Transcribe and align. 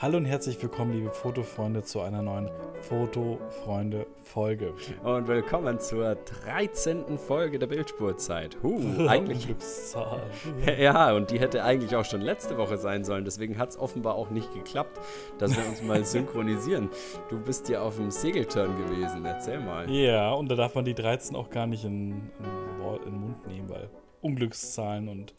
Hallo 0.00 0.16
und 0.16 0.26
herzlich 0.26 0.62
willkommen, 0.62 0.92
liebe 0.92 1.10
Fotofreunde, 1.10 1.82
zu 1.82 2.00
einer 2.00 2.22
neuen 2.22 2.48
Fotofreunde-Folge. 2.82 4.72
Und 5.02 5.26
willkommen 5.26 5.80
zur 5.80 6.14
13. 6.14 7.18
Folge 7.18 7.58
der 7.58 7.66
Bildspurzeit. 7.66 8.56
Huh, 8.62 8.78
eigentlich. 9.08 9.46
Glückszahl. 9.46 10.22
ja, 10.78 11.12
und 11.16 11.32
die 11.32 11.40
hätte 11.40 11.64
eigentlich 11.64 11.96
auch 11.96 12.04
schon 12.04 12.20
letzte 12.20 12.56
Woche 12.58 12.78
sein 12.78 13.02
sollen. 13.04 13.24
Deswegen 13.24 13.58
hat 13.58 13.70
es 13.70 13.76
offenbar 13.76 14.14
auch 14.14 14.30
nicht 14.30 14.54
geklappt, 14.54 15.00
dass 15.38 15.56
wir 15.56 15.66
uns 15.68 15.82
mal 15.82 16.04
synchronisieren. 16.04 16.90
Du 17.28 17.40
bist 17.40 17.68
ja 17.68 17.82
auf 17.82 17.96
dem 17.96 18.12
Segelturn 18.12 18.78
gewesen. 18.78 19.24
Erzähl 19.24 19.58
mal. 19.58 19.90
Ja, 19.90 20.30
und 20.30 20.48
da 20.48 20.54
darf 20.54 20.76
man 20.76 20.84
die 20.84 20.94
13 20.94 21.34
auch 21.34 21.50
gar 21.50 21.66
nicht 21.66 21.84
in, 21.84 22.30
in, 22.38 23.04
in 23.04 23.04
den 23.04 23.20
Mund 23.20 23.48
nehmen, 23.48 23.68
weil 23.68 23.90
Unglückszahlen 24.20 25.08
und 25.08 25.34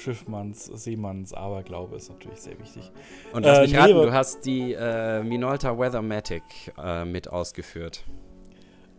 Schiffmanns, 0.00 0.64
Seemanns 0.66 1.32
Aberglaube 1.34 1.96
ist 1.96 2.08
natürlich 2.10 2.40
sehr 2.40 2.58
wichtig. 2.58 2.90
Und 3.32 3.44
lass 3.44 3.58
Äh, 3.58 3.62
mich 3.62 3.72
nee, 3.72 3.78
raten, 3.78 3.92
aber- 3.94 4.06
du 4.06 4.12
hast 4.12 4.44
die 4.46 4.72
äh, 4.72 5.22
Minolta 5.22 5.78
Weathermatic 5.78 6.42
äh, 6.78 7.04
mit 7.04 7.28
ausgeführt. 7.28 8.04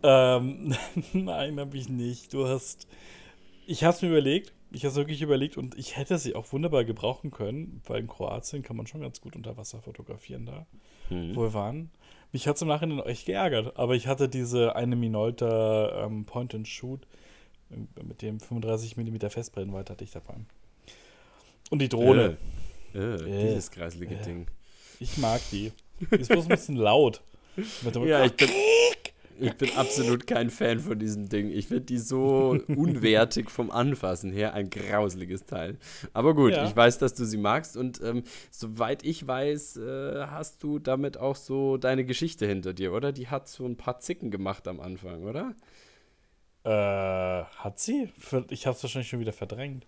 Ähm, 0.02 0.74
nein, 1.12 1.58
habe 1.60 1.76
ich 1.76 1.88
nicht. 1.88 2.32
Du 2.34 2.46
hast. 2.46 2.86
Ich 3.66 3.84
habe 3.84 3.94
es 3.94 4.02
mir 4.02 4.08
überlegt. 4.08 4.52
Ich 4.74 4.84
habe 4.84 4.90
es 4.92 4.96
wirklich 4.96 5.20
überlegt 5.20 5.58
und 5.58 5.76
ich 5.76 5.96
hätte 5.98 6.16
sie 6.16 6.34
auch 6.34 6.50
wunderbar 6.52 6.84
gebrauchen 6.84 7.30
können, 7.30 7.82
weil 7.86 8.00
in 8.00 8.06
Kroatien 8.06 8.62
kann 8.62 8.74
man 8.76 8.86
schon 8.86 9.02
ganz 9.02 9.20
gut 9.20 9.36
unter 9.36 9.56
Wasser 9.58 9.82
fotografieren 9.82 10.46
da, 10.46 10.66
Hm. 11.08 11.36
wo 11.36 11.42
wir 11.42 11.52
waren. 11.52 11.90
Mich 12.32 12.48
hat 12.48 12.56
es 12.56 12.62
im 12.62 12.68
Nachhinein 12.68 13.00
echt 13.00 13.26
geärgert, 13.26 13.76
aber 13.76 13.94
ich 13.94 14.06
hatte 14.06 14.30
diese 14.30 14.74
eine 14.74 14.96
Minolta 14.96 16.06
ähm, 16.06 16.24
Point-and-Shoot 16.24 17.02
äh, 17.70 18.02
mit 18.02 18.22
dem 18.22 18.40
35 18.40 18.96
mm 18.96 19.16
Festbrennweite 19.28 19.92
hatte 19.92 20.04
ich 20.04 20.10
dabei. 20.12 20.36
Und 21.72 21.78
die 21.78 21.88
Drohne. 21.88 22.36
Äh, 22.94 22.98
äh, 22.98 23.48
dieses 23.48 23.70
kreiselige. 23.70 24.16
Ding. 24.16 24.46
Ich 25.00 25.16
mag 25.16 25.40
die. 25.50 25.72
Die 26.00 26.16
ist 26.16 26.28
bloß 26.28 26.44
ein 26.44 26.48
bisschen 26.50 26.76
laut. 26.76 27.22
Ja, 28.04 28.26
ich 28.26 28.34
bin, 28.34 28.50
ich 29.40 29.54
bin 29.54 29.70
absolut 29.76 30.26
kein 30.26 30.50
Fan 30.50 30.80
von 30.80 30.98
diesem 30.98 31.30
Ding. 31.30 31.50
Ich 31.50 31.68
finde 31.68 31.84
die 31.84 31.96
so 31.96 32.58
unwertig 32.68 33.50
vom 33.50 33.70
Anfassen 33.70 34.32
her 34.32 34.52
ein 34.52 34.68
grauseliges 34.68 35.44
Teil. 35.46 35.78
Aber 36.12 36.34
gut, 36.34 36.52
Ja. 36.52 36.66
ich 36.68 36.76
weiß, 36.76 36.98
dass 36.98 37.14
du 37.14 37.24
sie 37.24 37.38
magst 37.38 37.78
und 37.78 38.02
ähm, 38.02 38.24
soweit 38.50 39.02
ich 39.02 39.26
weiß, 39.26 39.78
äh, 39.78 40.26
hast 40.26 40.62
du 40.62 40.78
damit 40.78 41.16
auch 41.16 41.36
so 41.36 41.78
deine 41.78 42.04
Geschichte 42.04 42.46
hinter 42.46 42.74
dir, 42.74 42.92
oder? 42.92 43.12
Die 43.12 43.28
hat 43.28 43.48
so 43.48 43.64
ein 43.64 43.76
paar 43.78 43.98
Zicken 44.00 44.30
gemacht 44.30 44.68
am 44.68 44.78
Anfang, 44.78 45.22
oder? 45.24 45.54
Äh, 46.64 47.44
hat 47.44 47.80
sie? 47.80 48.10
Ich 48.50 48.66
habe 48.66 48.76
es 48.76 48.82
wahrscheinlich 48.82 49.08
schon 49.08 49.20
wieder 49.20 49.32
verdrängt. 49.32 49.86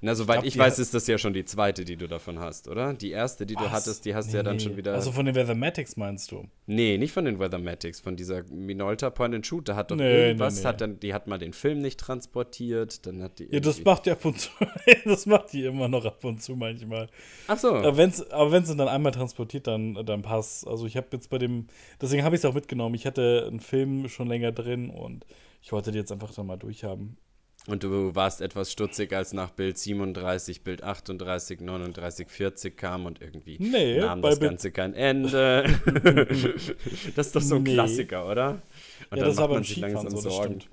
Na, 0.00 0.14
soweit 0.14 0.44
ich, 0.44 0.52
die 0.52 0.58
weiß, 0.58 0.78
ist 0.78 0.92
das 0.92 1.06
ja 1.06 1.16
schon 1.16 1.32
die 1.32 1.44
zweite, 1.44 1.84
die 1.84 1.96
du 1.96 2.06
davon 2.06 2.38
hast, 2.38 2.68
oder? 2.68 2.92
Die 2.92 3.10
erste, 3.10 3.46
die 3.46 3.54
du 3.54 3.64
Was? 3.64 3.72
hattest, 3.72 4.04
die 4.04 4.14
hast 4.14 4.26
du 4.26 4.32
Nee, 4.32 4.36
ja 4.36 4.42
dann 4.42 4.56
nee. 4.56 4.62
schon 4.62 4.76
wieder. 4.76 4.92
Also 4.92 5.12
von 5.12 5.24
den 5.24 5.34
Weathermatics 5.34 5.96
meinst 5.96 6.30
du? 6.30 6.44
Nee, 6.66 6.98
nicht 6.98 7.12
von 7.12 7.24
den 7.24 7.38
Weathermatics, 7.38 8.00
von 8.00 8.14
dieser 8.16 8.42
Minolta 8.50 9.10
Point 9.10 9.34
and 9.34 9.46
Shoot. 9.46 9.68
Da 9.68 9.76
hat 9.76 9.90
doch 9.90 9.96
Nee, 9.96 10.28
irgendwas. 10.28 10.64
Hat 10.64 10.80
dann, 10.80 11.00
die 11.00 11.14
hat 11.14 11.26
mal 11.26 11.38
den 11.38 11.52
Film 11.52 11.80
nicht 11.80 11.98
transportiert, 12.00 13.06
dann 13.06 13.22
hat 13.22 13.38
die. 13.38 13.48
Ja, 13.50 13.60
das 13.60 13.82
macht 13.84 14.06
die 14.06 14.10
ab 14.10 14.24
und 14.24 14.38
zu. 14.38 14.50
das 15.04 15.26
macht 15.26 15.52
die 15.52 15.64
immer 15.64 15.88
noch 15.88 16.04
ab 16.04 16.22
und 16.24 16.42
zu 16.42 16.54
manchmal. 16.54 17.08
Ach 17.48 17.58
so. 17.58 17.74
Aber 17.74 17.96
wenn 17.96 18.12
wenn's 18.12 18.76
dann 18.76 18.88
einmal 18.88 19.12
transportiert, 19.12 19.66
dann, 19.66 19.94
dann 20.04 20.22
passt. 20.22 20.66
Also 20.66 20.86
ich 20.86 20.96
habe 20.96 21.06
jetzt 21.12 21.30
bei 21.30 21.38
dem, 21.38 21.66
deswegen 22.00 22.24
habe 22.24 22.34
ich 22.36 22.40
es 22.40 22.44
auch 22.44 22.54
mitgenommen. 22.54 22.94
Ich 22.94 23.06
hatte 23.06 23.44
einen 23.48 23.60
Film 23.60 24.08
schon 24.08 24.28
länger 24.28 24.52
drin 24.52 24.90
und 24.90 25.24
ich 25.62 25.72
wollte 25.72 25.92
die 25.92 25.98
jetzt 25.98 26.12
einfach 26.12 26.34
dann 26.34 26.46
mal 26.46 26.58
durchhaben. 26.58 27.16
Und 27.66 27.82
du 27.82 28.14
warst 28.14 28.42
etwas 28.42 28.70
stutzig, 28.70 29.12
als 29.14 29.32
nach 29.32 29.50
Bild 29.50 29.78
37, 29.78 30.62
Bild 30.62 30.82
38, 30.82 31.60
39, 31.60 32.28
40 32.28 32.76
kam 32.76 33.06
und 33.06 33.22
irgendwie 33.22 33.56
Nee, 33.58 33.98
nahm 34.00 34.20
das 34.20 34.38
Ganze 34.38 34.70
kein 34.70 34.92
Ende. 34.92 35.64
das 37.16 37.26
ist 37.28 37.36
doch 37.36 37.40
so 37.40 37.56
ein 37.56 37.62
Nee. 37.62 37.72
Klassiker, 37.72 38.28
oder? 38.28 38.60
Und 39.10 39.16
Ja, 39.18 39.24
dann 39.26 39.34
macht 39.34 39.50
man 39.50 39.64
sich 39.64 39.78
langsam 39.78 40.10
so, 40.10 40.18
Sorgen. 40.18 40.60
stimmt. 40.60 40.68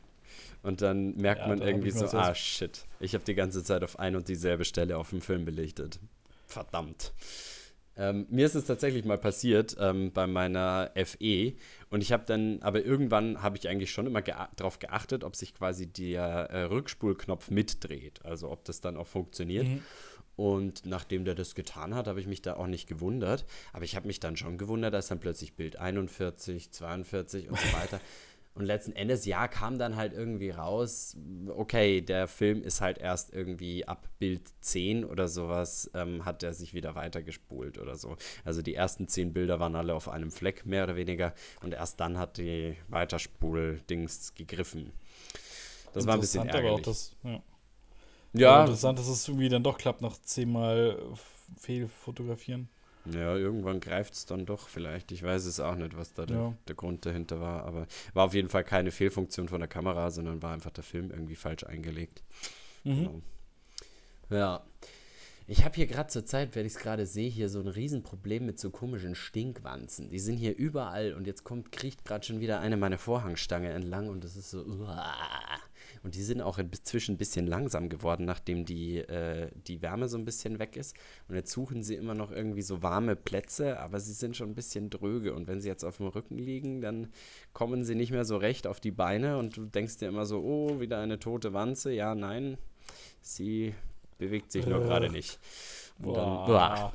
Und 0.64 0.82
dann 0.82 1.16
merkt 1.16 1.42
Ja, 1.42 1.48
man 1.48 1.62
irgendwie 1.62 1.92
so, 1.92 2.06
ah 2.08 2.36
shit, 2.36 2.86
ich 3.00 3.14
habe 3.16 3.24
die 3.24 3.36
ganze 3.36 3.64
Zeit 3.64 3.84
auf 3.84 3.98
ein 3.98 4.16
und 4.18 4.28
dieselbe 4.28 4.66
Stelle 4.66 4.98
auf 4.98 5.10
dem 5.12 5.22
Film 5.22 5.46
belichtet. 5.46 5.98
Verdammt. 6.46 7.14
Ähm, 8.02 8.26
mir 8.32 8.48
ist 8.48 8.56
es 8.56 8.66
tatsächlich 8.66 9.06
mal 9.06 9.20
passiert 9.20 9.78
ähm, 9.80 10.12
bei 10.12 10.26
meiner 10.26 10.92
FE 11.06 11.54
und 11.92 12.02
ich 12.02 12.12
habe 12.12 12.24
dann, 12.26 12.60
aber 12.64 12.84
irgendwann 12.84 13.44
habe 13.44 13.58
ich 13.58 13.70
eigentlich 13.70 13.92
schon 13.92 14.08
immer 14.08 14.24
gea 14.24 14.50
darauf 14.56 14.80
geachtet, 14.80 15.24
ob 15.24 15.36
sich 15.36 15.54
quasi 15.54 15.86
der 15.86 16.50
äh, 16.50 16.64
Rückspulknopf 16.64 17.52
mitdreht, 17.52 18.26
also 18.26 18.50
ob 18.50 18.66
das 18.66 18.82
dann 18.82 18.98
auch 18.98 19.06
funktioniert. 19.06 19.68
Mhm. 19.68 19.84
Und 20.36 20.88
nachdem 20.88 21.26
der 21.26 21.36
das 21.36 21.54
getan 21.54 21.94
hat, 21.94 22.08
habe 22.08 22.20
ich 22.20 22.26
mich 22.26 22.42
da 22.42 22.56
auch 22.56 22.66
nicht 22.66 22.88
gewundert. 22.88 23.46
Aber 23.74 23.84
ich 23.84 23.96
habe 23.96 24.08
mich 24.08 24.20
dann 24.20 24.36
schon 24.36 24.58
gewundert, 24.58 24.96
dass 24.96 25.08
dann 25.08 25.20
plötzlich 25.20 25.54
Bild 25.54 25.76
41, 25.76 26.72
42 26.72 27.50
und 27.50 27.60
so 27.60 27.74
weiter. 27.74 28.02
Und 28.54 28.66
letzten 28.66 28.92
Endes, 28.92 29.26
ja, 29.26 29.48
kam 29.48 29.78
dann 29.80 29.96
halt 29.96 30.12
irgendwie 30.12 30.50
raus, 30.50 31.16
okay, 31.48 32.02
der 32.02 32.28
Film 32.28 32.64
ist 32.64 32.82
halt 32.82 32.98
erst 32.98 33.34
irgendwie 33.34 33.88
ab 33.88 34.10
Bild 34.20 34.42
10 34.60 35.06
oder 35.06 35.30
sowas, 35.30 35.90
ähm, 35.94 36.26
hat 36.26 36.44
er 36.44 36.54
sich 36.54 36.74
wieder 36.74 36.96
weitergespult 36.96 37.78
oder 37.78 37.96
so. 37.96 38.18
Also 38.44 38.62
die 38.62 38.76
ersten 38.76 39.08
10 39.08 39.32
Bilder 39.32 39.62
waren 39.62 39.76
alle 39.76 39.94
auf 39.94 40.10
einem 40.10 40.32
Fleck, 40.32 40.66
mehr 40.66 40.84
oder 40.84 40.98
weniger. 40.98 41.34
Und 41.64 41.74
erst 41.74 42.02
dann 42.02 42.18
hat 42.18 42.38
die 42.38 42.76
Weiterspul-Dings 42.90 44.36
gegriffen. 44.36 44.92
Das 45.94 46.06
war 46.06 46.16
ein 46.16 46.22
bisschen 46.22 46.44
Interessant, 46.44 46.66
aber 46.66 46.74
auch 46.74 46.80
ärgerlich. 46.80 46.86
das, 46.86 47.16
ja. 47.24 47.44
Ja, 48.34 48.62
interessant, 48.62 49.00
dass 49.00 49.08
es 49.08 49.28
irgendwie 49.28 49.50
dann 49.50 49.64
doch 49.64 49.78
klappt 49.78 50.02
nach 50.02 50.18
zehnmal 50.22 50.98
äh, 51.00 51.60
Fehlfotografieren. 51.60 52.70
Ja, 53.06 53.36
irgendwann 53.36 53.80
greift 53.80 54.14
es 54.14 54.26
dann 54.26 54.46
doch 54.46 54.68
vielleicht. 54.68 55.12
Ich 55.12 55.24
weiß 55.24 55.46
es 55.46 55.60
auch 55.60 55.76
nicht, 55.76 55.98
was 55.98 56.14
da 56.14 56.26
der, 56.26 56.38
Ja. 56.38 56.54
der 56.68 56.76
Grund 56.76 57.06
dahinter 57.06 57.40
war. 57.42 57.64
Aber 57.66 57.88
war 58.14 58.26
auf 58.26 58.34
jeden 58.34 58.50
Fall 58.50 58.64
keine 58.64 58.92
Fehlfunktion 58.92 59.48
von 59.48 59.60
der 59.60 59.68
Kamera, 59.68 60.12
sondern 60.12 60.42
war 60.42 60.54
einfach 60.54 60.72
der 60.72 60.84
Film 60.84 61.10
irgendwie 61.12 61.36
falsch 61.36 61.64
eingelegt. 61.64 62.24
Mhm. 62.84 62.96
Genau. 62.96 63.22
Ja. 64.30 64.64
Ich 65.48 65.66
habe 65.66 65.76
hier 65.76 65.88
gerade 65.88 66.08
zur 66.08 66.24
Zeit, 66.26 66.56
wenn 66.56 66.66
ich 66.66 66.74
es 66.76 66.80
gerade 66.80 67.06
sehe, 67.06 67.30
hier 67.30 67.50
so 67.50 67.60
ein 67.60 67.68
Riesenproblem 67.68 68.46
mit 68.46 68.60
so 68.60 68.70
komischen 68.70 69.16
Stinkwanzen. 69.16 70.10
Die 70.10 70.20
sind 70.20 70.38
hier 70.38 70.56
überall 70.56 71.14
und 71.14 71.28
jetzt 71.28 71.44
kommt, 71.44 71.72
kriecht 71.72 72.06
gerade 72.06 72.24
schon 72.26 72.40
wieder 72.40 72.60
eine 72.62 72.78
meiner 72.78 72.98
Vorhangstange 73.00 73.70
entlang 73.70 74.08
und 74.08 74.24
das 74.24 74.36
ist 74.38 74.52
so. 74.52 74.64
uah. 74.64 75.14
Und 76.04 76.16
die 76.16 76.24
sind 76.24 76.42
auch 76.42 76.58
inzwischen 76.58 77.14
ein 77.16 77.18
bisschen 77.18 77.46
langsam 77.46 77.88
geworden, 77.88 78.26
nachdem 78.26 78.66
die, 78.66 78.98
äh, 78.98 79.52
die 79.68 79.82
Wärme 79.82 80.08
so 80.08 80.18
ein 80.18 80.26
bisschen 80.26 80.58
weg 80.58 80.76
ist. 80.76 80.96
Und 81.28 81.36
jetzt 81.36 81.52
suchen 81.52 81.84
sie 81.84 81.96
immer 81.96 82.16
noch 82.16 82.32
irgendwie 82.32 82.64
so 82.64 82.82
warme 82.82 83.16
Plätze, 83.16 83.80
aber 83.80 84.00
sie 84.00 84.14
sind 84.14 84.36
schon 84.36 84.50
ein 84.50 84.56
bisschen 84.56 84.90
dröge. 84.90 85.34
Und 85.34 85.48
wenn 85.48 85.62
sie 85.62 85.68
jetzt 85.70 85.84
auf 85.84 85.98
dem 85.98 86.08
Rücken 86.08 86.38
liegen, 86.40 86.82
dann 86.82 87.12
kommen 87.54 87.84
sie 87.84 87.94
nicht 87.96 88.12
mehr 88.12 88.26
so 88.26 88.38
recht 88.38 88.66
auf 88.66 88.80
die 88.80 88.92
Beine 88.92 89.38
und 89.38 89.58
du 89.58 89.66
denkst 89.66 89.98
dir 89.98 90.08
immer 90.08 90.26
so, 90.26 90.40
oh, 90.42 90.80
wieder 90.80 91.00
eine 91.00 91.20
tote 91.20 91.54
Wanze. 91.54 91.92
Ja, 91.94 92.16
nein, 92.16 92.58
sie 93.22 93.76
bewegt 94.18 94.52
sich 94.52 94.66
nur 94.66 94.82
Äh. 94.82 94.86
gerade 94.86 95.10
nicht. 95.12 95.40
Und 96.00 96.16
dann, 96.16 96.26
Boah. 96.26 96.46
Boah. 96.48 96.94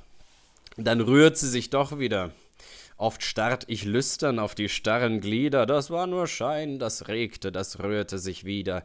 dann 0.76 1.00
rührt 1.00 1.36
sie 1.38 1.48
sich 1.48 1.70
doch 1.70 1.98
wieder. 1.98 2.32
Oft 2.96 3.22
starrt 3.22 3.64
ich 3.68 3.84
lüstern 3.84 4.38
auf 4.38 4.54
die 4.54 4.68
starren 4.68 5.20
Glieder, 5.20 5.66
das 5.66 5.90
war 5.90 6.06
nur 6.06 6.26
Schein, 6.26 6.78
das 6.78 7.08
regte, 7.08 7.52
das 7.52 7.80
rührte 7.80 8.18
sich 8.18 8.44
wieder. 8.44 8.82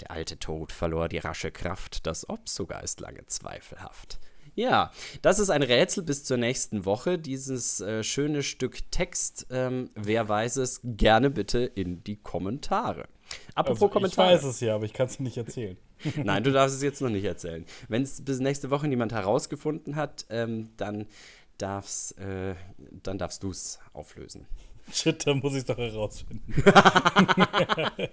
Der 0.00 0.12
alte 0.12 0.38
Tod 0.38 0.70
verlor 0.70 1.08
die 1.08 1.18
rasche 1.18 1.50
Kraft, 1.50 2.06
das 2.06 2.28
Ob 2.28 2.48
sogar 2.48 2.84
ist 2.84 3.00
lange 3.00 3.26
zweifelhaft. 3.26 4.20
Ja, 4.54 4.90
das 5.22 5.38
ist 5.38 5.50
ein 5.50 5.62
Rätsel 5.62 6.02
bis 6.02 6.24
zur 6.24 6.36
nächsten 6.36 6.84
Woche. 6.84 7.18
Dieses 7.18 7.80
äh, 7.80 8.02
schöne 8.02 8.42
Stück 8.42 8.90
Text, 8.90 9.46
ähm, 9.50 9.90
wer 9.94 10.28
weiß 10.28 10.56
es, 10.56 10.80
gerne 10.82 11.30
bitte 11.30 11.60
in 11.60 12.02
die 12.02 12.16
Kommentare. 12.16 13.06
Apropos 13.54 13.82
Also, 13.82 13.86
ich 13.86 13.92
Kommentare. 13.92 14.34
weiß 14.34 14.44
es 14.44 14.60
ja, 14.60 14.74
aber 14.74 14.84
ich 14.84 14.92
kann 14.92 15.06
es 15.06 15.20
nicht 15.20 15.36
erzählen. 15.36 15.76
Nein, 16.16 16.42
du 16.44 16.52
darfst 16.52 16.76
es 16.76 16.82
jetzt 16.82 17.00
noch 17.00 17.08
nicht 17.08 17.24
erzählen. 17.24 17.64
Wenn 17.88 18.02
es 18.02 18.24
bis 18.24 18.40
nächste 18.40 18.70
Woche 18.70 18.88
niemand 18.88 19.12
herausgefunden 19.12 19.96
hat, 19.96 20.26
ähm, 20.30 20.70
dann, 20.76 21.06
darf's, 21.58 22.12
äh, 22.12 22.54
dann 23.02 23.18
darfst 23.18 23.42
du 23.42 23.50
es 23.50 23.78
auflösen. 23.92 24.46
Shit, 24.92 25.26
dann 25.26 25.40
muss 25.40 25.52
ich 25.52 25.58
es 25.58 25.64
doch 25.66 25.76
herausfinden. 25.76 26.54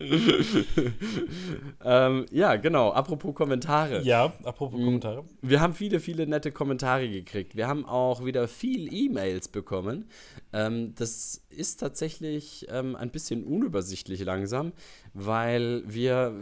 Ähm, 1.84 2.26
ja, 2.30 2.56
genau. 2.56 2.90
Apropos 2.90 3.34
Kommentare. 3.34 4.02
Ja, 4.02 4.32
apropos 4.44 4.78
Mhm. 4.78 4.84
Kommentare. 4.84 5.24
Wir 5.42 5.60
haben 5.60 5.74
viele, 5.74 6.00
viele 6.00 6.26
nette 6.26 6.52
Kommentare 6.52 7.08
gekriegt. 7.08 7.56
Wir 7.56 7.68
haben 7.68 7.84
auch 7.84 8.24
wieder 8.24 8.48
viel 8.48 8.92
E-Mails 8.92 9.48
bekommen. 9.48 10.06
Ähm, 10.52 10.94
das 10.96 11.42
ist 11.50 11.76
tatsächlich 11.80 12.66
ähm, 12.70 12.96
ein 12.96 13.10
bisschen 13.10 13.44
unübersichtlich 13.44 14.24
langsam, 14.24 14.72
weil 15.14 15.82
wir 15.86 16.32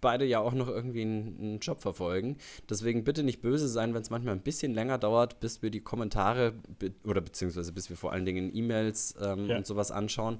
beide 0.00 0.24
ja 0.24 0.40
auch 0.40 0.52
noch 0.54 0.68
irgendwie 0.68 1.02
einen, 1.02 1.38
einen 1.40 1.58
Job 1.60 1.80
verfolgen. 1.80 2.36
Deswegen 2.68 3.04
bitte 3.04 3.22
nicht 3.22 3.40
böse 3.40 3.68
sein, 3.68 3.94
wenn 3.94 4.02
es 4.02 4.10
manchmal 4.10 4.34
ein 4.34 4.42
bisschen 4.42 4.74
länger 4.74 4.98
dauert, 4.98 5.40
bis 5.40 5.62
wir 5.62 5.70
die 5.70 5.80
Kommentare 5.80 6.52
be 6.78 6.92
oder 7.04 7.20
beziehungsweise 7.20 7.72
bis 7.72 7.88
wir 7.90 7.96
vor 7.96 8.12
allen 8.12 8.24
Dingen 8.26 8.54
E-Mails 8.54 9.14
ähm, 9.22 9.46
Ja. 9.46 9.56
und 9.58 9.66
sowas 9.66 9.90
anschauen. 9.90 10.38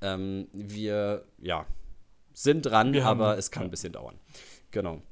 Ähm, 0.00 0.46
wir, 0.52 1.24
ja, 1.42 1.66
sind 2.42 2.66
dran, 2.66 2.92
Wir 2.92 3.04
haben- 3.04 3.20
aber 3.20 3.36
es 3.38 3.50
kann 3.50 3.64
ein 3.64 3.70
bisschen 3.70 3.92
dauern. 3.92 4.18
Genau. 4.70 5.02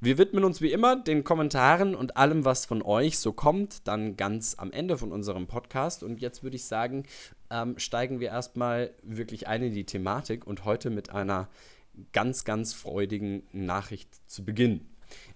Wir 0.00 0.18
widmen 0.18 0.44
uns 0.44 0.60
wie 0.60 0.72
immer 0.72 0.96
den 0.96 1.24
Kommentaren 1.24 1.94
und 1.94 2.16
allem, 2.16 2.44
was 2.44 2.66
von 2.66 2.82
euch 2.82 3.18
so 3.18 3.32
kommt, 3.32 3.86
dann 3.88 4.16
ganz 4.16 4.54
am 4.58 4.70
Ende 4.72 4.96
von 4.96 5.10
unserem 5.12 5.46
Podcast. 5.46 6.02
Und 6.02 6.20
jetzt 6.20 6.42
würde 6.42 6.56
ich 6.56 6.64
sagen, 6.64 7.04
ähm, 7.50 7.78
steigen 7.78 8.20
wir 8.20 8.28
erstmal 8.28 8.90
wirklich 9.02 9.48
ein 9.48 9.62
in 9.62 9.74
die 9.74 9.84
Thematik 9.84 10.46
und 10.46 10.64
heute 10.64 10.90
mit 10.90 11.10
einer 11.10 11.48
ganz, 12.12 12.44
ganz 12.44 12.72
freudigen 12.74 13.42
Nachricht 13.52 14.08
zu 14.30 14.44
Beginn. 14.44 14.86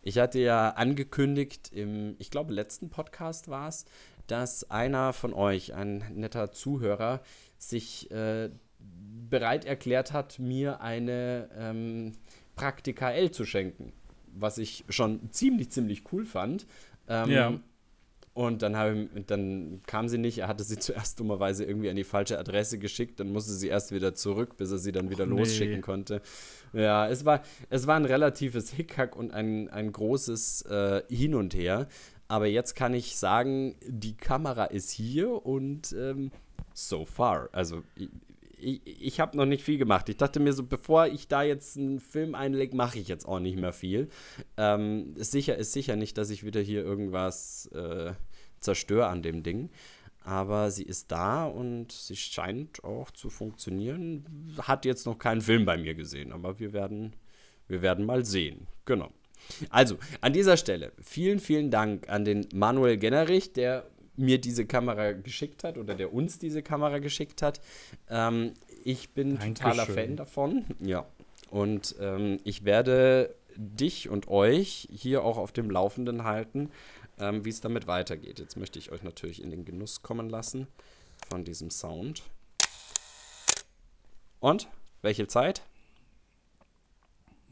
Ich 0.03 0.19
hatte 0.19 0.39
ja 0.41 0.71
angekündigt 0.71 1.71
im, 1.73 2.17
ich 2.19 2.31
glaube, 2.31 2.53
letzten 2.53 2.91
Podcast 2.91 3.49
war 3.49 3.69
es, 3.69 3.87
dass 4.27 4.71
einer 4.71 5.13
von 5.13 5.33
euch, 5.33 5.75
ein 5.75 6.05
netter 6.15 6.53
Zuhörer, 6.53 7.23
sich 7.59 8.11
äh, 8.11 8.51
bereit 9.29 9.65
erklärt 9.65 10.13
hat, 10.13 10.39
mir 10.39 10.81
eine 10.81 11.49
ähm, 11.57 12.13
Praktika 12.57 13.11
L 13.11 13.31
zu 13.31 13.45
schenken. 13.45 13.93
Was 14.33 14.59
ich 14.59 14.85
schon 14.89 15.31
ziemlich, 15.33 15.71
ziemlich 15.71 16.13
cool 16.13 16.25
fand. 16.25 16.67
Ähm, 17.09 17.31
ja. 17.31 17.61
Und 18.33 18.63
dann, 18.63 19.11
ich, 19.17 19.27
dann 19.27 19.81
kam 19.87 20.09
sie 20.09 20.19
nicht. 20.19 20.39
Er 20.39 20.49
hatte 20.49 20.63
sie 20.63 20.79
zuerst 20.79 21.19
dummerweise 21.19 21.65
irgendwie 21.65 21.91
an 21.91 21.97
die 21.97 22.05
falsche 22.05 22.39
Adresse 22.39 22.79
geschickt. 22.79 23.19
Dann 23.19 23.33
musste 23.33 23.53
sie 23.53 23.69
erst 23.69 23.93
wieder 23.93 24.15
zurück, 24.15 24.57
bis 24.57 24.71
er 24.71 24.79
sie 24.79 24.93
dann 24.93 25.11
wieder 25.11 25.25
Och, 25.25 25.31
losschicken 25.31 25.77
nee. 25.77 25.81
konnte. 25.81 26.23
Ja, 26.73 27.09
es 27.09 27.25
war, 27.25 27.43
es 27.69 27.87
war 27.87 27.97
ein 27.97 28.05
relatives 28.05 28.71
Hickhack 28.71 29.17
und 29.17 29.33
ein, 29.33 29.69
ein 29.69 29.91
großes 29.91 30.63
äh, 30.63 31.03
Hin 31.11 31.35
und 31.35 31.55
Her. 31.55 31.89
Aber 32.29 32.47
jetzt 32.47 32.77
kann 32.77 32.95
ich 32.95 33.17
sagen, 33.17 33.75
die 33.85 34.17
Kamera 34.17 34.67
ist 34.67 34.93
hier 34.93 35.45
und 35.45 35.93
ähm, 35.99 36.31
so 36.73 37.05
far. 37.05 37.49
Also 37.51 37.83
ich, 38.63 38.81
ich 38.85 39.21
habe 39.21 39.37
noch 39.37 39.47
nicht 39.47 39.65
viel 39.65 39.79
gemacht. 39.79 40.09
Ich 40.09 40.17
dachte 40.17 40.41
mir 40.41 40.53
so, 40.53 40.65
bevor 40.65 41.07
ich 41.07 41.29
da 41.29 41.43
jetzt 41.43 41.77
einen 41.77 42.01
Film 42.01 42.35
einlege, 42.35 42.77
mache 42.77 42.99
ich 42.99 43.09
jetzt 43.09 43.27
auch 43.27 43.41
nicht 43.41 43.59
mehr 43.59 43.73
viel. 43.73 44.09
Ähm, 44.57 45.15
ist 45.17 45.33
sicher 45.33 45.57
ist 45.57 45.73
sicher 45.73 45.97
nicht, 45.97 46.19
dass 46.19 46.31
ich 46.31 46.45
wieder 46.45 46.61
hier 46.61 46.85
irgendwas 46.85 47.67
äh, 47.75 48.13
zerstöre 48.59 49.07
an 49.07 49.23
dem 49.23 49.43
Ding. 49.43 49.71
Aber 50.23 50.71
sie 50.71 50.85
ist 50.85 51.11
da 51.11 51.47
und 51.47 51.93
sie 51.93 52.17
scheint 52.17 52.85
auch 52.85 53.11
zu 53.11 53.31
funktionieren. 53.31 54.55
Hat 54.59 54.85
jetzt 54.85 55.07
noch 55.07 55.19
keinen 55.19 55.41
Film 55.41 55.65
bei 55.65 55.79
mir 55.79 55.95
gesehen, 55.95 56.33
aber 56.33 56.61
wir 56.61 56.73
werden, 56.73 57.17
wir 57.69 57.81
werden 57.81 58.05
mal 58.05 58.25
sehen. 58.25 58.67
Genau. 58.85 59.11
Also, 59.71 59.97
an 60.21 60.35
dieser 60.35 60.59
Stelle 60.59 60.93
vielen, 61.01 61.41
vielen 61.41 61.71
Dank 61.71 62.11
an 62.11 62.27
den 62.27 62.47
Manuel 62.53 62.99
Gennerich, 62.99 63.55
der 63.55 63.91
mir 64.21 64.39
diese 64.39 64.67
Kamera 64.67 65.13
geschickt 65.13 65.65
hat 65.65 65.79
oder 65.79 65.95
der 65.95 66.13
uns 66.13 66.39
diese 66.39 66.63
Kamera 66.63 66.99
geschickt 66.99 67.43
hat. 67.43 67.61
Ähm, 68.09 68.53
ich 68.85 69.11
bin 69.11 69.39
Dankeschön. 69.39 69.55
totaler 69.55 69.87
Fan 69.87 70.17
davon. 70.17 70.65
Ja. 70.81 71.07
Und 71.51 71.97
ähm, 72.01 72.39
ich 72.45 72.65
werde 72.65 73.35
dich 73.57 74.09
und 74.09 74.29
euch 74.29 74.89
hier 74.93 75.25
auch 75.25 75.37
auf 75.37 75.53
dem 75.53 75.71
Laufenden 75.71 76.25
halten, 76.25 76.71
ähm, 77.19 77.45
wie 77.45 77.51
es 77.51 77.61
damit 77.61 77.87
weitergeht. 77.87 78.39
Jetzt 78.39 78.57
möchte 78.57 78.79
ich 78.79 78.93
euch 78.93 79.03
natürlich 79.03 79.43
in 79.43 79.51
den 79.51 79.65
Genuss 79.65 80.03
kommen 80.03 80.31
lassen 80.31 80.69
von 81.29 81.45
diesem 81.45 81.71
Sound. 81.71 82.23
Und? 84.39 84.69
Welche 85.03 85.27
Zeit? 85.27 85.63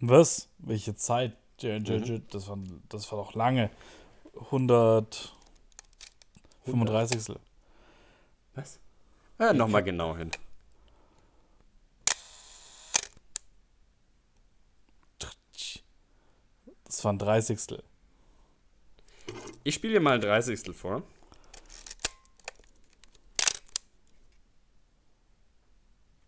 Was? 0.00 0.48
Welche 0.58 0.94
Zeit? 0.94 1.36
Mhm. 1.62 2.22
Das, 2.30 2.48
war, 2.48 2.58
das 2.88 3.10
war 3.10 3.18
doch 3.18 3.34
lange. 3.34 3.70
100. 4.38 5.34
35. 6.70 7.36
Was? 8.54 8.78
Ja, 9.38 9.52
nochmal 9.52 9.82
genau 9.82 10.16
hin. 10.16 10.30
Das 16.84 17.04
war 17.04 17.12
ein 17.12 17.18
30. 17.18 17.78
Ich 19.62 19.74
spiele 19.74 19.94
dir 19.94 20.00
mal 20.00 20.14
ein 20.14 20.20
30. 20.20 20.74
vor. 20.74 21.02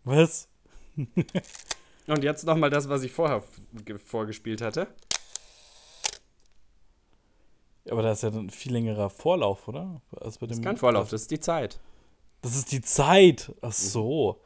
Was? 0.05 0.49
Und 2.07 2.25
jetzt 2.25 2.45
nochmal 2.45 2.71
das, 2.71 2.89
was 2.89 3.03
ich 3.03 3.13
vorher 3.13 3.43
vorgespielt 4.05 4.61
hatte. 4.61 4.87
Aber 7.91 8.03
da 8.03 8.13
ist 8.13 8.23
ja 8.23 8.31
ein 8.31 8.51
viel 8.51 8.73
längerer 8.73 9.11
Vorlauf, 9.11 9.69
oder? 9.69 10.01
Als 10.21 10.39
bei 10.39 10.47
dem 10.47 10.51
das 10.51 10.59
ist 10.59 10.65
kein 10.65 10.77
Vorlauf, 10.77 11.09
das 11.09 11.23
ist 11.23 11.31
die 11.31 11.41
Zeit. 11.41 11.81
Das 12.43 12.57
ist 12.57 12.73
die 12.73 12.81
Zeit. 12.81 13.53
Ach 13.61 13.69
mhm. 13.69 13.73
so. 13.73 14.41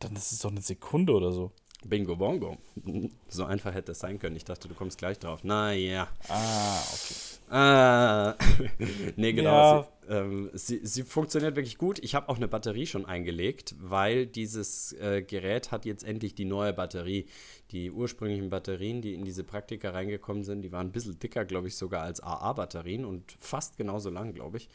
Dann 0.00 0.16
ist 0.16 0.32
es 0.32 0.40
doch 0.40 0.50
eine 0.50 0.60
Sekunde 0.60 1.12
oder 1.12 1.32
so. 1.32 1.52
Bingo 1.84 2.16
Bongo. 2.16 2.58
So 3.28 3.44
einfach 3.44 3.74
hätte 3.74 3.92
es 3.92 4.00
sein 4.00 4.18
können. 4.18 4.36
Ich 4.36 4.44
dachte, 4.44 4.68
du 4.68 4.74
kommst 4.74 4.98
gleich 4.98 5.18
drauf. 5.18 5.44
Naja. 5.44 6.08
Ah, 6.28 6.80
okay. 6.80 7.14
Ah, 7.50 8.34
nee, 9.16 9.32
genau. 9.32 9.50
Ja. 9.50 9.88
Sie, 10.06 10.14
ähm, 10.14 10.50
sie, 10.54 10.80
sie, 10.82 11.02
funktioniert 11.02 11.56
wirklich 11.56 11.78
gut. 11.78 11.98
Ich 12.00 12.14
habe 12.14 12.28
auch 12.28 12.36
eine 12.36 12.48
Batterie 12.48 12.86
schon 12.86 13.06
eingelegt, 13.06 13.74
weil 13.78 14.26
dieses 14.26 14.92
äh, 14.94 15.22
Gerät 15.22 15.70
hat 15.70 15.84
jetzt 15.84 16.04
endlich 16.04 16.34
die 16.34 16.44
neue 16.44 16.72
Batterie. 16.72 17.26
Die 17.70 17.90
ursprünglichen 17.90 18.50
Batterien, 18.50 19.02
die 19.02 19.14
in 19.14 19.24
diese 19.24 19.44
Praktika 19.44 19.90
reingekommen 19.90 20.44
sind, 20.44 20.62
die 20.62 20.72
waren 20.72 20.88
ein 20.88 20.92
bisschen 20.92 21.18
dicker, 21.18 21.44
glaube 21.44 21.68
ich, 21.68 21.76
sogar 21.76 22.02
als 22.02 22.22
AA-Batterien 22.22 23.04
und 23.04 23.32
fast 23.38 23.76
genauso 23.76 24.10
lang, 24.10 24.32
glaube 24.32 24.56
ich. 24.56 24.68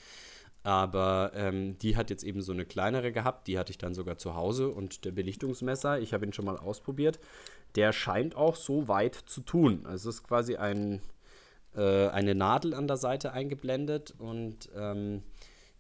Aber 0.63 1.31
ähm, 1.35 1.77
die 1.79 1.97
hat 1.97 2.09
jetzt 2.09 2.23
eben 2.23 2.41
so 2.41 2.53
eine 2.53 2.65
kleinere 2.65 3.11
gehabt, 3.11 3.47
die 3.47 3.59
hatte 3.59 3.71
ich 3.71 3.77
dann 3.77 3.93
sogar 3.93 4.17
zu 4.17 4.35
Hause 4.35 4.69
und 4.69 5.03
der 5.03 5.11
Belichtungsmesser, 5.11 5.99
ich 5.99 6.13
habe 6.13 6.25
ihn 6.25 6.33
schon 6.33 6.45
mal 6.45 6.57
ausprobiert, 6.57 7.19
der 7.75 7.91
scheint 7.91 8.35
auch 8.35 8.55
so 8.55 8.87
weit 8.87 9.15
zu 9.15 9.41
tun. 9.41 9.85
Also 9.85 10.09
es 10.09 10.17
ist 10.17 10.23
quasi 10.23 10.55
ein, 10.55 11.01
äh, 11.75 12.07
eine 12.07 12.33
Nadel 12.33 12.73
an 12.73 12.87
der 12.87 12.97
Seite 12.97 13.33
eingeblendet 13.33 14.15
und 14.17 14.69
ähm, 14.75 15.23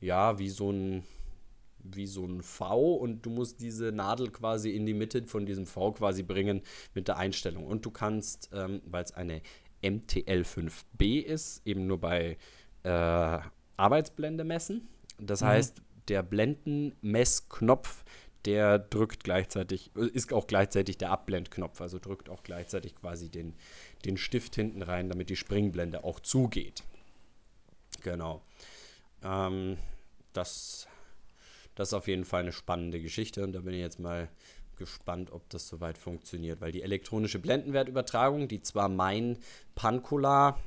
ja, 0.01 0.37
wie 0.37 0.49
so 0.49 0.69
ein 0.71 1.03
wie 1.85 2.07
so 2.07 2.25
ein 2.25 2.41
V 2.41 2.93
und 2.95 3.25
du 3.25 3.29
musst 3.29 3.59
diese 3.59 3.91
Nadel 3.91 4.31
quasi 4.31 4.69
in 4.71 4.85
die 4.85 4.93
Mitte 4.93 5.27
von 5.27 5.45
diesem 5.45 5.65
V 5.65 5.91
quasi 5.91 6.23
bringen 6.23 6.61
mit 6.93 7.09
der 7.09 7.17
Einstellung. 7.17 7.65
Und 7.65 7.85
du 7.85 7.91
kannst, 7.91 8.49
ähm, 8.53 8.81
weil 8.85 9.03
es 9.03 9.11
eine 9.11 9.41
MTL5B 9.83 11.21
ist, 11.21 11.61
eben 11.67 11.85
nur 11.85 11.99
bei 11.99 12.37
äh, 12.83 13.39
Arbeitsblende 13.83 14.43
messen. 14.43 14.87
Das 15.19 15.41
mhm. 15.41 15.47
heißt, 15.47 15.81
der 16.07 16.23
Blendenmessknopf, 16.23 18.03
der 18.45 18.79
drückt 18.79 19.23
gleichzeitig, 19.23 19.91
ist 19.95 20.33
auch 20.33 20.47
gleichzeitig 20.47 20.97
der 20.97 21.11
Abblendknopf, 21.11 21.79
also 21.81 21.99
drückt 21.99 22.29
auch 22.29 22.43
gleichzeitig 22.43 22.95
quasi 22.95 23.29
den, 23.29 23.55
den 24.05 24.17
Stift 24.17 24.55
hinten 24.55 24.81
rein, 24.81 25.09
damit 25.09 25.29
die 25.29 25.35
Springblende 25.35 26.03
auch 26.03 26.19
zugeht. 26.19 26.83
Genau. 28.01 28.41
Ähm, 29.23 29.77
das, 30.33 30.87
das 31.75 31.89
ist 31.89 31.93
auf 31.93 32.07
jeden 32.07 32.25
Fall 32.25 32.41
eine 32.41 32.51
spannende 32.51 33.01
Geschichte 33.01 33.43
und 33.43 33.53
da 33.53 33.61
bin 33.61 33.73
ich 33.73 33.79
jetzt 33.79 33.99
mal 33.99 34.29
gespannt, 34.77 35.31
ob 35.31 35.47
das 35.49 35.67
soweit 35.67 35.97
funktioniert, 35.97 36.59
weil 36.59 36.71
die 36.71 36.81
elektronische 36.81 37.39
Blendenwertübertragung, 37.39 38.47
die 38.47 38.61
zwar 38.61 38.89
mein 38.89 39.37
Pancola 39.75 40.57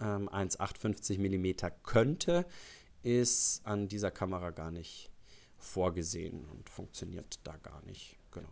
ähm, 0.00 0.28
1,850 0.28 1.18
mm 1.18 1.46
könnte, 1.82 2.46
ist 3.02 3.60
an 3.64 3.88
dieser 3.88 4.10
Kamera 4.10 4.50
gar 4.50 4.70
nicht 4.70 5.10
vorgesehen 5.58 6.44
und 6.44 6.68
funktioniert 6.68 7.40
da 7.44 7.56
gar 7.56 7.82
nicht. 7.84 8.16
Genau. 8.30 8.48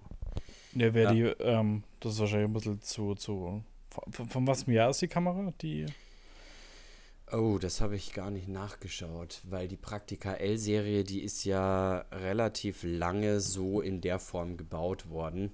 Ja, 0.74 0.94
wäre 0.94 1.14
ja. 1.14 1.34
die, 1.34 1.42
ähm, 1.42 1.84
das 2.00 2.14
ist 2.14 2.20
wahrscheinlich 2.20 2.48
ein 2.48 2.52
bisschen 2.52 2.80
zu, 2.80 3.14
zu 3.14 3.62
von, 4.10 4.28
von 4.28 4.46
was 4.46 4.66
Jahr 4.66 4.90
ist 4.90 5.02
die 5.02 5.08
Kamera? 5.08 5.52
Die 5.60 5.86
Oh, 7.32 7.58
das 7.58 7.80
habe 7.80 7.96
ich 7.96 8.12
gar 8.12 8.30
nicht 8.30 8.48
nachgeschaut, 8.48 9.40
weil 9.44 9.66
die 9.66 9.78
Praktika 9.78 10.34
L-Serie, 10.34 11.04
die 11.04 11.22
ist 11.22 11.44
ja 11.44 12.04
relativ 12.12 12.82
lange 12.82 13.40
so 13.40 13.80
in 13.80 14.00
der 14.00 14.18
Form 14.18 14.56
gebaut 14.56 15.08
worden. 15.08 15.52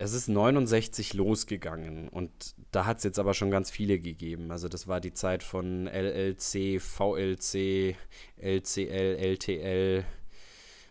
Es 0.00 0.12
ist 0.12 0.28
69 0.28 1.14
losgegangen 1.14 2.08
und 2.08 2.54
da 2.70 2.86
hat 2.86 2.98
es 2.98 3.04
jetzt 3.04 3.18
aber 3.18 3.34
schon 3.34 3.50
ganz 3.50 3.68
viele 3.68 3.98
gegeben. 3.98 4.52
Also 4.52 4.68
das 4.68 4.86
war 4.86 5.00
die 5.00 5.12
Zeit 5.12 5.42
von 5.42 5.88
LLC, 5.88 6.80
VLC, 6.80 7.96
LCL, 8.36 9.16
LTL, 9.16 10.04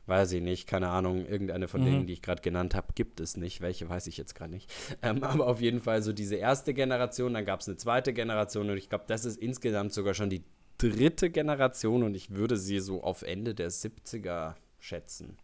weiß 0.07 0.33
ich 0.33 0.41
nicht, 0.41 0.67
keine 0.67 0.89
Ahnung, 0.89 1.25
irgendeine 1.25 1.69
von 1.69 1.81
mhm. 1.81 1.85
denen, 1.85 2.07
die 2.07 2.13
ich 2.13 2.21
gerade 2.21 2.41
genannt 2.41 2.75
habe, 2.75 2.87
gibt 2.95 3.21
es 3.21 3.37
nicht. 3.37 3.61
Welche 3.61 3.87
weiß 3.87 4.07
ich 4.07 4.17
jetzt 4.17 4.35
gerade 4.35 4.51
nicht. 4.51 4.69
Ähm, 5.01 5.23
aber 5.23 5.47
auf 5.47 5.61
jeden 5.61 5.79
Fall 5.79 6.01
so 6.01 6.11
diese 6.11 6.35
erste 6.35 6.73
Generation, 6.73 7.33
dann 7.33 7.45
gab 7.45 7.61
es 7.61 7.69
eine 7.69 7.77
zweite 7.77 8.11
Generation 8.11 8.69
und 8.69 8.77
ich 8.77 8.89
glaube, 8.89 9.05
das 9.07 9.23
ist 9.23 9.37
insgesamt 9.37 9.93
sogar 9.93 10.15
schon 10.15 10.29
die 10.29 10.43
dritte 10.77 11.29
Generation 11.29 12.03
und 12.03 12.13
ich 12.13 12.31
würde 12.31 12.57
sie 12.57 12.79
so 12.79 13.03
auf 13.03 13.21
Ende 13.21 13.55
der 13.55 13.71
70er 13.71 14.55
schätzen. 14.79 15.37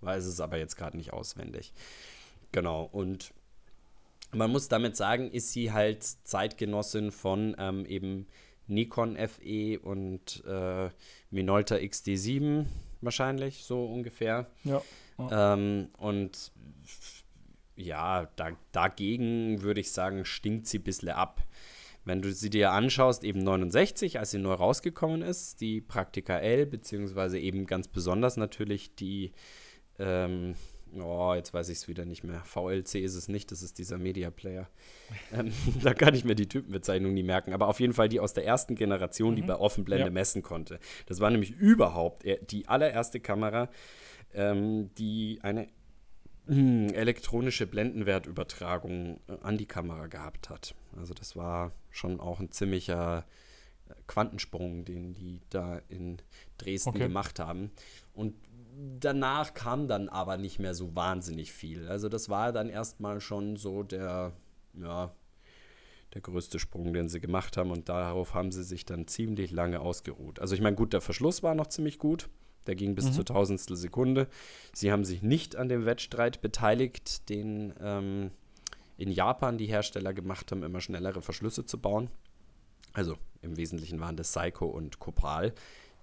Weiß 0.00 0.24
es 0.24 0.40
aber 0.40 0.56
jetzt 0.56 0.76
gerade 0.76 0.96
nicht 0.96 1.12
auswendig. 1.12 1.74
Genau, 2.52 2.84
und 2.84 3.32
man 4.32 4.50
muss 4.50 4.68
damit 4.68 4.96
sagen, 4.96 5.30
ist 5.30 5.52
sie 5.52 5.72
halt 5.72 6.02
Zeitgenossin 6.02 7.10
von 7.10 7.54
ähm, 7.58 7.84
eben 7.86 8.26
Nikon 8.66 9.16
FE 9.16 9.78
und 9.80 10.42
äh, 10.46 10.90
Minolta 11.30 11.76
XD7 11.76 12.66
wahrscheinlich, 13.00 13.64
so 13.64 13.84
ungefähr. 13.84 14.46
Ja. 14.64 14.82
Ähm, 15.30 15.90
und 15.98 16.52
ja, 17.76 18.28
da, 18.36 18.50
dagegen 18.72 19.62
würde 19.62 19.80
ich 19.80 19.92
sagen, 19.92 20.24
stinkt 20.24 20.66
sie 20.66 20.78
ein 20.78 20.84
bisschen 20.84 21.10
ab. 21.10 21.42
Wenn 22.04 22.20
du 22.20 22.32
sie 22.32 22.50
dir 22.50 22.72
anschaust, 22.72 23.22
eben 23.22 23.40
69, 23.40 24.18
als 24.18 24.32
sie 24.32 24.38
neu 24.38 24.54
rausgekommen 24.54 25.22
ist, 25.22 25.60
die 25.60 25.80
Praktika 25.80 26.38
L, 26.38 26.66
beziehungsweise 26.66 27.38
eben 27.38 27.66
ganz 27.66 27.86
besonders 27.86 28.36
natürlich 28.36 28.94
die, 28.96 29.32
ähm, 29.98 30.56
oh, 31.00 31.34
jetzt 31.34 31.54
weiß 31.54 31.68
ich 31.68 31.78
es 31.78 31.88
wieder 31.88 32.04
nicht 32.04 32.24
mehr. 32.24 32.42
VLC 32.44 32.96
ist 32.96 33.14
es 33.14 33.28
nicht, 33.28 33.50
das 33.50 33.62
ist 33.62 33.78
dieser 33.78 33.98
Media 33.98 34.30
Player. 34.30 34.68
ähm, 35.32 35.52
da 35.82 35.94
kann 35.94 36.14
ich 36.14 36.24
mir 36.24 36.34
die 36.34 36.48
Typenbezeichnung 36.48 37.14
nie 37.14 37.22
merken, 37.22 37.52
aber 37.52 37.68
auf 37.68 37.80
jeden 37.80 37.92
Fall 37.92 38.08
die 38.08 38.20
aus 38.20 38.34
der 38.34 38.44
ersten 38.44 38.74
Generation, 38.74 39.32
mhm. 39.32 39.36
die 39.36 39.42
bei 39.42 39.56
Offenblende 39.56 40.06
ja. 40.06 40.10
messen 40.10 40.42
konnte. 40.42 40.78
Das 41.06 41.20
war 41.20 41.30
nämlich 41.30 41.50
überhaupt 41.52 42.24
die 42.50 42.68
allererste 42.68 43.20
Kamera, 43.20 43.70
ähm, 44.34 44.90
die 44.96 45.38
eine 45.42 45.68
hm, 46.46 46.88
elektronische 46.88 47.66
Blendenwertübertragung 47.66 49.20
äh, 49.28 49.36
an 49.42 49.58
die 49.58 49.66
Kamera 49.66 50.08
gehabt 50.08 50.50
hat. 50.50 50.74
Also 50.96 51.14
das 51.14 51.36
war 51.36 51.72
schon 51.90 52.18
auch 52.18 52.40
ein 52.40 52.50
ziemlicher 52.50 53.24
äh, 53.88 53.94
Quantensprung, 54.08 54.84
den 54.84 55.14
die 55.14 55.40
da 55.50 55.80
in 55.88 56.18
Dresden 56.58 56.90
okay. 56.90 56.98
gemacht 56.98 57.38
haben. 57.38 57.70
Und 58.12 58.34
danach 59.00 59.54
kam 59.54 59.88
dann 59.88 60.08
aber 60.08 60.36
nicht 60.36 60.58
mehr 60.58 60.74
so 60.74 60.94
wahnsinnig 60.94 61.52
viel. 61.52 61.88
Also 61.88 62.08
das 62.08 62.28
war 62.28 62.52
dann 62.52 62.68
erstmal 62.68 63.20
schon 63.20 63.56
so 63.56 63.82
der, 63.82 64.32
ja, 64.74 65.12
der 66.14 66.20
größte 66.20 66.58
Sprung, 66.58 66.92
den 66.92 67.08
sie 67.08 67.20
gemacht 67.20 67.56
haben. 67.56 67.70
Und 67.70 67.88
darauf 67.88 68.34
haben 68.34 68.52
sie 68.52 68.64
sich 68.64 68.84
dann 68.84 69.06
ziemlich 69.06 69.50
lange 69.50 69.80
ausgeruht. 69.80 70.40
Also 70.40 70.54
ich 70.54 70.60
meine, 70.60 70.76
gut, 70.76 70.92
der 70.92 71.00
Verschluss 71.00 71.42
war 71.42 71.54
noch 71.54 71.68
ziemlich 71.68 71.98
gut. 71.98 72.28
Der 72.66 72.74
ging 72.76 72.94
bis 72.94 73.06
mhm. 73.06 73.12
zur 73.12 73.24
Tausendstel 73.24 73.76
Sekunde. 73.76 74.28
Sie 74.72 74.92
haben 74.92 75.04
sich 75.04 75.22
nicht 75.22 75.56
an 75.56 75.68
dem 75.68 75.84
Wettstreit 75.84 76.40
beteiligt, 76.40 77.28
den 77.28 77.74
ähm, 77.80 78.30
in 78.96 79.10
Japan 79.10 79.58
die 79.58 79.66
Hersteller 79.66 80.12
gemacht 80.12 80.52
haben, 80.52 80.62
immer 80.62 80.80
schnellere 80.80 81.22
Verschlüsse 81.22 81.64
zu 81.64 81.78
bauen. 81.78 82.08
Also 82.92 83.16
im 83.40 83.56
Wesentlichen 83.56 84.00
waren 84.00 84.16
das 84.16 84.32
Seiko 84.32 84.66
und 84.66 85.00
Copal. 85.00 85.54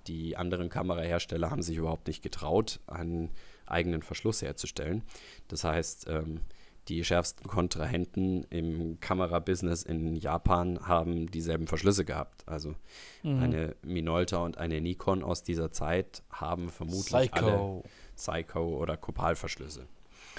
Die 0.08 0.38
anderen 0.38 0.70
Kamerahersteller 0.70 1.52
haben 1.52 1.62
sich 1.62 1.78
überhaupt 1.78 2.08
nicht 2.08 2.24
getraut, 2.24 2.80
einen 2.88 3.30
eigenen 3.66 4.02
Verschluss 4.02 4.42
herzustellen. 4.42 5.04
Das 5.48 5.64
heißt, 5.64 6.08
ähm, 6.10 6.42
die 6.90 7.04
schärfsten 7.04 7.48
Kontrahenten 7.48 8.46
im 8.50 9.00
Kamerabusiness 9.00 9.84
in 9.84 10.16
Japan 10.16 10.80
haben 10.88 11.30
dieselben 11.30 11.68
Verschlüsse 11.68 12.04
gehabt. 12.04 12.44
Also 12.48 12.74
mhm. 13.22 13.44
eine 13.44 13.76
Minolta 13.84 14.38
und 14.38 14.58
eine 14.58 14.82
Nikon 14.82 15.24
aus 15.24 15.44
dieser 15.44 15.72
Zeit 15.72 16.24
haben 16.32 16.70
vermutlich 16.70 17.32
Psycho. 17.32 17.46
alle 17.46 17.84
Psycho 18.16 18.78
oder 18.78 18.98
Kopalverschlüsse. 18.98 19.86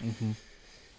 Mhm. 0.02 0.36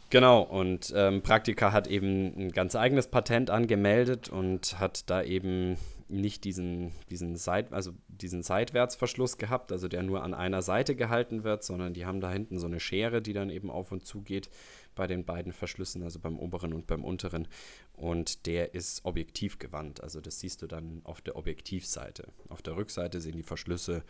Genau, 0.10 0.42
und 0.42 0.92
ähm, 0.96 1.22
Praktika 1.22 1.72
hat 1.72 1.88
eben 1.88 2.34
ein 2.38 2.52
ganz 2.52 2.76
eigenes 2.76 3.08
Patent 3.08 3.50
angemeldet 3.50 4.28
und 4.30 4.78
hat 4.80 5.10
da 5.10 5.24
eben 5.24 5.78
nicht 6.12 6.44
diesen, 6.44 6.92
diesen, 7.10 7.36
Seit, 7.38 7.72
also 7.74 7.94
diesen 8.08 8.44
Seitwärtsverschluss 8.44 9.38
gehabt, 9.38 9.72
also 9.72 9.88
der 9.88 10.04
nur 10.04 10.24
an 10.24 10.34
einer 10.34 10.62
Seite 10.62 10.96
gehalten 10.96 11.44
wird, 11.44 11.64
sondern 11.64 11.94
die 11.94 12.06
haben 12.06 12.22
da 12.22 12.32
hinten 12.32 12.60
so 12.60 12.68
eine 12.68 12.80
Schere, 12.80 13.22
die 13.22 13.34
dann 13.34 13.50
eben 13.50 13.72
auf 13.72 13.92
und 13.92 14.06
zu 14.06 14.22
geht 14.22 14.50
bei 14.94 15.08
den 15.08 15.26
beiden 15.26 15.54
Verschlüssen, 15.54 16.04
also 16.04 16.20
beim 16.20 16.38
oberen 16.38 16.74
und 16.74 16.86
beim 16.86 17.04
unteren. 17.04 17.48
Und 17.94 18.46
der 18.46 18.74
ist 18.74 19.06
objektivgewandt. 19.06 20.04
Also 20.04 20.22
das 20.22 20.40
siehst 20.40 20.62
du 20.62 20.68
dann 20.68 21.02
auf 21.06 21.22
der 21.22 21.36
Objektivseite. 21.36 22.28
Auf 22.50 22.62
der 22.62 22.76
Rückseite 22.76 23.22
sehen 23.22 23.38
die 23.38 23.44
Verschlüsse 23.44 24.04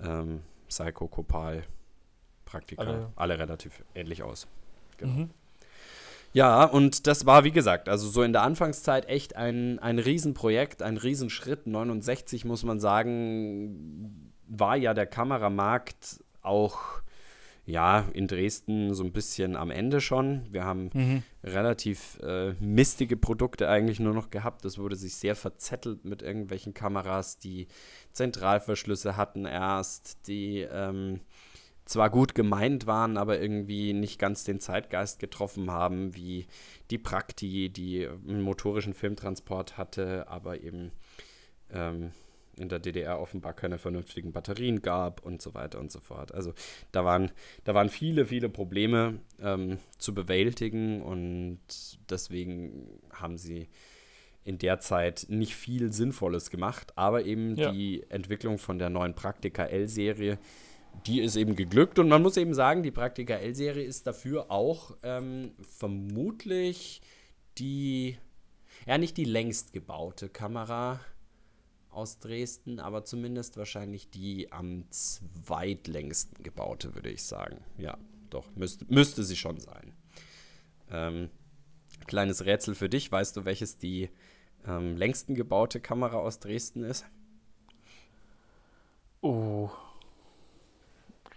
ähm, 0.00 0.42
Psycho, 0.68 1.08
Copal, 1.08 1.64
Praktika, 2.44 2.82
alle. 2.82 3.12
alle 3.16 3.38
relativ 3.38 3.84
ähnlich 3.94 4.22
aus. 4.22 4.48
Genau. 4.96 5.12
Mhm. 5.12 5.30
Ja, 6.32 6.64
und 6.64 7.06
das 7.06 7.26
war, 7.26 7.44
wie 7.44 7.50
gesagt, 7.50 7.88
also 7.88 8.08
so 8.08 8.22
in 8.22 8.32
der 8.32 8.42
Anfangszeit 8.42 9.08
echt 9.08 9.36
ein, 9.36 9.78
ein 9.78 9.98
Riesenprojekt, 9.98 10.82
ein 10.82 10.96
Riesenschritt. 10.96 11.66
69, 11.66 12.44
muss 12.44 12.64
man 12.64 12.80
sagen, 12.80 14.32
war 14.46 14.76
ja 14.76 14.94
der 14.94 15.06
Kameramarkt 15.06 16.22
auch 16.42 17.02
ja, 17.68 18.06
in 18.14 18.26
Dresden 18.26 18.94
so 18.94 19.04
ein 19.04 19.12
bisschen 19.12 19.54
am 19.54 19.70
Ende 19.70 20.00
schon. 20.00 20.46
Wir 20.50 20.64
haben 20.64 20.88
mhm. 20.94 21.22
relativ 21.44 22.18
äh, 22.22 22.54
mistige 22.60 23.18
Produkte 23.18 23.68
eigentlich 23.68 24.00
nur 24.00 24.14
noch 24.14 24.30
gehabt. 24.30 24.64
Das 24.64 24.78
wurde 24.78 24.96
sich 24.96 25.16
sehr 25.16 25.36
verzettelt 25.36 26.06
mit 26.06 26.22
irgendwelchen 26.22 26.72
Kameras, 26.72 27.38
die 27.38 27.68
Zentralverschlüsse 28.12 29.18
hatten 29.18 29.44
erst, 29.44 30.26
die 30.28 30.60
ähm, 30.60 31.20
zwar 31.88 32.10
gut 32.10 32.34
gemeint 32.34 32.86
waren, 32.86 33.16
aber 33.16 33.40
irgendwie 33.40 33.94
nicht 33.94 34.18
ganz 34.18 34.44
den 34.44 34.60
Zeitgeist 34.60 35.20
getroffen 35.20 35.70
haben, 35.70 36.14
wie 36.14 36.46
die 36.90 36.98
Prakti, 36.98 37.70
die 37.70 38.06
einen 38.06 38.42
motorischen 38.42 38.92
Filmtransport 38.92 39.78
hatte, 39.78 40.28
aber 40.28 40.60
eben 40.60 40.92
ähm, 41.72 42.12
in 42.58 42.68
der 42.68 42.78
DDR 42.78 43.18
offenbar 43.18 43.54
keine 43.54 43.78
vernünftigen 43.78 44.32
Batterien 44.32 44.82
gab 44.82 45.24
und 45.24 45.40
so 45.40 45.54
weiter 45.54 45.80
und 45.80 45.90
so 45.90 46.00
fort. 46.00 46.34
Also 46.34 46.52
da 46.92 47.06
waren, 47.06 47.30
da 47.64 47.74
waren 47.74 47.88
viele, 47.88 48.26
viele 48.26 48.50
Probleme 48.50 49.20
ähm, 49.40 49.78
zu 49.96 50.14
bewältigen 50.14 51.00
und 51.00 51.58
deswegen 52.10 53.00
haben 53.14 53.38
sie 53.38 53.66
in 54.44 54.58
der 54.58 54.78
Zeit 54.78 55.26
nicht 55.30 55.54
viel 55.54 55.90
Sinnvolles 55.92 56.50
gemacht, 56.50 56.92
aber 56.96 57.24
eben 57.24 57.56
ja. 57.56 57.70
die 57.72 58.04
Entwicklung 58.10 58.58
von 58.58 58.78
der 58.78 58.90
neuen 58.90 59.14
Praktika 59.14 59.64
L-Serie, 59.64 60.38
die 61.06 61.20
ist 61.20 61.36
eben 61.36 61.56
geglückt 61.56 61.98
und 61.98 62.08
man 62.08 62.22
muss 62.22 62.36
eben 62.36 62.54
sagen, 62.54 62.82
die 62.82 62.90
Praktika 62.90 63.34
L-Serie 63.34 63.84
ist 63.84 64.06
dafür 64.06 64.50
auch 64.50 64.96
ähm, 65.02 65.52
vermutlich 65.60 67.00
die, 67.58 68.16
ja 68.86 68.98
nicht 68.98 69.16
die 69.16 69.24
längst 69.24 69.72
gebaute 69.72 70.28
Kamera, 70.28 71.00
aus 71.90 72.18
Dresden, 72.18 72.78
aber 72.80 73.04
zumindest 73.04 73.56
wahrscheinlich 73.56 74.08
die 74.08 74.52
am 74.52 74.84
zweitlängsten 74.90 76.42
gebaute, 76.44 76.94
würde 76.94 77.10
ich 77.10 77.24
sagen. 77.24 77.64
Ja, 77.76 77.98
doch, 78.30 78.44
müsste, 78.54 78.84
müsste 78.88 79.24
sie 79.24 79.36
schon 79.36 79.58
sein. 79.58 79.92
Ähm, 80.90 81.30
kleines 82.06 82.44
Rätsel 82.44 82.74
für 82.74 82.88
dich, 82.88 83.10
weißt 83.10 83.36
du, 83.36 83.44
welches 83.44 83.78
die 83.78 84.10
ähm, 84.66 84.96
längsten 84.96 85.34
gebaute 85.34 85.80
Kamera 85.80 86.18
aus 86.18 86.38
Dresden 86.38 86.84
ist? 86.84 87.04
Oh. 89.20 89.70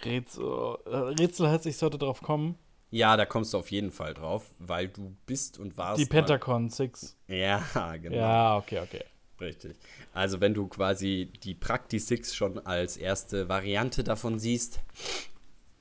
Rätsel, 0.04 0.78
äh, 0.86 0.96
Rätsel 0.96 1.50
heißt, 1.50 1.66
ich 1.66 1.78
sollte 1.78 1.98
drauf 1.98 2.22
kommen. 2.22 2.58
Ja, 2.90 3.16
da 3.16 3.26
kommst 3.26 3.54
du 3.54 3.58
auf 3.58 3.72
jeden 3.72 3.92
Fall 3.92 4.14
drauf, 4.14 4.54
weil 4.60 4.90
du 4.90 5.16
bist 5.26 5.58
und 5.58 5.78
warst. 5.78 6.02
Die 6.02 6.06
Pentacon 6.06 6.70
6. 6.70 7.18
Ja, 7.28 7.98
genau. 8.02 8.16
Ja, 8.16 8.58
okay, 8.58 8.80
okay. 8.80 9.04
Richtig. 9.40 9.76
Also 10.14 10.40
wenn 10.40 10.54
du 10.54 10.68
quasi 10.68 11.32
die 11.44 11.56
Prakti 11.56 11.98
6 11.98 12.36
schon 12.36 12.60
als 12.60 12.98
erste 12.98 13.50
Variante 13.50 14.04
davon 14.04 14.38
siehst 14.38 14.80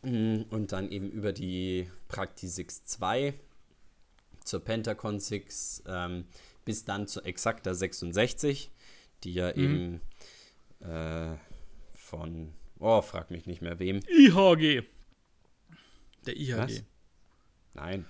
mm, 0.02 0.42
und 0.50 0.72
dann 0.72 0.90
eben 0.90 1.10
über 1.10 1.32
die 1.32 1.90
Prakti 2.08 2.48
6 2.48 2.86
2 2.86 3.34
zur 4.44 4.60
Pentacon 4.60 5.20
6 5.20 5.82
ähm, 5.86 6.24
bis 6.64 6.84
dann 6.84 7.06
zur 7.06 7.26
Exakta 7.26 7.74
66, 7.74 8.70
die 9.24 9.34
ja 9.34 9.52
mhm. 9.54 9.62
eben 9.62 10.00
äh, 10.80 11.36
von, 11.96 12.52
oh, 12.80 13.02
frag 13.02 13.30
mich 13.30 13.46
nicht 13.46 13.62
mehr 13.62 13.78
wem. 13.78 14.00
IHG. 14.08 14.82
Der 16.26 16.37
IHG. 16.37 16.56
Was? 16.56 16.82
Nein. 17.75 18.04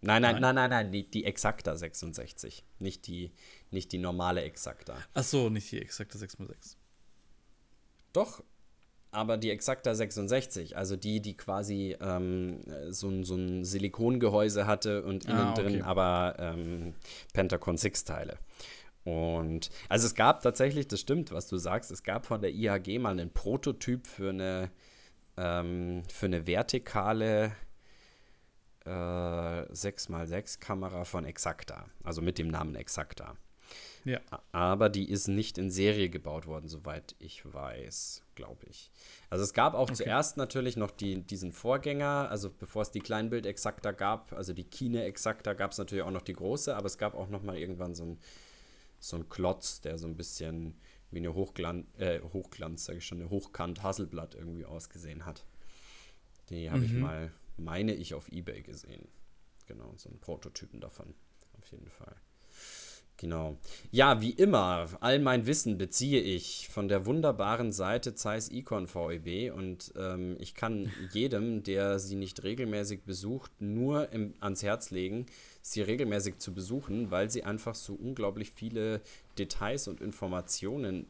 Nein, 0.00 0.20
nein, 0.20 0.38
nein, 0.38 0.54
nein, 0.54 0.70
nein, 0.70 0.92
die, 0.92 1.10
die 1.10 1.24
Exakta 1.24 1.74
66, 1.76 2.62
nicht 2.78 3.06
die, 3.06 3.32
nicht 3.70 3.90
die 3.90 3.96
normale 3.96 4.42
Exakta. 4.42 4.98
Ach 5.14 5.24
so, 5.24 5.48
nicht 5.48 5.72
die 5.72 5.80
Exakta 5.80 6.18
6x6. 6.18 6.76
Doch, 8.12 8.44
aber 9.12 9.38
die 9.38 9.50
Exakta 9.50 9.94
66, 9.94 10.76
also 10.76 10.96
die, 10.96 11.20
die 11.20 11.36
quasi 11.36 11.96
ähm, 12.00 12.60
so, 12.90 13.08
ein, 13.08 13.24
so 13.24 13.36
ein 13.36 13.64
Silikongehäuse 13.64 14.66
hatte 14.66 15.04
und 15.04 15.24
innen 15.24 15.38
ah, 15.38 15.52
okay. 15.52 15.62
drin 15.62 15.82
aber 15.82 16.36
ähm, 16.38 16.94
Pentacon 17.32 17.78
6 17.78 18.04
Teile. 18.04 18.38
Und 19.04 19.70
also 19.88 20.06
es 20.06 20.14
gab 20.14 20.42
tatsächlich, 20.42 20.88
das 20.88 21.00
stimmt, 21.00 21.30
was 21.30 21.46
du 21.46 21.56
sagst, 21.58 21.90
es 21.90 22.02
gab 22.02 22.26
von 22.26 22.40
der 22.40 22.52
IHG 22.52 22.98
mal 22.98 23.10
einen 23.10 23.30
Prototyp 23.30 24.06
für 24.06 24.30
eine, 24.30 24.70
ähm, 25.36 26.02
für 26.08 26.26
eine 26.26 26.46
vertikale 26.46 27.52
äh, 28.86 28.88
6x6 28.88 30.58
Kamera 30.58 31.04
von 31.04 31.24
Exakta, 31.24 31.86
also 32.02 32.22
mit 32.22 32.38
dem 32.38 32.48
Namen 32.48 32.74
Exakta. 32.74 33.36
Ja. 34.04 34.20
Aber 34.52 34.90
die 34.90 35.10
ist 35.10 35.28
nicht 35.28 35.56
in 35.56 35.70
Serie 35.70 36.10
gebaut 36.10 36.46
worden, 36.46 36.68
soweit 36.68 37.14
ich 37.18 37.42
weiß, 37.50 38.22
glaube 38.34 38.66
ich. 38.68 38.90
Also 39.30 39.44
es 39.44 39.54
gab 39.54 39.74
auch 39.74 39.84
okay. 39.84 39.94
zuerst 39.94 40.36
natürlich 40.36 40.76
noch 40.76 40.90
die, 40.90 41.22
diesen 41.22 41.52
Vorgänger, 41.52 42.28
also 42.30 42.50
bevor 42.50 42.82
es 42.82 42.90
die 42.90 43.00
Kleinbild 43.00 43.46
Exakta 43.46 43.92
gab, 43.92 44.32
also 44.34 44.52
die 44.52 44.64
Kine 44.64 45.04
Exakta, 45.04 45.54
gab 45.54 45.72
es 45.72 45.78
natürlich 45.78 46.04
auch 46.04 46.10
noch 46.10 46.22
die 46.22 46.34
große, 46.34 46.76
aber 46.76 46.86
es 46.86 46.98
gab 46.98 47.14
auch 47.14 47.28
noch 47.28 47.42
mal 47.42 47.56
irgendwann 47.56 47.94
so 47.94 48.04
ein 48.04 48.18
so 49.08 49.16
ein 49.16 49.28
Klotz, 49.28 49.80
der 49.80 49.98
so 49.98 50.06
ein 50.06 50.16
bisschen 50.16 50.74
wie 51.10 51.18
eine 51.18 51.34
Hochglanz, 51.34 51.86
äh, 51.98 52.20
Hochglanz, 52.20 52.86
sage 52.86 52.98
ich 52.98 53.06
schon, 53.06 53.20
eine 53.20 53.30
Hochkant 53.30 53.82
Hasselblatt 53.82 54.34
irgendwie 54.34 54.64
ausgesehen 54.64 55.26
hat. 55.26 55.44
Die 56.50 56.70
habe 56.70 56.80
mhm. 56.80 56.84
ich 56.84 56.92
mal 56.92 57.32
meine 57.56 57.94
ich, 57.94 58.14
auf 58.14 58.30
Ebay 58.32 58.62
gesehen. 58.62 59.06
Genau, 59.66 59.94
so 59.96 60.08
einen 60.08 60.18
Prototypen 60.18 60.80
davon. 60.80 61.14
Auf 61.58 61.70
jeden 61.70 61.88
Fall. 61.88 62.16
Genau. 63.16 63.58
Ja, 63.92 64.20
wie 64.20 64.30
immer, 64.30 64.88
all 65.00 65.20
mein 65.20 65.46
Wissen 65.46 65.78
beziehe 65.78 66.20
ich 66.20 66.68
von 66.68 66.88
der 66.88 67.06
wunderbaren 67.06 67.70
Seite 67.70 68.16
Zeiss 68.16 68.50
Econ 68.50 68.88
VEB 68.88 69.54
und 69.54 69.92
ähm, 69.96 70.36
ich 70.40 70.54
kann 70.54 70.90
jedem, 71.12 71.62
der 71.62 72.00
sie 72.00 72.16
nicht 72.16 72.42
regelmäßig 72.42 73.04
besucht, 73.04 73.52
nur 73.60 74.10
im, 74.12 74.34
ans 74.40 74.64
Herz 74.64 74.90
legen, 74.90 75.26
sie 75.66 75.80
regelmäßig 75.80 76.38
zu 76.38 76.52
besuchen, 76.52 77.10
weil 77.10 77.30
sie 77.30 77.42
einfach 77.42 77.74
so 77.74 77.94
unglaublich 77.94 78.50
viele 78.50 79.00
Details 79.38 79.88
und 79.88 80.02
Informationen 80.02 81.06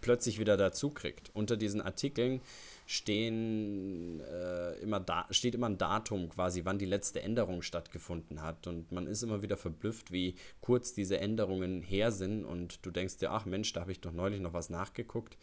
plötzlich 0.00 0.38
wieder 0.38 0.56
dazu 0.56 0.88
kriegt. 0.88 1.30
Unter 1.34 1.58
diesen 1.58 1.82
Artikeln 1.82 2.40
stehen 2.86 4.20
äh, 4.20 4.78
immer 4.78 4.98
da, 4.98 5.26
steht 5.30 5.54
immer 5.54 5.68
ein 5.68 5.76
Datum 5.76 6.30
quasi, 6.30 6.64
wann 6.64 6.78
die 6.78 6.86
letzte 6.86 7.20
Änderung 7.20 7.60
stattgefunden 7.60 8.40
hat. 8.40 8.66
Und 8.66 8.92
man 8.92 9.06
ist 9.06 9.22
immer 9.22 9.42
wieder 9.42 9.58
verblüfft, 9.58 10.10
wie 10.10 10.36
kurz 10.62 10.94
diese 10.94 11.18
Änderungen 11.18 11.82
her 11.82 12.12
sind. 12.12 12.46
Und 12.46 12.84
du 12.86 12.90
denkst 12.90 13.18
dir, 13.18 13.30
ach 13.30 13.44
Mensch, 13.44 13.74
da 13.74 13.82
habe 13.82 13.92
ich 13.92 14.00
doch 14.00 14.12
neulich 14.12 14.40
noch 14.40 14.54
was 14.54 14.70
nachgeguckt. 14.70 15.36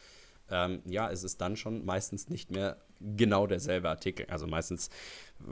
Ähm, 0.52 0.82
ja, 0.86 1.10
es 1.10 1.24
ist 1.24 1.42
dann 1.42 1.56
schon 1.56 1.86
meistens 1.86 2.30
nicht 2.30 2.52
mehr 2.52 2.78
genau 3.00 3.48
derselbe 3.48 3.90
Artikel. 3.90 4.26
Also 4.30 4.48
meistens 4.48 4.90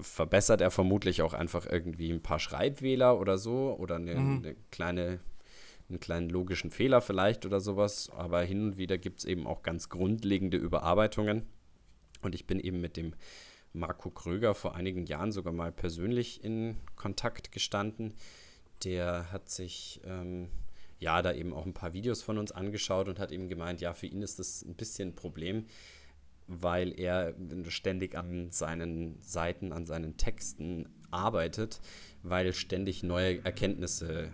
verbessert 0.01 0.62
er 0.62 0.72
vermutlich 0.72 1.22
auch 1.22 1.34
einfach 1.34 1.65
irgendwie 1.65 2.12
ein 2.12 2.22
paar 2.22 2.39
Schreibwähler 2.39 3.20
oder 3.20 3.38
so 3.38 3.75
oder 3.79 3.96
eine, 3.96 4.15
mhm. 4.15 4.38
eine 4.38 4.56
kleine 4.72 5.20
einen 5.89 6.00
kleinen 6.00 6.29
logischen 6.29 6.70
Fehler 6.70 7.01
vielleicht 7.01 7.48
oder 7.48 7.60
sowas, 7.60 8.12
aber 8.15 8.41
hin 8.41 8.63
und 8.63 8.77
wieder 8.77 8.98
gibt 8.98 9.20
es 9.20 9.25
eben 9.25 9.48
auch 9.48 9.63
ganz 9.63 9.89
grundlegende 9.89 10.56
Überarbeitungen. 10.56 11.48
Und 12.22 12.36
ich 12.36 12.46
bin 12.46 12.60
eben 12.60 12.79
mit 12.79 12.96
dem 12.96 13.15
Marco 13.74 14.10
Kröger 14.10 14.56
vor 14.56 14.75
einigen 14.75 15.06
Jahren 15.06 15.32
sogar 15.32 15.53
mal 15.53 15.72
persönlich 15.72 16.44
in 16.44 16.77
Kontakt 16.96 17.51
gestanden. 17.51 18.13
Der 18.84 19.32
hat 19.32 19.50
sich 19.50 20.01
ähm, 20.06 20.50
ja 21.00 21.22
da 21.22 21.34
eben 21.34 21.53
auch 21.53 21.65
ein 21.65 21.74
paar 21.74 21.94
Videos 21.94 22.22
von 22.22 22.38
uns 22.38 22.51
angeschaut 22.51 23.08
und 23.08 23.20
hat 23.20 23.32
eben 23.32 23.50
gemeint, 23.50 23.82
ja, 23.82 23.94
für 23.94 24.08
ihn 24.08 24.22
ist 24.22 24.39
das 24.39 24.63
ein 24.63 24.75
bisschen 24.75 25.10
ein 25.10 25.15
Problem, 25.15 25.65
weil 26.48 27.00
er 27.00 27.36
ständig 27.68 28.18
an 28.18 28.51
seinen 28.51 29.22
Seiten, 29.22 29.72
an 29.72 29.86
seinen 29.86 30.18
Texten 30.18 30.89
arbeitet, 31.12 31.79
weil 32.24 32.53
ständig 32.53 33.03
neue 33.03 33.44
Erkenntnisse 33.44 34.29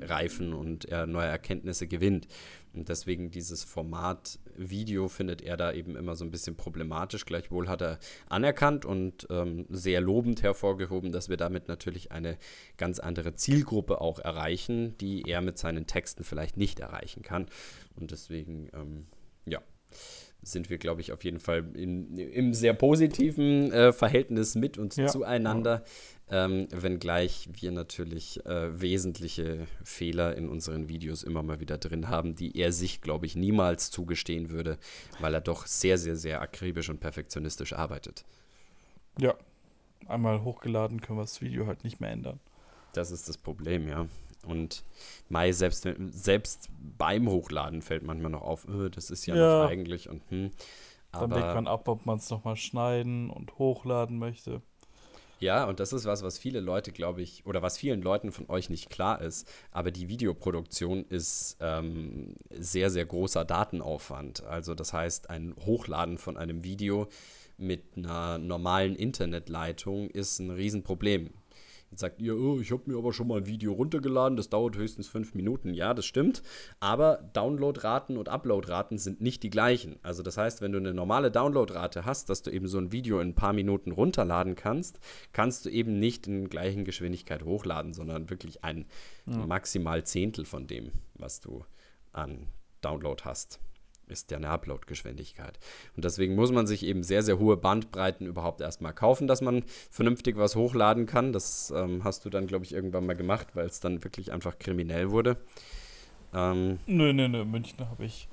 reifen 0.00 0.52
und 0.54 0.86
er 0.86 1.06
neue 1.06 1.28
Erkenntnisse 1.28 1.86
gewinnt. 1.86 2.26
Und 2.72 2.88
deswegen 2.88 3.30
dieses 3.30 3.64
Format 3.64 4.38
Video 4.58 5.08
findet 5.08 5.42
er 5.42 5.56
da 5.56 5.72
eben 5.72 5.96
immer 5.96 6.16
so 6.16 6.24
ein 6.24 6.30
bisschen 6.30 6.56
problematisch. 6.56 7.24
Gleichwohl 7.24 7.68
hat 7.68 7.82
er 7.82 7.98
anerkannt 8.28 8.84
und 8.84 9.26
ähm, 9.30 9.66
sehr 9.68 10.00
lobend 10.00 10.42
hervorgehoben, 10.42 11.12
dass 11.12 11.28
wir 11.28 11.36
damit 11.36 11.68
natürlich 11.68 12.12
eine 12.12 12.38
ganz 12.76 12.98
andere 12.98 13.34
Zielgruppe 13.34 14.00
auch 14.00 14.18
erreichen, 14.18 14.96
die 14.98 15.22
er 15.22 15.40
mit 15.40 15.58
seinen 15.58 15.86
Texten 15.86 16.24
vielleicht 16.24 16.56
nicht 16.56 16.80
erreichen 16.80 17.22
kann. 17.22 17.46
Und 17.96 18.10
deswegen, 18.10 18.68
ähm, 18.74 19.06
ja 19.46 19.60
sind 20.42 20.70
wir, 20.70 20.78
glaube 20.78 21.00
ich, 21.00 21.12
auf 21.12 21.24
jeden 21.24 21.40
Fall 21.40 21.64
in, 21.74 22.16
im 22.16 22.54
sehr 22.54 22.72
positiven 22.72 23.72
äh, 23.72 23.92
Verhältnis 23.92 24.54
mit 24.54 24.78
und 24.78 24.96
ja. 24.96 25.06
zueinander. 25.06 25.82
Ähm, 26.30 26.68
wenngleich 26.70 27.48
wir 27.52 27.72
natürlich 27.72 28.44
äh, 28.44 28.80
wesentliche 28.80 29.66
Fehler 29.82 30.36
in 30.36 30.48
unseren 30.48 30.88
Videos 30.88 31.22
immer 31.22 31.42
mal 31.42 31.60
wieder 31.60 31.78
drin 31.78 32.08
haben, 32.08 32.34
die 32.34 32.58
er 32.58 32.70
sich, 32.72 33.00
glaube 33.00 33.24
ich, 33.24 33.34
niemals 33.34 33.90
zugestehen 33.90 34.50
würde, 34.50 34.78
weil 35.20 35.32
er 35.32 35.40
doch 35.40 35.66
sehr, 35.66 35.96
sehr, 35.96 36.16
sehr 36.16 36.42
akribisch 36.42 36.90
und 36.90 37.00
perfektionistisch 37.00 37.72
arbeitet. 37.72 38.24
Ja, 39.18 39.34
einmal 40.06 40.42
hochgeladen 40.42 41.00
können 41.00 41.18
wir 41.18 41.22
das 41.22 41.40
Video 41.40 41.66
halt 41.66 41.82
nicht 41.82 41.98
mehr 41.98 42.10
ändern. 42.10 42.40
Das 42.92 43.10
ist 43.10 43.28
das 43.28 43.38
Problem, 43.38 43.88
ja. 43.88 44.06
Und 44.46 44.84
Mai, 45.28 45.52
selbst, 45.52 45.88
selbst 46.10 46.68
beim 46.98 47.28
Hochladen 47.28 47.82
fällt 47.82 48.02
manchmal 48.02 48.30
noch 48.30 48.42
auf, 48.42 48.68
öh, 48.68 48.90
das 48.90 49.10
ist 49.10 49.26
ja, 49.26 49.34
ja. 49.34 49.62
noch 49.62 49.70
eigentlich 49.70 50.08
und 50.08 50.22
hm. 50.30 50.50
Dann 51.10 51.30
wägt 51.30 51.54
man 51.54 51.66
ab, 51.66 51.88
ob 51.88 52.04
man 52.04 52.18
es 52.18 52.28
nochmal 52.28 52.56
schneiden 52.56 53.30
und 53.30 53.58
hochladen 53.58 54.18
möchte. 54.18 54.60
Ja, 55.40 55.64
und 55.64 55.78
das 55.78 55.92
ist 55.92 56.04
was, 56.04 56.22
was 56.22 56.38
viele 56.38 56.60
Leute, 56.60 56.90
glaube 56.90 57.22
ich, 57.22 57.46
oder 57.46 57.62
was 57.62 57.78
vielen 57.78 58.02
Leuten 58.02 58.32
von 58.32 58.48
euch 58.48 58.70
nicht 58.70 58.90
klar 58.90 59.20
ist. 59.20 59.48
Aber 59.70 59.90
die 59.90 60.08
Videoproduktion 60.08 61.04
ist 61.08 61.56
ähm, 61.60 62.34
sehr, 62.50 62.90
sehr 62.90 63.06
großer 63.06 63.44
Datenaufwand. 63.44 64.44
Also 64.44 64.74
das 64.74 64.92
heißt, 64.92 65.30
ein 65.30 65.54
Hochladen 65.64 66.18
von 66.18 66.36
einem 66.36 66.64
Video 66.64 67.08
mit 67.56 67.82
einer 67.96 68.38
normalen 68.38 68.96
Internetleitung 68.96 70.10
ist 70.10 70.38
ein 70.38 70.50
Riesenproblem. 70.50 71.30
Jetzt 71.90 72.00
sagt 72.00 72.20
ihr, 72.20 72.38
oh, 72.38 72.60
ich 72.60 72.70
habe 72.70 72.82
mir 72.86 72.98
aber 72.98 73.12
schon 73.12 73.28
mal 73.28 73.38
ein 73.38 73.46
Video 73.46 73.72
runtergeladen, 73.72 74.36
das 74.36 74.48
dauert 74.48 74.76
höchstens 74.76 75.08
fünf 75.08 75.34
Minuten. 75.34 75.72
Ja, 75.72 75.94
das 75.94 76.04
stimmt. 76.04 76.42
Aber 76.80 77.30
Downloadraten 77.32 78.16
und 78.18 78.28
Uploadraten 78.28 78.98
sind 78.98 79.20
nicht 79.20 79.42
die 79.42 79.50
gleichen. 79.50 79.96
Also 80.02 80.22
das 80.22 80.36
heißt, 80.36 80.60
wenn 80.60 80.72
du 80.72 80.78
eine 80.78 80.92
normale 80.92 81.30
Downloadrate 81.30 82.04
hast, 82.04 82.28
dass 82.28 82.42
du 82.42 82.50
eben 82.50 82.68
so 82.68 82.78
ein 82.78 82.92
Video 82.92 83.20
in 83.20 83.28
ein 83.28 83.34
paar 83.34 83.52
Minuten 83.52 83.92
runterladen 83.92 84.54
kannst, 84.54 85.00
kannst 85.32 85.64
du 85.64 85.70
eben 85.70 85.98
nicht 85.98 86.26
in 86.26 86.50
gleichen 86.50 86.84
Geschwindigkeit 86.84 87.44
hochladen, 87.44 87.94
sondern 87.94 88.28
wirklich 88.28 88.64
ein 88.64 88.86
ja. 89.26 89.46
maximal 89.46 90.04
Zehntel 90.04 90.44
von 90.44 90.66
dem, 90.66 90.90
was 91.14 91.40
du 91.40 91.64
an 92.12 92.48
Download 92.82 93.22
hast 93.24 93.60
ist 94.08 94.30
ja 94.30 94.36
eine 94.36 94.48
Upload-Geschwindigkeit. 94.48 95.58
Und 95.96 96.04
deswegen 96.04 96.34
muss 96.34 96.52
man 96.52 96.66
sich 96.66 96.84
eben 96.84 97.02
sehr, 97.02 97.22
sehr 97.22 97.38
hohe 97.38 97.56
Bandbreiten 97.56 98.26
überhaupt 98.26 98.60
erstmal 98.60 98.92
kaufen, 98.92 99.26
dass 99.26 99.40
man 99.40 99.64
vernünftig 99.90 100.36
was 100.36 100.56
hochladen 100.56 101.06
kann. 101.06 101.32
Das 101.32 101.72
ähm, 101.74 102.04
hast 102.04 102.24
du 102.24 102.30
dann, 102.30 102.46
glaube 102.46 102.64
ich, 102.64 102.72
irgendwann 102.72 103.06
mal 103.06 103.16
gemacht, 103.16 103.48
weil 103.54 103.66
es 103.66 103.80
dann 103.80 104.02
wirklich 104.04 104.32
einfach 104.32 104.58
kriminell 104.58 105.10
wurde. 105.10 105.36
Ähm, 106.34 106.78
nö, 106.86 107.12
nö, 107.12 107.28
nö. 107.28 107.42
In 107.42 107.50
München 107.50 107.88
habe 107.88 108.04
ich, 108.04 108.28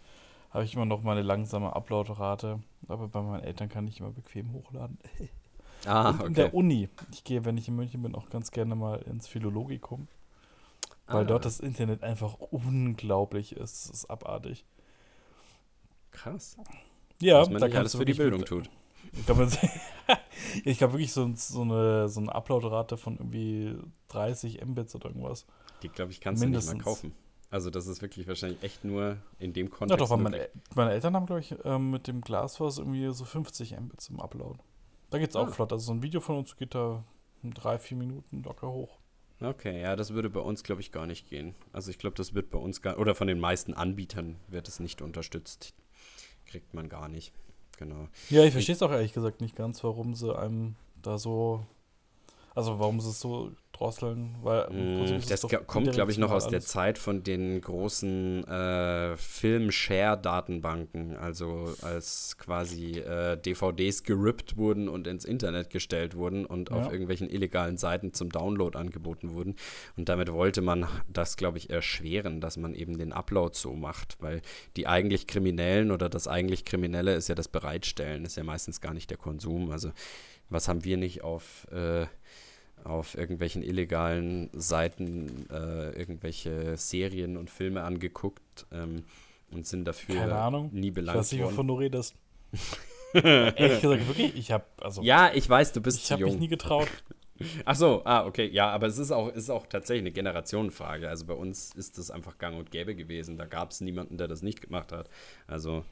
hab 0.51 0.63
ich 0.63 0.73
immer 0.73 0.85
noch 0.85 1.03
meine 1.03 1.21
langsame 1.21 1.75
Upload-Rate. 1.75 2.59
Aber 2.87 3.07
bei 3.07 3.21
meinen 3.21 3.43
Eltern 3.43 3.69
kann 3.69 3.87
ich 3.87 3.99
immer 3.99 4.11
bequem 4.11 4.53
hochladen. 4.53 4.97
ah, 5.85 6.11
okay. 6.11 6.27
In 6.27 6.33
der 6.33 6.53
Uni. 6.53 6.89
Ich 7.11 7.23
gehe, 7.23 7.45
wenn 7.45 7.57
ich 7.57 7.67
in 7.67 7.75
München 7.75 8.01
bin, 8.01 8.15
auch 8.15 8.29
ganz 8.29 8.51
gerne 8.51 8.75
mal 8.75 9.01
ins 9.03 9.27
Philologikum. 9.27 10.07
Weil 11.07 11.23
ah. 11.23 11.25
dort 11.25 11.45
das 11.45 11.59
Internet 11.59 12.03
einfach 12.03 12.35
unglaublich 12.39 13.55
ist. 13.55 13.85
Es 13.85 13.89
ist 13.91 14.05
abartig. 14.05 14.65
Krass. 16.15 16.57
Ja, 17.21 17.41
Was 17.41 17.49
man 17.49 17.59
da 17.59 17.77
alles 17.77 17.95
für 17.95 18.05
die 18.05 18.13
Bildung 18.13 18.39
mit, 18.39 18.47
tut. 18.47 18.69
Ich 19.13 19.25
glaube 19.25 19.47
glaub 20.77 20.91
wirklich 20.93 21.13
so, 21.13 21.31
so, 21.35 21.61
eine, 21.61 22.09
so 22.09 22.19
eine 22.19 22.33
Uploadrate 22.33 22.97
von 22.97 23.17
irgendwie 23.17 23.75
30 24.09 24.65
Mbits 24.65 24.95
oder 24.95 25.07
irgendwas. 25.07 25.45
Die, 25.83 25.89
glaube 25.89 26.11
ich, 26.11 26.19
kannst 26.19 26.41
Mindestens. 26.41 26.71
du 26.71 26.77
nicht 26.77 26.85
mal 26.85 26.91
kaufen. 26.91 27.13
Also 27.49 27.69
das 27.69 27.87
ist 27.87 28.01
wirklich 28.01 28.27
wahrscheinlich 28.27 28.63
echt 28.63 28.83
nur 28.83 29.17
in 29.39 29.53
dem 29.53 29.69
Kontext. 29.69 29.91
Ja 29.91 30.15
doch, 30.15 30.21
meine, 30.21 30.49
meine, 30.73 30.91
Eltern 30.91 31.15
haben, 31.15 31.25
glaube 31.25 31.41
ich, 31.41 31.55
ähm, 31.63 31.91
mit 31.91 32.07
dem 32.07 32.21
Glasfaser 32.21 32.81
irgendwie 32.81 33.13
so 33.13 33.23
50 33.23 33.79
Mbits 33.79 34.09
im 34.09 34.19
Upload. 34.19 34.59
Da 35.09 35.19
geht 35.19 35.29
es 35.29 35.35
auch 35.35 35.47
ah. 35.47 35.51
flott. 35.51 35.71
Also 35.71 35.85
so 35.85 35.93
ein 35.93 36.01
Video 36.01 36.19
von 36.19 36.37
uns 36.37 36.57
geht 36.57 36.75
da 36.75 37.03
in 37.43 37.51
drei, 37.51 37.77
vier 37.77 37.97
Minuten 37.97 38.43
locker 38.43 38.69
hoch. 38.69 38.97
Okay, 39.39 39.81
ja, 39.81 39.95
das 39.95 40.13
würde 40.13 40.29
bei 40.29 40.39
uns, 40.39 40.63
glaube 40.63 40.81
ich, 40.81 40.91
gar 40.91 41.07
nicht 41.07 41.29
gehen. 41.29 41.55
Also 41.71 41.91
ich 41.91 41.97
glaube, 41.97 42.15
das 42.15 42.33
wird 42.33 42.49
bei 42.49 42.57
uns 42.57 42.81
gar, 42.81 42.97
oder 42.99 43.15
von 43.15 43.27
den 43.27 43.39
meisten 43.39 43.73
Anbietern 43.73 44.37
wird 44.47 44.67
es 44.67 44.79
nicht 44.79 45.01
unterstützt 45.01 45.73
kriegt 46.45 46.73
man 46.73 46.89
gar 46.89 47.07
nicht. 47.07 47.33
Genau. 47.77 48.07
Ja, 48.29 48.43
ich 48.43 48.53
verstehe 48.53 48.75
es 48.75 48.81
auch 48.81 48.91
ehrlich 48.91 49.13
gesagt 49.13 49.41
nicht 49.41 49.55
ganz, 49.55 49.83
warum 49.83 50.15
sie 50.15 50.35
einem 50.37 50.75
da 51.01 51.17
so. 51.17 51.65
Also 52.53 52.79
warum 52.79 53.01
sie 53.01 53.09
es 53.09 53.19
so 53.19 53.51
drosseln, 53.75 54.35
weil 54.41 54.69
mm, 54.69 55.21
das 55.27 55.45
kommt, 55.67 55.91
glaube 55.91 56.11
ich, 56.11 56.17
noch 56.17 56.31
aus 56.31 56.47
der 56.47 56.61
Zeit 56.61 56.97
von 56.97 57.23
den 57.23 57.59
großen 57.59 58.47
äh, 58.47 59.17
Film-Share-Datenbanken, 59.17 61.17
also 61.17 61.73
als 61.81 62.37
quasi 62.37 62.99
äh, 62.99 63.37
DVDs 63.37 64.03
gerippt 64.03 64.57
wurden 64.57 64.87
und 64.87 65.07
ins 65.07 65.25
Internet 65.25 65.69
gestellt 65.69 66.15
wurden 66.15 66.45
und 66.45 66.69
ja. 66.69 66.77
auf 66.77 66.91
irgendwelchen 66.91 67.29
illegalen 67.29 67.77
Seiten 67.77 68.13
zum 68.13 68.29
Download 68.29 68.77
angeboten 68.77 69.33
wurden. 69.33 69.55
Und 69.97 70.09
damit 70.09 70.31
wollte 70.31 70.61
man 70.61 70.87
das, 71.11 71.37
glaube 71.37 71.57
ich, 71.57 71.69
erschweren, 71.69 72.41
dass 72.41 72.57
man 72.57 72.73
eben 72.73 72.97
den 72.97 73.11
Upload 73.11 73.57
so 73.57 73.73
macht, 73.73 74.17
weil 74.21 74.41
die 74.77 74.87
eigentlich 74.87 75.27
Kriminellen 75.27 75.91
oder 75.91 76.09
das 76.09 76.27
eigentlich 76.27 76.65
Kriminelle 76.65 77.15
ist 77.15 77.27
ja 77.27 77.35
das 77.35 77.47
Bereitstellen, 77.47 78.25
ist 78.25 78.37
ja 78.37 78.43
meistens 78.43 78.81
gar 78.81 78.93
nicht 78.93 79.09
der 79.09 79.17
Konsum. 79.17 79.71
Also 79.71 79.91
was 80.49 80.67
haben 80.67 80.83
wir 80.83 80.97
nicht 80.97 81.23
auf 81.23 81.67
äh, 81.71 82.05
auf 82.85 83.17
irgendwelchen 83.17 83.63
illegalen 83.63 84.49
Seiten 84.53 85.49
äh, 85.49 85.91
irgendwelche 85.91 86.77
Serien 86.77 87.35
und 87.35 87.49
Filme 87.49 87.83
angeguckt 87.83 88.67
ähm, 88.71 89.03
und 89.51 89.65
sind 89.65 89.85
dafür 89.85 90.15
Keine 90.15 90.35
Ahnung. 90.35 90.69
nie 90.71 90.91
belangt 90.91 91.15
ich 91.15 91.19
weiß 91.19 91.31
nicht, 91.33 91.43
wovon 91.43 91.67
du 91.67 91.73
redest. 91.75 92.15
Ehrlich 93.13 93.81
gesagt, 93.81 94.07
wirklich, 94.07 94.35
ich 94.35 94.51
habe 94.51 94.65
also 94.79 95.01
Ja, 95.01 95.31
ich 95.33 95.49
weiß, 95.49 95.73
du 95.73 95.81
bist 95.81 95.99
ich 95.99 96.05
zu 96.05 96.13
jung. 96.13 96.19
Ich 96.19 96.23
habe 96.25 96.31
mich 96.33 96.41
nie 96.41 96.47
getraut. 96.47 96.87
Ach 97.65 97.75
so, 97.75 98.01
ah, 98.05 98.25
okay, 98.25 98.47
ja, 98.47 98.69
aber 98.69 98.87
es 98.87 98.97
ist 98.97 99.11
auch, 99.11 99.29
ist 99.29 99.49
auch 99.49 99.67
tatsächlich 99.67 100.03
eine 100.03 100.11
Generationenfrage. 100.11 101.09
Also 101.09 101.25
bei 101.25 101.33
uns 101.33 101.73
ist 101.75 101.97
das 101.97 102.11
einfach 102.11 102.37
gang 102.37 102.57
und 102.57 102.71
gäbe 102.71 102.95
gewesen. 102.95 103.37
Da 103.37 103.45
gab 103.45 103.71
es 103.71 103.81
niemanden, 103.81 104.17
der 104.17 104.27
das 104.27 104.41
nicht 104.41 104.61
gemacht 104.61 104.91
hat. 104.91 105.09
Also 105.47 105.83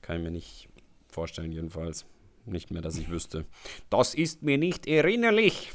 kann 0.00 0.16
ich 0.16 0.22
mir 0.22 0.30
nicht 0.30 0.68
vorstellen, 1.08 1.52
jedenfalls. 1.52 2.04
nicht 2.46 2.70
mehr, 2.70 2.82
dass 2.82 2.96
ich 2.96 3.10
wüsste. 3.10 3.44
Das 3.90 4.14
ist 4.14 4.42
mir 4.42 4.58
nicht 4.58 4.86
erinnerlich. 4.86 5.70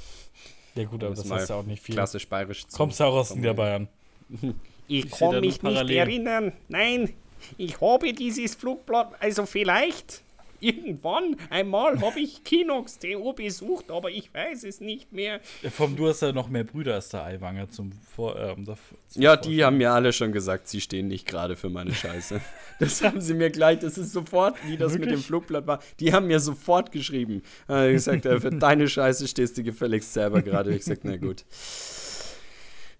Ja 0.75 0.85
gut, 0.85 1.03
aber 1.03 1.15
das 1.15 1.29
heißt 1.29 1.49
ja 1.49 1.55
auch 1.57 1.63
nicht 1.63 1.83
viel. 1.83 1.95
Klassisch 1.95 2.27
bayerisch 2.27 2.65
zu 2.65 2.77
Kommst 2.77 2.99
du 2.99 3.03
auch 3.03 3.15
aus. 3.15 3.35
Niederbayern? 3.35 3.87
Ich 4.89 5.09
kann 5.11 5.39
mich 5.39 5.63
nicht 5.63 5.89
erinnern. 5.89 6.51
Nein, 6.67 7.13
ich 7.57 7.79
habe 7.79 8.11
dieses 8.11 8.53
Flugblatt, 8.55 9.13
also 9.19 9.45
vielleicht 9.45 10.21
irgendwann 10.63 11.35
einmal 11.49 11.99
habe 12.01 12.19
ich 12.19 12.43
Kinox 12.43 12.97
TO 12.99 13.33
besucht, 13.33 13.91
aber 13.91 14.09
ich 14.11 14.33
weiß 14.33 14.63
es 14.63 14.79
nicht 14.81 15.11
mehr. 15.11 15.39
Ja, 15.61 15.69
Vom, 15.69 15.95
du 15.95 16.07
hast 16.07 16.21
ja 16.21 16.31
noch 16.31 16.49
mehr 16.49 16.63
Brüder 16.63 16.95
als 16.95 17.09
der 17.09 17.23
Eiwanger 17.23 17.69
zum 17.69 17.91
Vor. 18.15 18.33
Dav- 18.35 18.77
zum 19.07 19.21
Ja, 19.21 19.31
Vorstellen. 19.33 19.55
die 19.57 19.63
haben 19.65 19.77
mir 19.77 19.91
alle 19.91 20.13
schon 20.13 20.31
gesagt, 20.31 20.67
sie 20.67 20.81
stehen 20.81 21.07
nicht 21.07 21.27
gerade 21.27 21.55
für 21.55 21.69
meine 21.69 21.93
Scheiße. 21.93 22.39
das 22.79 23.03
haben 23.03 23.21
sie 23.21 23.33
mir 23.33 23.49
gleich, 23.49 23.79
das 23.79 23.97
ist 23.97 24.11
sofort, 24.13 24.55
wie 24.67 24.77
das 24.77 24.93
mit 24.93 25.01
dem 25.03 25.09
Wirklich? 25.09 25.25
Flugblatt 25.27 25.67
war. 25.67 25.79
Die 25.99 26.13
haben 26.13 26.27
mir 26.27 26.39
sofort 26.39 26.91
geschrieben. 26.91 27.43
Äh, 27.69 27.89
ich 27.89 27.93
gesagt, 27.95 28.25
äh, 28.25 28.39
für 28.39 28.51
deine 28.51 28.87
Scheiße 28.87 29.27
stehst 29.27 29.57
du 29.57 29.63
gefälligst 29.63 30.13
selber 30.13 30.41
gerade. 30.41 30.71
Ich 30.71 30.79
gesagt, 30.79 31.01
na 31.03 31.17
gut. 31.17 31.43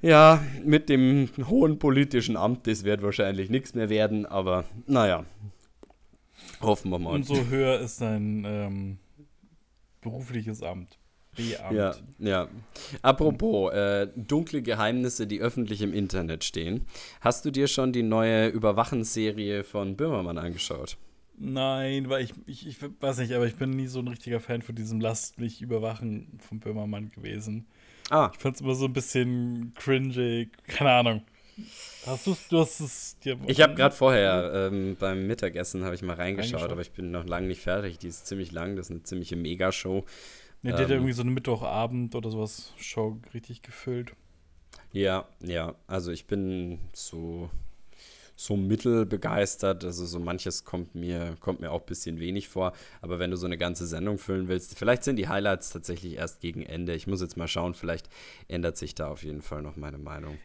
Ja, 0.01 0.43
mit 0.65 0.89
dem 0.89 1.29
hohen 1.47 1.79
politischen 1.79 2.35
Amt, 2.35 2.67
das 2.67 2.83
wird 2.83 3.01
wahrscheinlich 3.01 3.49
nichts 3.49 3.73
mehr 3.73 3.89
werden, 3.89 4.25
aber 4.25 4.65
naja. 4.85 5.25
Hoffen 6.63 6.91
wir 6.91 6.99
mal. 6.99 7.15
Umso 7.15 7.45
höher 7.45 7.79
ist 7.79 8.01
dein 8.01 8.43
ähm, 8.45 8.97
berufliches 10.01 10.61
Amt. 10.63 10.97
B-Amt. 11.35 11.75
Ja, 11.75 11.95
ja. 12.19 12.47
Apropos 13.01 13.73
äh, 13.73 14.07
dunkle 14.15 14.61
Geheimnisse, 14.61 15.25
die 15.25 15.41
öffentlich 15.41 15.81
im 15.81 15.93
Internet 15.93 16.43
stehen. 16.43 16.85
Hast 17.21 17.43
du 17.45 17.51
dir 17.51 17.67
schon 17.67 17.91
die 17.91 18.03
neue 18.03 18.47
Überwachensserie 18.49 19.63
von 19.63 19.95
Böhmermann 19.97 20.37
angeschaut? 20.37 20.97
Nein, 21.35 22.09
weil 22.09 22.25
ich, 22.25 22.33
ich, 22.45 22.67
ich 22.67 22.77
weiß 23.01 23.17
nicht, 23.17 23.33
aber 23.33 23.47
ich 23.47 23.55
bin 23.55 23.71
nie 23.71 23.87
so 23.87 23.99
ein 23.99 24.07
richtiger 24.07 24.39
Fan 24.39 24.61
von 24.61 24.75
diesem 24.75 25.01
Lasst 25.01 25.39
mich 25.39 25.61
überwachen 25.63 26.37
von 26.47 26.59
Böhmermann 26.59 27.09
gewesen. 27.09 27.65
Ah, 28.11 28.29
Ich 28.35 28.39
fand's 28.39 28.61
immer 28.61 28.75
so 28.75 28.85
ein 28.85 28.93
bisschen 28.93 29.73
cringy, 29.75 30.51
keine 30.67 30.91
Ahnung. 30.91 31.23
Hast 32.05 32.27
du's, 32.27 32.47
du 32.49 32.59
hast 32.59 32.79
es 32.79 33.17
dir. 33.19 33.37
ich 33.47 33.61
habe 33.61 33.75
gerade 33.75 33.95
vorher 33.95 34.69
ähm, 34.71 34.97
beim 34.99 35.25
Mittagessen 35.25 35.85
habe 35.85 35.95
ich 35.95 36.01
mal 36.01 36.15
reingeschaut, 36.15 36.53
Reingeschaut? 36.53 36.71
aber 36.71 36.81
ich 36.81 36.91
bin 36.91 37.11
noch 37.11 37.25
lange 37.25 37.47
nicht 37.47 37.61
fertig. 37.61 37.97
Die 37.99 38.07
ist 38.07 38.27
ziemlich 38.27 38.51
lang, 38.51 38.75
das 38.75 38.87
ist 38.87 38.91
eine 38.91 39.03
ziemliche 39.03 39.35
Megashow. 39.35 40.03
Ja, 40.63 40.71
der 40.71 40.73
hat 40.73 40.79
ja 40.79 40.85
ähm, 40.85 40.91
irgendwie 41.01 41.13
so 41.13 41.21
eine 41.21 41.31
Mittwochabend 41.31 42.15
oder 42.15 42.29
sowas 42.29 42.73
Show 42.77 43.19
richtig 43.33 43.61
gefüllt. 43.61 44.13
Ja, 44.91 45.27
ja, 45.41 45.75
also 45.87 46.11
ich 46.11 46.25
bin 46.25 46.79
so 46.93 47.49
so 48.35 48.57
mittelbegeistert, 48.57 49.85
also 49.85 50.05
so 50.05 50.19
manches 50.19 50.65
kommt 50.65 50.95
mir 50.95 51.37
kommt 51.39 51.59
mir 51.59 51.71
auch 51.71 51.81
ein 51.81 51.85
bisschen 51.85 52.19
wenig 52.19 52.49
vor, 52.49 52.73
aber 53.01 53.19
wenn 53.19 53.31
du 53.31 53.37
so 53.37 53.45
eine 53.45 53.57
ganze 53.57 53.85
Sendung 53.85 54.17
füllen 54.17 54.47
willst, 54.47 54.77
vielleicht 54.77 55.03
sind 55.03 55.17
die 55.17 55.27
Highlights 55.27 55.69
tatsächlich 55.69 56.15
erst 56.15 56.41
gegen 56.41 56.63
Ende. 56.63 56.95
Ich 56.95 57.07
muss 57.07 57.21
jetzt 57.21 57.37
mal 57.37 57.47
schauen, 57.47 57.75
vielleicht 57.75 58.09
ändert 58.47 58.77
sich 58.77 58.95
da 58.95 59.07
auf 59.07 59.23
jeden 59.23 59.41
Fall 59.41 59.61
noch 59.61 59.75
meine 59.75 59.99
Meinung. 59.99 60.37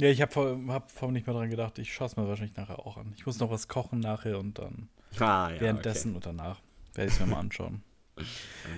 Ja, 0.00 0.08
ich 0.08 0.20
habe 0.22 0.32
vor, 0.32 0.58
hab 0.68 0.90
vor 0.90 1.12
nicht 1.12 1.26
mehr 1.26 1.36
dran 1.36 1.50
gedacht. 1.50 1.78
Ich 1.78 1.92
schaue 1.94 2.06
es 2.08 2.16
mir 2.16 2.26
wahrscheinlich 2.26 2.56
nachher 2.56 2.80
auch 2.80 2.96
an. 2.96 3.12
Ich 3.16 3.26
muss 3.26 3.38
noch 3.38 3.50
was 3.50 3.68
kochen 3.68 4.00
nachher 4.00 4.38
und 4.38 4.58
dann 4.58 4.88
Ah, 5.20 5.50
ja, 5.54 5.60
währenddessen 5.60 6.14
und 6.16 6.26
danach 6.26 6.60
werde 6.94 7.08
ich 7.08 7.14
es 7.14 7.20
mir 7.20 7.26
mal 7.26 7.38
anschauen. 7.38 7.82
okay. 8.16 8.26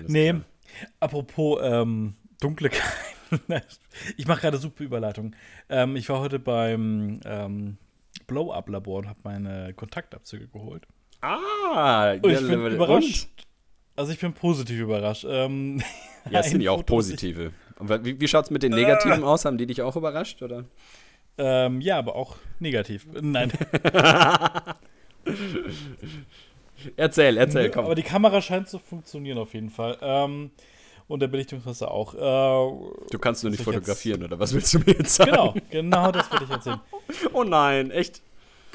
Nee, 0.07 0.29
klar. 0.29 0.41
apropos 0.99 1.59
ähm, 1.63 2.13
dunkle 2.39 2.69
Geheimnisse. 3.29 3.79
ich 4.17 4.27
mache 4.27 4.41
gerade 4.41 4.57
super 4.57 4.83
Überleitung. 4.83 5.35
Ähm, 5.69 5.95
ich 5.95 6.07
war 6.09 6.19
heute 6.19 6.37
beim 6.37 7.19
ähm, 7.25 7.77
Blow-Up-Labor 8.27 8.99
und 8.99 9.07
habe 9.09 9.19
meine 9.23 9.73
Kontaktabzüge 9.73 10.47
geholt. 10.47 10.85
Ah, 11.21 12.11
Und 12.21 12.29
ich 12.31 12.39
bin 12.47 12.59
und? 12.61 12.73
überrascht. 12.73 13.27
Also 13.95 14.11
ich 14.11 14.19
bin 14.19 14.33
positiv 14.33 14.79
überrascht. 14.81 15.25
Ähm, 15.27 15.81
Ja, 16.29 16.41
es 16.41 16.49
sind 16.51 16.61
ja 16.61 16.69
auch 16.71 16.85
positive. 16.85 17.51
Wie, 17.79 18.19
wie 18.19 18.27
schaut 18.27 18.45
es 18.45 18.51
mit 18.51 18.61
den 18.61 18.73
negativen 18.73 19.23
aus? 19.23 19.45
Haben 19.45 19.57
die 19.57 19.65
dich 19.65 19.81
auch 19.81 19.95
überrascht, 19.95 20.41
oder? 20.43 20.65
Ähm, 21.37 21.81
ja, 21.81 21.97
aber 21.99 22.15
auch 22.15 22.35
negativ. 22.59 23.05
Nein, 23.21 23.51
Erzähl, 26.95 27.37
erzähl, 27.37 27.69
komm. 27.71 27.85
aber 27.85 27.95
die 27.95 28.03
Kamera 28.03 28.41
scheint 28.41 28.69
zu 28.69 28.77
funktionieren 28.79 29.37
auf 29.39 29.53
jeden 29.53 29.69
Fall. 29.71 29.97
Ähm, 30.01 30.51
und 31.07 31.21
der 31.21 31.27
Belichtungsmesser 31.27 31.89
auch. 31.89 32.13
Äh, 32.13 33.07
Du 33.11 33.19
kannst 33.19 33.43
nur 33.43 33.49
nicht 33.51 33.59
ich 33.61 33.65
jetzt- 33.65 33.73
fotografieren, 33.75 34.23
oder 34.23 34.37
was 34.39 34.53
willst 34.53 34.73
du 34.73 34.79
mir 34.79 34.93
jetzt 34.97 35.15
sagen? 35.15 35.31
genau, 35.31 35.55
genau 35.69 36.11
das 36.11 36.31
würde 36.31 36.45
ich 36.45 36.51
erzählen. 36.51 36.79
Oh 37.33 37.43
nein, 37.43 37.91
echt? 37.91 38.21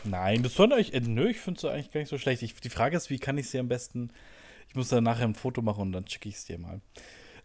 Nein, 0.05 0.43
das 0.43 0.55
soll 0.55 0.73
eigentlich, 0.73 0.95
äh, 0.95 1.01
nö, 1.01 1.29
ich 1.29 1.39
finde 1.39 1.59
es 1.59 1.65
eigentlich 1.65 1.91
gar 1.93 2.01
nicht 2.01 2.09
so 2.09 2.19
schlecht. 2.19 2.43
Ich, 2.43 2.55
die 2.55 2.71
Frage 2.71 2.97
ist, 2.97 3.09
wie 3.11 3.19
kann 3.19 3.39
ich 3.39 3.49
sie 3.51 3.59
am 3.59 3.69
besten, 3.69 4.11
ich 4.69 4.75
muss 4.75 4.89
dann 4.89 5.05
nachher 5.05 5.25
ein 5.27 5.35
Foto 5.35 5.63
machen 5.63 5.83
und 5.83 5.93
dann 5.93 6.09
schicke 6.09 6.29
ich 6.29 6.37
es 6.37 6.45
dir 6.45 6.59
mal. 6.59 6.81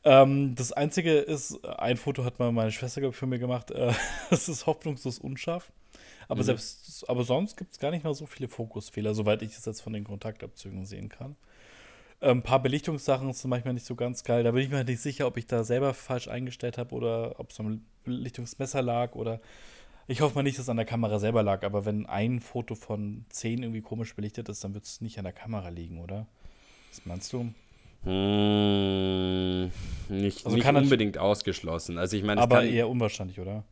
Ähm, 0.07 0.55
das 0.55 0.71
Einzige 0.71 1.17
ist, 1.17 1.65
ein 1.65 1.97
Foto 1.97 2.23
hat 2.23 2.39
mal 2.39 2.53
meine 2.53 2.71
Schwester 2.71 3.01
ich, 3.01 3.13
für 3.13 3.25
mir 3.25 3.39
gemacht, 3.39 3.71
äh, 3.71 3.91
das 4.29 4.47
ist 4.47 4.65
hoffnungslos 4.65 5.19
unscharf. 5.19 5.69
Aber 6.29 6.39
Mhm. 6.39 6.45
selbst, 6.45 7.09
aber 7.09 7.25
sonst 7.25 7.57
gibt 7.57 7.73
es 7.73 7.79
gar 7.79 7.91
nicht 7.91 8.05
mal 8.05 8.13
so 8.13 8.25
viele 8.25 8.47
Fokusfehler, 8.47 9.13
soweit 9.13 9.41
ich 9.41 9.57
es 9.57 9.65
jetzt 9.65 9.81
von 9.81 9.91
den 9.91 10.05
Kontaktabzügen 10.05 10.85
sehen 10.85 11.09
kann. 11.09 11.35
Ein 12.21 12.41
paar 12.41 12.61
Belichtungssachen 12.61 13.31
sind 13.33 13.49
manchmal 13.49 13.73
nicht 13.73 13.85
so 13.85 13.95
ganz 13.95 14.23
geil. 14.23 14.43
Da 14.43 14.51
bin 14.51 14.63
ich 14.63 14.69
mir 14.69 14.83
nicht 14.85 15.01
sicher, 15.01 15.27
ob 15.27 15.35
ich 15.35 15.45
da 15.45 15.65
selber 15.65 15.93
falsch 15.93 16.29
eingestellt 16.29 16.77
habe 16.77 16.95
oder 16.95 17.37
ob 17.39 17.51
es 17.51 17.59
am 17.59 17.81
Belichtungsmesser 18.05 18.81
lag 18.81 19.13
oder 19.13 19.41
ich 20.07 20.21
hoffe 20.21 20.35
mal 20.35 20.43
nicht, 20.43 20.57
dass 20.57 20.63
es 20.63 20.69
an 20.69 20.77
der 20.77 20.85
Kamera 20.85 21.19
selber 21.19 21.43
lag, 21.43 21.63
aber 21.65 21.83
wenn 21.83 22.05
ein 22.05 22.39
Foto 22.39 22.75
von 22.75 23.25
zehn 23.27 23.61
irgendwie 23.61 23.81
komisch 23.81 24.15
belichtet 24.15 24.47
ist, 24.47 24.63
dann 24.63 24.73
wird 24.73 24.85
es 24.85 25.01
nicht 25.01 25.17
an 25.17 25.25
der 25.25 25.33
Kamera 25.33 25.67
liegen, 25.67 25.99
oder? 25.99 26.27
Was 26.91 27.05
meinst 27.05 27.33
du? 27.33 27.53
Hm, 28.03 29.69
nicht 30.09 30.45
Also 30.45 30.57
nicht 30.57 30.67
unbedingt 30.67 31.17
ausgeschlossen. 31.17 31.97
Also 31.97 32.17
ich 32.17 32.23
meine, 32.23 32.41
Aber 32.41 32.63
eher 32.63 32.89
unwahrscheinlich, 32.89 33.39
oder? 33.39 33.63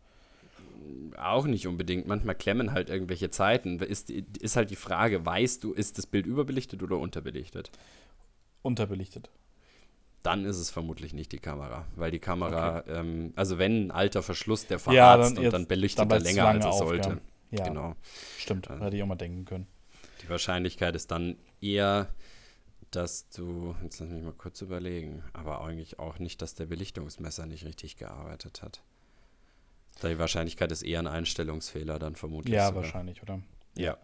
auch 1.18 1.46
nicht 1.46 1.66
unbedingt. 1.68 2.08
Manchmal 2.08 2.36
klemmen 2.36 2.72
halt 2.72 2.90
irgendwelche 2.90 3.30
Zeiten. 3.30 3.80
Ist, 3.80 4.10
ist 4.10 4.56
halt 4.56 4.70
die 4.70 4.76
Frage, 4.76 5.26
weißt 5.26 5.64
du, 5.64 5.74
ist 5.74 5.98
das 5.98 6.06
Bild 6.06 6.26
überbelichtet 6.28 6.84
oder 6.84 6.98
unterbelichtet? 6.98 7.72
Unterbelichtet. 8.62 9.30
Dann 10.24 10.44
ist 10.46 10.58
es 10.58 10.72
vermutlich 10.72 11.14
nicht 11.14 11.32
die 11.32 11.40
Kamera, 11.40 11.86
weil 11.96 12.12
die 12.12 12.20
Kamera, 12.20 12.84
ähm, 12.88 13.32
also 13.36 13.58
wenn 13.60 13.88
ein 13.88 13.92
alter 13.92 14.24
Verschluss, 14.24 14.66
der 14.68 14.78
Ja, 14.78 14.80
verharzt 14.80 15.32
dann 15.32 15.38
und 15.38 15.44
jetzt- 15.44 15.54
dann 15.54 15.68
belichtet 15.68 16.12
er 16.12 16.20
länger, 16.20 16.48
als 16.48 16.66
er 16.66 16.72
aufgab. 16.72 16.88
sollte. 16.88 17.22
Ja, 17.52 17.68
Genau. 17.68 17.96
stimmt. 18.38 18.70
Also- 18.70 18.84
Hätte 18.86 18.98
ich 18.98 19.04
auch 19.04 19.08
mal 19.08 19.16
denken 19.16 19.46
können. 19.46 19.68
Die 20.24 20.30
Wahrscheinlichkeit 20.30 20.96
ist 20.96 21.12
dann 21.12 21.36
eher, 21.62 22.08
dass 22.96 23.30
du, 23.30 23.76
jetzt 23.84 24.00
lass 24.00 24.10
mich 24.10 24.24
mal 24.24 24.34
kurz 24.34 24.62
überlegen, 24.62 25.24
aber 25.34 25.62
eigentlich 25.64 26.00
auch 26.00 26.20
nicht, 26.20 26.42
dass 26.42 26.56
der 26.56 26.66
Belichtungsmesser 26.66 27.46
nicht 27.46 27.66
richtig 27.66 27.98
gearbeitet 27.98 28.62
hat. 28.62 28.82
Die 30.04 30.20
Wahrscheinlichkeit 30.20 30.72
ist 30.72 30.84
eher 30.84 31.00
ein 31.00 31.08
Einstellungsfehler 31.08 32.00
dann 32.00 32.16
vermutlich. 32.16 32.54
Ja, 32.56 32.68
sogar. 32.68 32.84
wahrscheinlich, 32.84 33.22
oder? 33.22 33.42
Ja. 33.78 33.98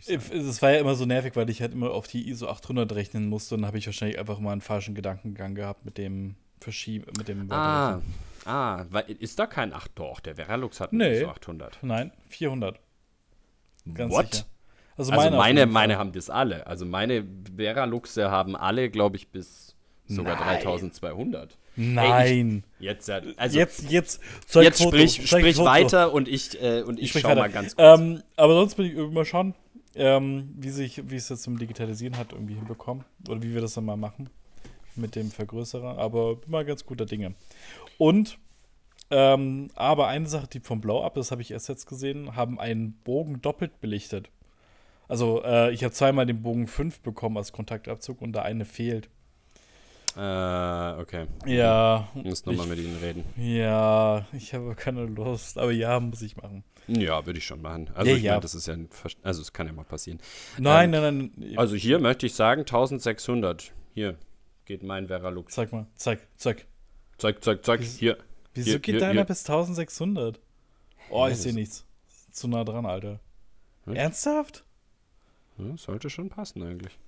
sagen. 0.00 0.22
Es 0.32 0.62
war 0.62 0.70
ja 0.72 0.80
immer 0.80 0.94
so 0.94 1.04
nervig, 1.06 1.34
weil 1.36 1.48
ich 1.50 1.60
halt 1.60 1.72
immer 1.72 1.90
auf 1.90 2.06
die 2.08 2.28
ISO 2.28 2.48
800 2.48 2.92
rechnen 2.92 3.28
musste 3.28 3.54
und 3.54 3.62
dann 3.62 3.68
habe 3.68 3.78
ich 3.78 3.86
wahrscheinlich 3.86 4.18
einfach 4.18 4.38
mal 4.38 4.52
einen 4.52 4.60
falschen 4.60 4.94
Gedankengang 4.94 5.54
gehabt 5.54 5.84
mit 5.84 5.98
dem 5.98 6.36
Verschieb, 6.60 7.06
mit 7.16 7.28
dem 7.28 7.50
Ah, 7.52 8.00
ah, 8.44 8.82
ist 9.06 9.38
da 9.38 9.46
kein 9.46 9.72
8 9.72 9.92
doch, 9.96 10.20
der 10.20 10.36
Veralux 10.36 10.80
hat 10.80 10.90
einen 10.92 10.98
Nee. 10.98 11.18
ISO 11.20 11.28
800. 11.28 11.78
Nein, 11.82 12.12
400. 12.28 12.80
Ganz 13.94 14.12
What? 14.12 14.34
sicher. 14.34 14.46
Also 14.98 15.12
Also 15.12 15.30
meine, 15.30 15.36
meine, 15.36 15.64
auf 15.64 15.70
meine, 15.70 15.92
Fall. 15.94 16.00
haben 16.00 16.12
das 16.12 16.28
alle. 16.28 16.66
Also 16.66 16.84
meine 16.84 17.24
Veraluxe 17.56 18.30
haben 18.30 18.56
alle, 18.56 18.90
glaube 18.90 19.16
ich, 19.16 19.28
bis 19.28 19.76
sogar 20.06 20.38
Nein. 20.40 20.62
3200. 20.62 21.56
Nein. 21.76 22.64
Jetzt, 22.80 23.08
ja, 23.08 23.20
also 23.36 23.58
jetzt, 23.58 23.88
jetzt, 23.90 24.20
zeig 24.46 24.64
jetzt 24.64 24.82
Foto, 24.82 24.96
sprich, 24.96 25.28
zeig 25.28 25.40
sprich 25.40 25.56
Foto. 25.56 25.68
weiter 25.68 26.12
und 26.12 26.26
ich, 26.26 26.60
äh, 26.60 26.82
und 26.82 26.98
ich, 26.98 27.10
sprich 27.10 27.22
schau 27.22 27.28
weiter. 27.30 27.40
mal 27.42 27.50
ganz 27.50 27.76
kurz. 27.76 28.00
Ähm, 28.00 28.22
aber 28.36 28.54
sonst 28.54 28.74
bin 28.74 28.86
ich 28.86 28.94
immer 28.94 29.24
schauen, 29.24 29.54
ähm, 29.94 30.54
wie 30.56 30.70
sich, 30.70 31.08
wie 31.08 31.16
es 31.16 31.28
jetzt 31.28 31.42
zum 31.42 31.58
Digitalisieren 31.58 32.16
hat 32.16 32.32
irgendwie 32.32 32.54
hinbekommen. 32.54 33.04
Oder 33.28 33.42
wie 33.42 33.54
wir 33.54 33.60
das 33.60 33.74
dann 33.74 33.84
mal 33.84 33.96
machen. 33.96 34.28
Mit 34.96 35.14
dem 35.14 35.30
Vergrößerer. 35.30 35.98
Aber 35.98 36.36
bin 36.36 36.50
mal 36.50 36.64
ganz 36.64 36.84
guter 36.84 37.06
Dinge. 37.06 37.34
Und, 37.96 38.38
ähm, 39.10 39.70
aber 39.76 40.08
eine 40.08 40.26
Sache, 40.26 40.48
die 40.48 40.60
vom 40.60 40.80
Blow-Up, 40.80 41.14
das 41.14 41.30
habe 41.30 41.42
ich 41.42 41.52
erst 41.52 41.68
jetzt 41.68 41.86
gesehen, 41.86 42.34
haben 42.34 42.58
einen 42.58 42.94
Bogen 43.04 43.40
doppelt 43.40 43.80
belichtet. 43.80 44.30
Also, 45.08 45.42
äh, 45.44 45.72
ich 45.72 45.82
habe 45.84 45.92
zweimal 45.92 46.26
den 46.26 46.42
Bogen 46.42 46.66
5 46.66 47.00
bekommen 47.00 47.36
als 47.38 47.52
Kontaktabzug 47.52 48.20
und 48.22 48.32
der 48.34 48.42
eine 48.44 48.64
fehlt. 48.64 49.08
Äh, 50.16 50.20
okay. 51.00 51.26
Ja. 51.46 52.08
Ich 52.16 52.24
muss 52.24 52.44
nochmal 52.46 52.66
mit 52.66 52.78
Ihnen 52.78 52.98
reden. 52.98 53.24
Ja, 53.36 54.26
ich 54.32 54.52
habe 54.54 54.74
keine 54.74 55.06
Lust. 55.06 55.58
Aber 55.58 55.70
ja, 55.72 55.98
muss 56.00 56.22
ich 56.22 56.36
machen. 56.36 56.64
Ja, 56.88 57.24
würde 57.26 57.38
ich 57.38 57.44
schon 57.46 57.60
machen. 57.62 57.90
Also 57.94 58.10
Ja, 58.10 58.16
ich 58.16 58.22
ja. 58.22 58.32
meine, 58.32 58.42
das 58.42 58.54
ist 58.54 58.66
ja, 58.66 58.74
ein 58.74 58.88
Ver- 58.88 59.10
also 59.22 59.42
es 59.42 59.52
kann 59.52 59.66
ja 59.66 59.72
mal 59.72 59.84
passieren. 59.84 60.18
Nein, 60.58 60.92
Ähm, 60.94 61.02
nein, 61.02 61.32
nein. 61.36 61.58
Also 61.58 61.76
hier 61.76 61.98
möchte 62.00 62.26
ich 62.26 62.34
sagen 62.34 62.62
1600. 62.62 63.72
Hier 63.94 64.16
geht 64.64 64.82
mein 64.82 65.06
Veralux. 65.06 65.54
Zeig 65.54 65.72
mal, 65.72 65.86
zeig, 65.94 66.20
zeig. 66.36 66.66
Zeig, 67.18 67.44
zeig, 67.44 67.64
zeig. 67.64 67.80
Wieso- 67.80 67.98
Hier. 67.98 68.18
Wieso 68.54 68.70
Hier, 68.70 68.78
geht 68.80 68.94
hier, 68.94 69.00
deiner 69.00 69.12
hier. 69.20 69.24
bis 69.24 69.44
1600? 69.44 70.40
Oh, 71.10 71.26
ich 71.28 71.36
sehe 71.36 71.52
nichts. 71.54 71.84
Zu 72.32 72.48
nah 72.48 72.64
dran, 72.64 72.86
Alter. 72.86 73.20
Hm? 73.84 73.94
Ernsthaft? 73.94 74.64
Ja, 75.58 75.76
sollte 75.76 76.10
schon 76.10 76.28
passen 76.28 76.62
eigentlich. 76.62 76.98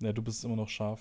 Ja, 0.00 0.12
du 0.12 0.22
bist 0.22 0.44
immer 0.44 0.56
noch 0.56 0.68
scharf. 0.68 1.00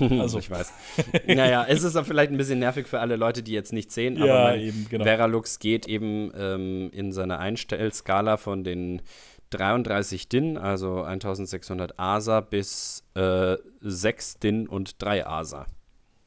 Also, 0.00 0.38
ich 0.38 0.50
weiß. 0.50 0.72
naja, 1.26 1.66
es 1.68 1.82
ist 1.82 1.96
vielleicht 2.06 2.32
ein 2.32 2.38
bisschen 2.38 2.58
nervig 2.58 2.86
für 2.88 3.00
alle 3.00 3.16
Leute, 3.16 3.42
die 3.42 3.52
jetzt 3.52 3.72
nicht 3.72 3.92
sehen, 3.92 4.16
aber 4.16 4.26
Ja, 4.26 4.56
eben, 4.56 4.86
genau. 4.88 5.04
Veralux 5.04 5.58
geht 5.58 5.86
eben 5.86 6.32
ähm, 6.34 6.90
in 6.92 7.12
seiner 7.12 7.38
Einstellskala 7.38 8.38
von 8.38 8.64
den 8.64 9.02
33 9.50 10.28
DIN, 10.28 10.56
also 10.56 11.02
1600 11.02 11.98
ASA, 11.98 12.40
bis 12.40 13.04
äh, 13.14 13.56
6 13.80 14.38
DIN 14.38 14.66
und 14.66 15.00
3 15.02 15.26
ASA. 15.26 15.66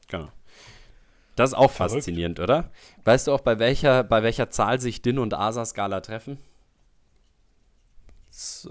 Genau. 0.06 0.28
Das 1.36 1.50
ist 1.50 1.54
auch 1.54 1.70
Verrückt. 1.70 1.94
faszinierend, 1.94 2.40
oder? 2.40 2.70
Weißt 3.04 3.26
du 3.26 3.32
auch, 3.32 3.40
bei 3.40 3.58
welcher, 3.58 4.02
bei 4.02 4.22
welcher 4.22 4.50
Zahl 4.50 4.80
sich 4.80 5.02
DIN 5.02 5.18
und 5.18 5.34
ASA-Skala 5.34 6.00
treffen? 6.00 6.38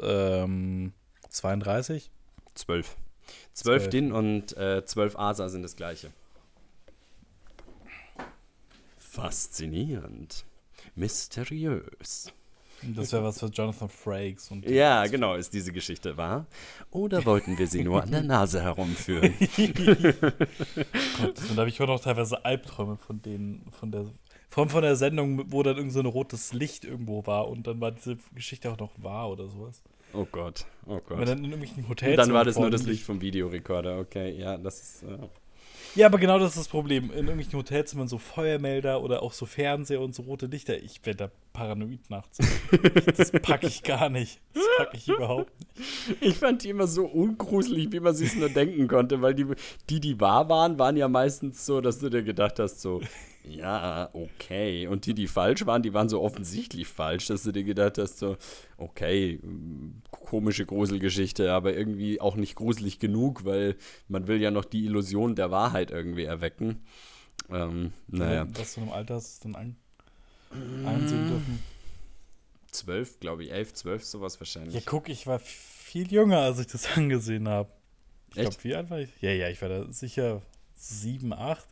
Ähm, 0.01 0.93
32? 1.29 2.09
12. 2.55 2.87
12 2.87 2.97
Zwölf. 3.53 3.89
DIN 3.89 4.11
und 4.11 4.55
äh, 4.57 4.85
12 4.85 5.17
ASA 5.17 5.49
sind 5.49 5.63
das 5.63 5.75
gleiche. 5.75 6.11
Faszinierend. 8.97 10.45
Mysteriös. 10.95 12.31
Das 12.83 13.11
wäre 13.11 13.23
was 13.23 13.39
für 13.39 13.47
Jonathan 13.47 13.89
Frakes. 13.89 14.51
Und 14.51 14.69
Ja, 14.69 15.07
genau, 15.07 15.33
ist 15.33 15.51
diese 15.53 15.71
Geschichte 15.71 16.15
wahr? 16.15 16.45
Oder 16.91 17.25
wollten 17.25 17.57
wir 17.57 17.65
sie 17.67 17.83
nur 17.83 18.03
an 18.03 18.11
der 18.11 18.21
Nase 18.21 18.61
herumführen? 18.61 19.33
Gott, 21.17 21.41
da 21.49 21.55
habe 21.57 21.69
ich 21.69 21.79
heute 21.79 21.91
noch 21.91 21.99
teilweise 22.01 22.45
Albträume 22.45 22.97
von 22.97 23.21
denen, 23.21 23.65
von 23.71 23.91
der, 23.91 24.05
vor 24.49 24.63
allem 24.63 24.69
von 24.69 24.81
der 24.83 24.95
Sendung, 24.95 25.51
wo 25.51 25.61
dann 25.63 25.77
irgend 25.77 25.93
so 25.93 25.99
ein 25.99 26.05
rotes 26.05 26.53
Licht 26.53 26.85
irgendwo 26.85 27.25
war 27.25 27.47
und 27.49 27.67
dann 27.67 27.81
war 27.81 27.91
diese 27.91 28.17
Geschichte 28.33 28.71
auch 28.71 28.77
noch 28.77 28.91
wahr 28.97 29.29
oder 29.29 29.47
sowas. 29.49 29.81
Oh 30.13 30.25
Gott, 30.31 30.65
oh 30.85 30.99
Wenn 31.09 31.17
Gott. 31.19 31.27
dann 31.27 31.37
in 31.39 31.43
irgendwelchen 31.45 31.83
Und 31.83 31.89
Hotels. 31.89 32.15
dann 32.17 32.33
war 32.33 32.45
das 32.45 32.57
nur 32.57 32.69
das 32.71 32.83
Licht 32.83 33.03
vom 33.03 33.19
Videorekorder, 33.21 33.99
okay, 33.99 34.31
ja, 34.39 34.57
das 34.57 34.79
ist. 34.81 35.03
Äh, 35.03 35.17
Ja, 35.95 36.05
aber 36.07 36.17
genau 36.17 36.39
das 36.39 36.51
ist 36.51 36.59
das 36.59 36.67
Problem. 36.69 37.05
In 37.11 37.25
irgendwelchen 37.27 37.57
Hotelzimmern 37.59 38.07
so 38.07 38.17
Feuermelder 38.17 39.01
oder 39.01 39.21
auch 39.21 39.33
so 39.33 39.45
Fernseher 39.45 39.99
und 39.99 40.13
so 40.15 40.23
rote 40.23 40.45
Lichter. 40.45 40.77
Ich 40.81 41.05
werde 41.05 41.17
da 41.25 41.31
paranoid 41.53 42.09
nachts. 42.09 42.37
das 43.17 43.31
packe 43.31 43.67
ich 43.67 43.83
gar 43.83 44.09
nicht. 44.09 44.39
Das 44.53 44.63
packe 44.77 44.95
ich 44.97 45.07
überhaupt 45.09 45.51
nicht. 45.59 46.21
Ich 46.21 46.35
fand 46.35 46.63
die 46.63 46.69
immer 46.69 46.87
so 46.87 47.05
ungruselig, 47.05 47.91
wie 47.91 47.99
man 47.99 48.15
sich 48.15 48.35
nur 48.35 48.49
denken 48.49 48.87
konnte, 48.87 49.21
weil 49.21 49.33
die, 49.35 49.45
die, 49.89 49.99
die 49.99 50.19
wahr 50.21 50.47
waren, 50.49 50.77
waren 50.79 50.95
ja 50.97 51.07
meistens 51.09 51.65
so, 51.65 51.81
dass 51.81 51.99
du 51.99 52.09
dir 52.09 52.21
gedacht 52.23 52.59
hast, 52.59 52.79
so, 52.81 53.01
ja, 53.49 54.09
okay. 54.13 54.87
Und 54.87 55.05
die, 55.05 55.13
die 55.13 55.27
falsch 55.27 55.65
waren, 55.65 55.81
die 55.83 55.93
waren 55.93 56.09
so 56.09 56.21
offensichtlich 56.21 56.87
falsch, 56.87 57.27
dass 57.27 57.43
du 57.43 57.51
dir 57.51 57.63
gedacht 57.63 57.97
hast, 57.97 58.19
so, 58.19 58.37
okay, 58.77 59.39
mm, 59.41 60.01
komische 60.11 60.65
Gruselgeschichte, 60.65 61.51
aber 61.51 61.73
irgendwie 61.75 62.19
auch 62.21 62.35
nicht 62.35 62.55
gruselig 62.55 62.99
genug, 62.99 63.45
weil 63.45 63.75
man 64.07 64.27
will 64.27 64.41
ja 64.41 64.51
noch 64.51 64.65
die 64.65 64.85
Illusion 64.85 65.35
der 65.35 65.51
Wahrheit 65.51 65.91
irgendwie 65.91 66.23
erwecken. 66.25 66.83
Ähm, 67.49 67.93
naja, 68.07 68.45
Was 68.53 68.75
du 68.75 68.81
im 68.81 68.91
Alter 68.91 69.15
hast, 69.15 69.45
dann 69.45 69.55
an, 69.55 69.75
einsehen 70.85 71.27
dürfen. 71.27 71.59
zwölf, 72.71 73.19
glaube 73.19 73.43
ich, 73.43 73.51
elf, 73.51 73.73
zwölf, 73.73 74.03
sowas 74.03 74.39
wahrscheinlich. 74.39 74.75
Ja, 74.75 74.81
guck, 74.85 75.09
ich 75.09 75.27
war 75.27 75.39
viel 75.39 76.11
jünger, 76.11 76.39
als 76.39 76.59
ich 76.59 76.67
das 76.67 76.87
angesehen 76.97 77.47
habe. 77.47 77.69
Ich 78.29 78.41
glaube, 78.41 78.57
wie 78.63 78.75
alt 78.75 78.89
war 78.89 78.99
ich? 78.99 79.09
Ja, 79.21 79.31
ja, 79.31 79.49
ich 79.49 79.61
war 79.61 79.69
da 79.69 79.91
sicher 79.91 80.41
sieben, 80.75 81.33
acht. 81.33 81.67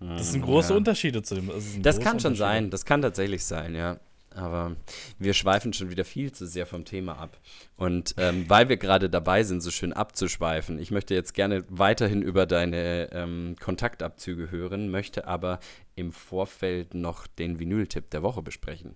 Das 0.00 0.08
Mhm, 0.28 0.32
sind 0.32 0.42
große 0.42 0.70
ja. 0.70 0.76
Unterschiede 0.76 1.22
zu 1.22 1.34
dem. 1.34 1.48
Das 1.82 1.96
große 1.96 2.00
kann 2.00 2.20
schon 2.20 2.34
sein, 2.36 2.70
das 2.70 2.84
kann 2.84 3.02
tatsächlich 3.02 3.44
sein, 3.44 3.74
ja. 3.74 3.98
Aber 4.34 4.76
wir 5.18 5.34
schweifen 5.34 5.72
schon 5.72 5.90
wieder 5.90 6.04
viel 6.04 6.30
zu 6.30 6.46
sehr 6.46 6.66
vom 6.66 6.84
Thema 6.84 7.18
ab. 7.18 7.38
Und 7.76 8.14
ähm, 8.18 8.48
weil 8.48 8.68
wir 8.68 8.76
gerade 8.76 9.10
dabei 9.10 9.42
sind, 9.42 9.62
so 9.62 9.70
schön 9.72 9.92
abzuschweifen, 9.92 10.78
ich 10.78 10.92
möchte 10.92 11.14
jetzt 11.14 11.34
gerne 11.34 11.64
weiterhin 11.68 12.22
über 12.22 12.46
deine 12.46 13.10
ähm, 13.12 13.56
Kontaktabzüge 13.58 14.50
hören, 14.52 14.90
möchte 14.90 15.26
aber 15.26 15.58
im 15.96 16.12
Vorfeld 16.12 16.94
noch 16.94 17.26
den 17.26 17.58
Vinyl-Tipp 17.58 18.10
der 18.10 18.22
Woche 18.22 18.42
besprechen. 18.42 18.94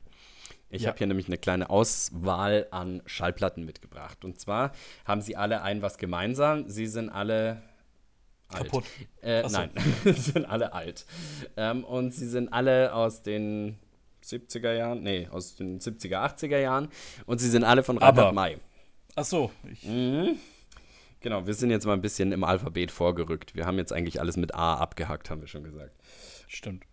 Ich 0.70 0.82
Ja. 0.82 0.88
habe 0.90 0.98
hier 0.98 1.06
nämlich 1.08 1.26
eine 1.26 1.38
kleine 1.38 1.68
Auswahl 1.70 2.68
an 2.70 3.02
Schallplatten 3.06 3.64
mitgebracht. 3.64 4.24
Und 4.24 4.38
zwar 4.38 4.70
haben 5.04 5.22
sie 5.22 5.34
alle 5.36 5.62
ein 5.62 5.82
was 5.82 5.98
gemeinsam. 5.98 6.68
Sie 6.68 6.86
sind 6.86 7.10
alle 7.10 7.62
alt. 8.52 8.64
Kaputt. 8.64 8.84
Äh, 9.22 9.42
nein, 9.48 9.70
sie 10.04 10.12
sind 10.12 10.44
alle 10.46 10.72
alt. 10.72 11.06
Ähm, 11.56 11.84
und 11.84 12.12
sie 12.12 12.26
sind 12.28 12.52
alle 12.52 12.94
aus 12.94 13.22
den 13.22 13.78
70er 14.24 14.72
Jahren, 14.72 15.02
nee, 15.02 15.28
aus 15.30 15.56
den 15.56 15.80
70er, 15.80 16.18
80er 16.18 16.58
Jahren. 16.58 16.88
Und 17.26 17.38
sie 17.40 17.48
sind 17.48 17.64
alle 17.64 17.82
von 17.82 17.98
Reinhard 17.98 18.34
May. 18.34 18.58
Ach 19.14 19.24
so, 19.24 19.50
ich, 19.70 19.84
Mhm. 19.84 20.36
Genau, 21.20 21.46
wir 21.46 21.54
sind 21.54 21.70
jetzt 21.70 21.86
mal 21.86 21.92
ein 21.92 22.00
bisschen 22.00 22.32
im 22.32 22.42
Alphabet 22.42 22.90
vorgerückt. 22.90 23.54
Wir 23.54 23.64
haben 23.64 23.78
jetzt 23.78 23.92
eigentlich 23.92 24.20
alles 24.20 24.36
mit 24.36 24.54
A 24.56 24.74
abgehackt, 24.74 25.30
haben 25.30 25.40
wir 25.40 25.48
schon 25.48 25.62
gesagt. 25.62 25.94
stimmt. 26.48 26.84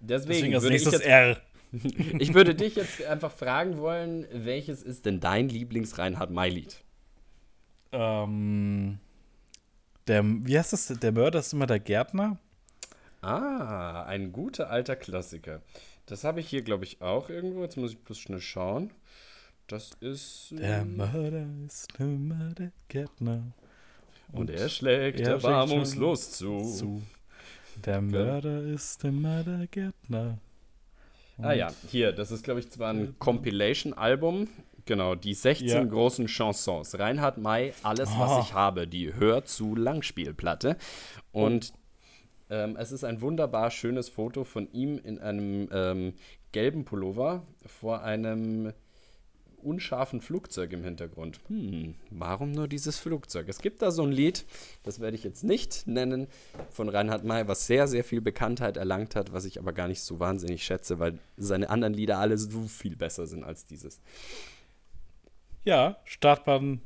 Deswegen, 0.00 0.52
Deswegen 0.52 0.54
als 0.54 0.62
würde 0.64 0.76
ich, 0.76 0.84
jetzt, 0.84 1.00
R. 1.00 1.40
ich 2.18 2.34
würde 2.34 2.54
dich 2.54 2.76
jetzt 2.76 3.02
einfach 3.04 3.32
fragen 3.32 3.78
wollen, 3.78 4.26
welches 4.32 4.82
ist 4.82 5.06
denn 5.06 5.18
dein 5.18 5.48
Lieblings-Reinhard 5.48 6.30
May-Lied? 6.30 6.76
Ähm, 7.92 8.98
der, 10.08 10.24
wie 10.24 10.58
heißt 10.58 10.72
das? 10.72 10.86
Der 10.86 11.12
Mörder 11.12 11.38
ist 11.38 11.52
immer 11.52 11.66
der 11.66 11.78
Gärtner. 11.78 12.38
Ah, 13.20 14.04
ein 14.04 14.32
guter 14.32 14.70
alter 14.70 14.96
Klassiker. 14.96 15.60
Das 16.06 16.24
habe 16.24 16.40
ich 16.40 16.48
hier, 16.48 16.62
glaube 16.62 16.84
ich, 16.84 17.02
auch 17.02 17.28
irgendwo. 17.28 17.62
Jetzt 17.62 17.76
muss 17.76 17.92
ich 17.92 17.98
bloß 17.98 18.18
schnell 18.18 18.40
schauen. 18.40 18.90
Das 19.66 19.90
ist. 20.00 20.52
Der 20.52 20.80
ähm, 20.80 20.96
Mörder 20.96 21.46
ist 21.66 21.88
immer 21.98 22.54
der 22.54 22.72
Gärtner. 22.88 23.42
und 24.32 24.50
er 24.50 24.68
schlägt 24.68 25.20
er 25.20 25.26
schlägt 25.26 25.44
erbarmungslos 25.44 26.32
zu. 26.32 26.60
Zu. 26.62 27.02
Der 27.84 28.00
Mörder 28.00 28.62
ist 28.62 29.04
immer 29.04 29.44
der 29.44 29.66
Gärtner. 29.66 30.38
Ah 31.40 31.52
ja, 31.52 31.68
hier, 31.88 32.12
das 32.12 32.32
ist, 32.32 32.42
glaube 32.42 32.58
ich, 32.60 32.70
zwar 32.70 32.92
ein 32.92 33.16
Compilation-Album. 33.18 34.48
Genau, 34.88 35.14
die 35.14 35.34
16 35.34 35.68
Ja. 35.68 35.84
großen 35.84 36.26
Chansons. 36.28 36.98
Reinhard 36.98 37.36
May, 37.36 37.74
Alles, 37.82 38.08
was 38.16 38.30
Ah. 38.30 38.40
ich 38.42 38.54
habe, 38.54 38.86
die 38.88 39.12
Hör 39.14 39.44
zu 39.44 39.76
Langspielplatte. 39.76 40.78
Und 41.30 41.74
ähm, 42.48 42.74
es 42.76 42.90
ist 42.90 43.04
ein 43.04 43.20
wunderbar 43.20 43.70
schönes 43.70 44.08
Foto 44.08 44.44
von 44.44 44.66
ihm 44.72 44.98
in 44.98 45.18
einem 45.18 45.68
ähm, 45.72 46.14
gelben 46.52 46.86
Pullover 46.86 47.42
vor 47.66 48.00
einem 48.02 48.72
unscharfen 49.62 50.22
Flugzeug 50.22 50.72
im 50.72 50.82
Hintergrund. 50.84 51.40
Hm, 51.48 51.94
warum 52.08 52.52
nur 52.52 52.66
dieses 52.66 52.98
Flugzeug? 52.98 53.46
Es 53.50 53.58
gibt 53.60 53.82
da 53.82 53.90
so 53.90 54.04
ein 54.04 54.12
Lied, 54.12 54.46
das 54.84 55.00
werde 55.00 55.16
ich 55.16 55.24
jetzt 55.24 55.44
nicht 55.44 55.86
nennen, 55.86 56.28
von 56.70 56.88
Reinhard 56.88 57.24
May, 57.24 57.46
was 57.46 57.66
sehr, 57.66 57.88
sehr 57.88 58.04
viel 58.04 58.22
Bekanntheit 58.22 58.78
erlangt 58.78 59.16
hat, 59.16 59.34
was 59.34 59.44
ich 59.44 59.58
aber 59.58 59.74
gar 59.74 59.88
nicht 59.88 60.00
so 60.00 60.18
wahnsinnig 60.18 60.62
schätze, 60.64 60.98
weil 60.98 61.18
seine 61.36 61.68
anderen 61.68 61.92
Lieder 61.92 62.18
alle 62.18 62.38
so 62.38 62.62
viel 62.62 62.96
besser 62.96 63.26
sind 63.26 63.44
als 63.44 63.66
dieses. 63.66 64.00
Ja, 65.68 65.96
Startbahn 66.04 66.80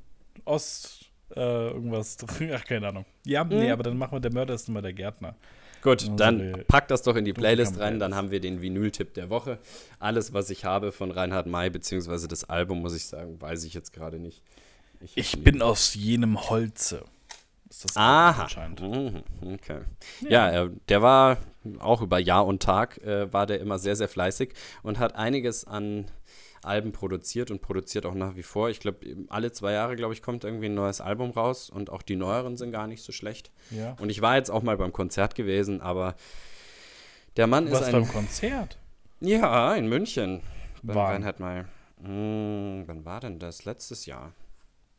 Ost, 0.45 1.05
äh, 1.37 1.69
irgendwas. 1.69 2.17
Ach, 2.53 2.65
keine 2.65 2.89
Ahnung. 2.89 3.05
Ja, 3.25 3.45
nee, 3.45 3.71
aber 3.71 3.85
dann 3.85 3.97
machen 3.97 4.17
wir, 4.17 4.19
der 4.19 4.33
Mörder 4.33 4.55
ist 4.55 4.69
immer 4.69 4.83
der 4.83 4.93
Gärtner. 4.93 5.37
Gut, 5.83 6.11
dann 6.17 6.65
pack 6.67 6.89
das 6.89 7.03
doch 7.03 7.15
in 7.15 7.25
die 7.25 7.33
Playlist 7.33 7.79
rein, 7.79 8.01
dann 8.01 8.17
haben 8.17 8.33
wir 8.33 8.41
den 8.41 8.61
Vinyl-Tipp 8.61 9.15
der 9.15 9.31
Woche. 9.31 9.61
Alles, 10.01 10.33
was 10.33 10.51
ich 10.51 10.65
habe 10.65 10.91
von 10.91 11.13
Reinhard 11.13 11.47
May, 11.47 11.71
beziehungsweise 11.71 12.27
das 12.27 12.43
Album, 12.43 12.81
muss 12.81 12.97
ich 12.97 13.07
sagen, 13.07 13.41
weiß 13.41 13.63
ich 13.63 13.75
jetzt 13.75 13.93
gerade 13.93 14.19
nicht. 14.19 14.43
Ich 15.15 15.45
bin 15.45 15.63
aus 15.63 15.95
jenem 15.95 16.51
Holze. 16.51 17.05
Ist 17.71 17.85
das 17.85 17.97
Aha. 17.97 18.43
anscheinend. 18.43 18.81
Mhm, 18.81 19.23
Okay. 19.55 19.83
Ja, 20.29 20.65
äh, 20.65 20.71
der 20.89 21.03
war 21.03 21.39
auch 21.79 22.03
über 22.03 22.19
Jahr 22.19 22.47
und 22.47 22.61
Tag, 22.65 22.99
äh, 22.99 23.33
war 23.33 23.47
der 23.47 23.61
immer 23.61 23.79
sehr, 23.79 23.95
sehr 23.95 24.09
fleißig 24.09 24.55
und 24.83 24.99
hat 24.99 25.15
einiges 25.15 25.69
an 25.69 26.07
Alben 26.65 26.93
produziert 26.93 27.51
und 27.51 27.61
produziert 27.61 28.07
auch 28.07 28.15
nach 28.15 28.37
wie 28.37 28.43
vor. 28.43 28.71
Ich 28.71 28.81
glaube, 28.81 28.99
alle 29.29 29.53
zwei 29.53 29.73
Jahre, 29.73 29.97
glaube 29.97 30.15
ich, 30.15 30.23
kommt 30.23 30.45
irgendwie 30.45 30.67
ein 30.67 30.75
neues 30.75 31.01
Album 31.01 31.31
raus 31.31 31.71
und 31.71 31.91
auch 31.91 32.03
die 32.03 32.17
neueren 32.17 32.57
sind 32.57 32.71
gar 32.73 32.87
nicht 32.87 33.03
so 33.03 33.13
schlecht. 33.13 33.51
Ja. 33.71 33.97
Und 34.01 34.11
ich 34.11 34.21
war 34.23 34.37
jetzt 34.37 34.51
auch 34.51 34.63
mal 34.63 34.77
beim 34.77 34.93
Konzert 34.93 35.35
gewesen, 35.35 35.81
aber 35.81 36.15
der 37.37 37.47
Mann 37.47 37.65
Du 37.67 37.73
ist 37.73 37.75
warst 37.81 37.87
ein. 37.95 38.03
beim 38.03 38.09
Konzert. 38.09 38.79
Ja, 39.21 39.75
in 39.75 39.89
München. 39.89 40.41
Beim 40.83 40.97
Wann? 40.97 41.07
Reinhard 41.13 41.41
May. 41.41 41.65
Hm, 42.03 42.83
wann 42.87 43.05
war 43.05 43.21
denn 43.21 43.39
das? 43.39 43.65
Letztes 43.65 44.07
Jahr. 44.07 44.33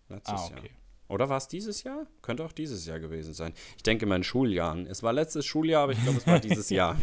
Letztes 0.10 0.34
Ah, 0.41 0.49
Jahr. 0.49 0.60
okay. 0.60 0.71
Oder 1.10 1.28
war 1.30 1.38
es 1.38 1.47
dieses 1.49 1.84
Jahr? 1.84 2.08
Könnte 2.21 2.43
auch 2.45 2.54
dieses 2.54 2.86
Jahr 2.86 2.99
gewesen 2.99 3.34
sein. 3.34 3.54
Ich 3.76 3.84
denke 3.84 4.06
mal 4.06 4.15
in 4.15 4.23
Schuljahren. 4.23 4.88
Es 4.88 5.04
war 5.04 5.12
letztes 5.13 5.45
Schuljahr, 5.45 5.84
aber 5.84 5.91
ich 5.91 6.02
glaube, 6.02 6.17
es 6.17 6.26
war 6.26 6.39
dieses 6.39 6.69
Jahr. 6.71 6.97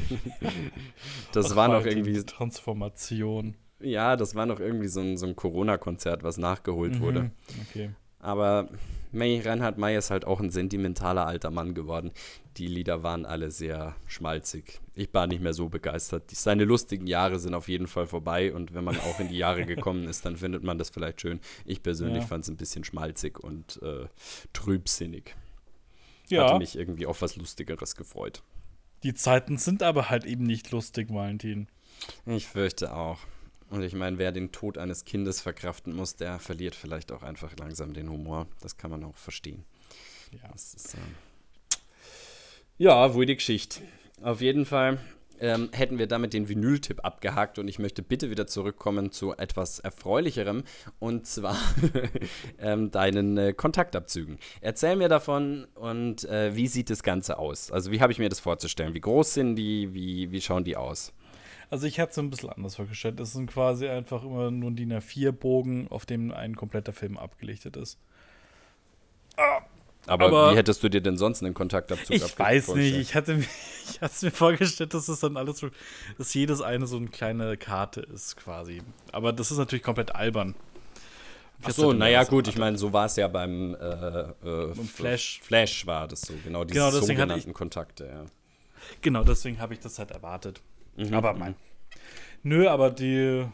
das 1.32 1.52
Ach, 1.52 1.56
war 1.56 1.68
noch 1.68 1.84
irgendwie, 1.84 2.22
Transformation. 2.24 3.56
Ja, 3.80 4.16
das 4.16 4.34
war 4.34 4.46
noch 4.46 4.60
irgendwie 4.60 4.88
so 4.88 5.00
ein, 5.00 5.16
so 5.16 5.26
ein 5.26 5.36
Corona-Konzert, 5.36 6.22
was 6.22 6.38
nachgeholt 6.38 7.00
wurde. 7.00 7.22
Mhm, 7.24 7.30
Okay. 7.70 7.90
Aber 8.22 8.68
May 9.12 9.40
Reinhard 9.40 9.78
May 9.78 9.96
ist 9.96 10.10
halt 10.10 10.26
auch 10.26 10.40
ein 10.40 10.50
sentimentaler 10.50 11.26
alter 11.26 11.50
Mann 11.50 11.72
geworden. 11.72 12.10
Die 12.58 12.66
Lieder 12.66 13.02
waren 13.02 13.24
alle 13.24 13.50
sehr 13.50 13.96
schmalzig. 14.06 14.78
Ich 14.94 15.08
war 15.14 15.26
nicht 15.26 15.40
mehr 15.40 15.54
so 15.54 15.70
begeistert. 15.70 16.30
Seine 16.30 16.64
lustigen 16.64 17.06
Jahre 17.06 17.38
sind 17.38 17.54
auf 17.54 17.66
jeden 17.68 17.86
Fall 17.86 18.06
vorbei 18.06 18.52
und 18.52 18.74
wenn 18.74 18.84
man 18.84 18.98
auch 18.98 19.20
in 19.20 19.28
die 19.28 19.38
Jahre 19.38 19.64
gekommen 19.74 20.04
ist, 20.06 20.26
dann 20.26 20.36
findet 20.36 20.62
man 20.62 20.76
das 20.76 20.90
vielleicht 20.90 21.22
schön. 21.22 21.40
Ich 21.64 21.82
persönlich 21.82 22.20
Ja. 22.24 22.26
fand 22.28 22.44
es 22.44 22.50
ein 22.50 22.58
bisschen 22.58 22.84
schmalzig 22.84 23.38
und 23.42 23.80
äh, 23.82 24.06
trübsinnig. 24.52 25.34
Ja, 26.28 26.44
Hatte 26.44 26.58
mich 26.58 26.76
irgendwie 26.76 27.06
auf 27.06 27.22
was 27.22 27.36
Lustigeres 27.36 27.96
gefreut. 27.96 28.42
die 29.02 29.14
Zeiten 29.14 29.56
sind 29.56 29.82
aber 29.82 30.10
halt 30.10 30.26
eben 30.26 30.44
nicht 30.44 30.70
lustig, 30.72 31.08
Valentin. 31.10 31.68
Ich 32.26 32.46
fürchte 32.46 32.94
auch. 32.94 33.18
Und 33.70 33.82
ich 33.82 33.94
meine, 33.94 34.18
wer 34.18 34.32
den 34.32 34.52
Tod 34.52 34.78
eines 34.78 35.04
Kindes 35.04 35.40
verkraften 35.40 35.94
muss, 35.94 36.16
der 36.16 36.38
verliert 36.38 36.74
vielleicht 36.74 37.12
auch 37.12 37.22
einfach 37.22 37.56
langsam 37.56 37.94
den 37.94 38.10
Humor. 38.10 38.46
Das 38.60 38.76
kann 38.76 38.90
man 38.90 39.04
auch 39.04 39.16
verstehen. 39.16 39.64
Ja. 40.32 40.52
Ist, 40.54 40.94
ähm 40.94 41.00
ja, 42.78 43.14
wohl 43.14 43.26
die 43.26 43.36
Geschichte. 43.36 43.80
Auf 44.22 44.40
jeden 44.40 44.66
Fall 44.66 44.98
ähm, 45.40 45.68
hätten 45.72 45.98
wir 45.98 46.06
damit 46.06 46.32
den 46.32 46.48
Vinyl-Tipp 46.48 47.04
abgehakt 47.04 47.58
und 47.58 47.68
ich 47.68 47.78
möchte 47.78 48.02
bitte 48.02 48.30
wieder 48.30 48.46
zurückkommen 48.46 49.12
zu 49.12 49.34
etwas 49.36 49.80
Erfreulicherem 49.80 50.64
und 50.98 51.26
zwar 51.26 51.56
ähm, 52.58 52.90
deinen 52.90 53.38
äh, 53.38 53.52
Kontaktabzügen. 53.52 54.38
Erzähl 54.60 54.96
mir 54.96 55.08
davon 55.08 55.66
und 55.74 56.24
äh, 56.24 56.54
wie 56.56 56.68
sieht 56.68 56.90
das 56.90 57.02
Ganze 57.02 57.38
aus? 57.38 57.70
Also, 57.70 57.90
wie 57.90 58.00
habe 58.00 58.12
ich 58.12 58.18
mir 58.18 58.28
das 58.28 58.40
vorzustellen? 58.40 58.94
Wie 58.94 59.00
groß 59.00 59.34
sind 59.34 59.56
die? 59.56 59.92
Wie, 59.94 60.30
wie 60.30 60.40
schauen 60.40 60.64
die 60.64 60.76
aus? 60.76 61.12
Also 61.70 61.86
ich 61.86 62.00
hatte 62.00 62.10
es 62.12 62.18
ein 62.18 62.30
bisschen 62.30 62.50
anders 62.50 62.76
vorgestellt. 62.76 63.20
Es 63.20 63.32
sind 63.32 63.50
quasi 63.50 63.88
einfach 63.88 64.24
immer 64.24 64.50
nur 64.50 64.70
ein 64.70 64.76
DIN 64.76 64.92
A4-Bogen, 64.92 65.88
auf 65.88 66.04
dem 66.04 66.32
ein 66.32 66.56
kompletter 66.56 66.92
Film 66.92 67.16
abgelichtet 67.16 67.76
ist. 67.76 67.98
Aber, 70.06 70.26
Aber- 70.26 70.52
wie 70.52 70.56
hättest 70.56 70.82
du 70.82 70.88
dir 70.88 71.00
denn 71.00 71.16
sonst 71.16 71.42
einen 71.42 71.54
Kontaktabzug 71.54 72.16
Ich 72.16 72.38
weiß 72.38 72.74
nicht, 72.74 72.96
ich 72.96 73.14
hatte, 73.14 73.36
mir- 73.36 73.44
ich 73.90 74.00
hatte 74.00 74.24
mir 74.26 74.30
vorgestellt, 74.32 74.94
dass 74.94 75.08
es 75.08 75.20
dann 75.20 75.36
alles 75.36 75.58
so, 75.58 75.68
dass 76.18 76.34
jedes 76.34 76.60
eine 76.60 76.86
so 76.86 76.96
eine 76.96 77.08
kleine 77.08 77.56
Karte 77.56 78.00
ist 78.00 78.36
quasi. 78.36 78.82
Aber 79.12 79.32
das 79.32 79.50
ist 79.50 79.58
natürlich 79.58 79.82
komplett 79.84 80.14
albern. 80.14 80.54
Ach 81.62 81.70
so, 81.72 81.92
naja, 81.92 82.24
gut, 82.24 82.48
ich 82.48 82.56
meine, 82.56 82.78
so 82.78 82.92
war 82.94 83.04
es 83.04 83.16
ja 83.16 83.28
beim, 83.28 83.74
äh, 83.74 83.78
äh, 84.48 84.74
Flash. 84.74 85.40
Flash 85.42 85.86
war 85.86 86.08
das 86.08 86.22
so, 86.22 86.32
genau, 86.42 86.64
diese 86.64 86.80
Genau, 86.80 86.90
sogenannten 86.90 87.52
Kontakte, 87.52 88.06
ja. 88.06 88.24
Genau, 89.02 89.22
deswegen 89.24 89.60
habe 89.60 89.74
ich 89.74 89.80
das 89.80 89.98
halt 89.98 90.10
erwartet. 90.10 90.62
Mhm, 90.96 91.14
aber 91.14 91.32
mein. 91.34 91.54
Nö, 92.42 92.68
aber 92.68 92.90
die. 92.90 93.46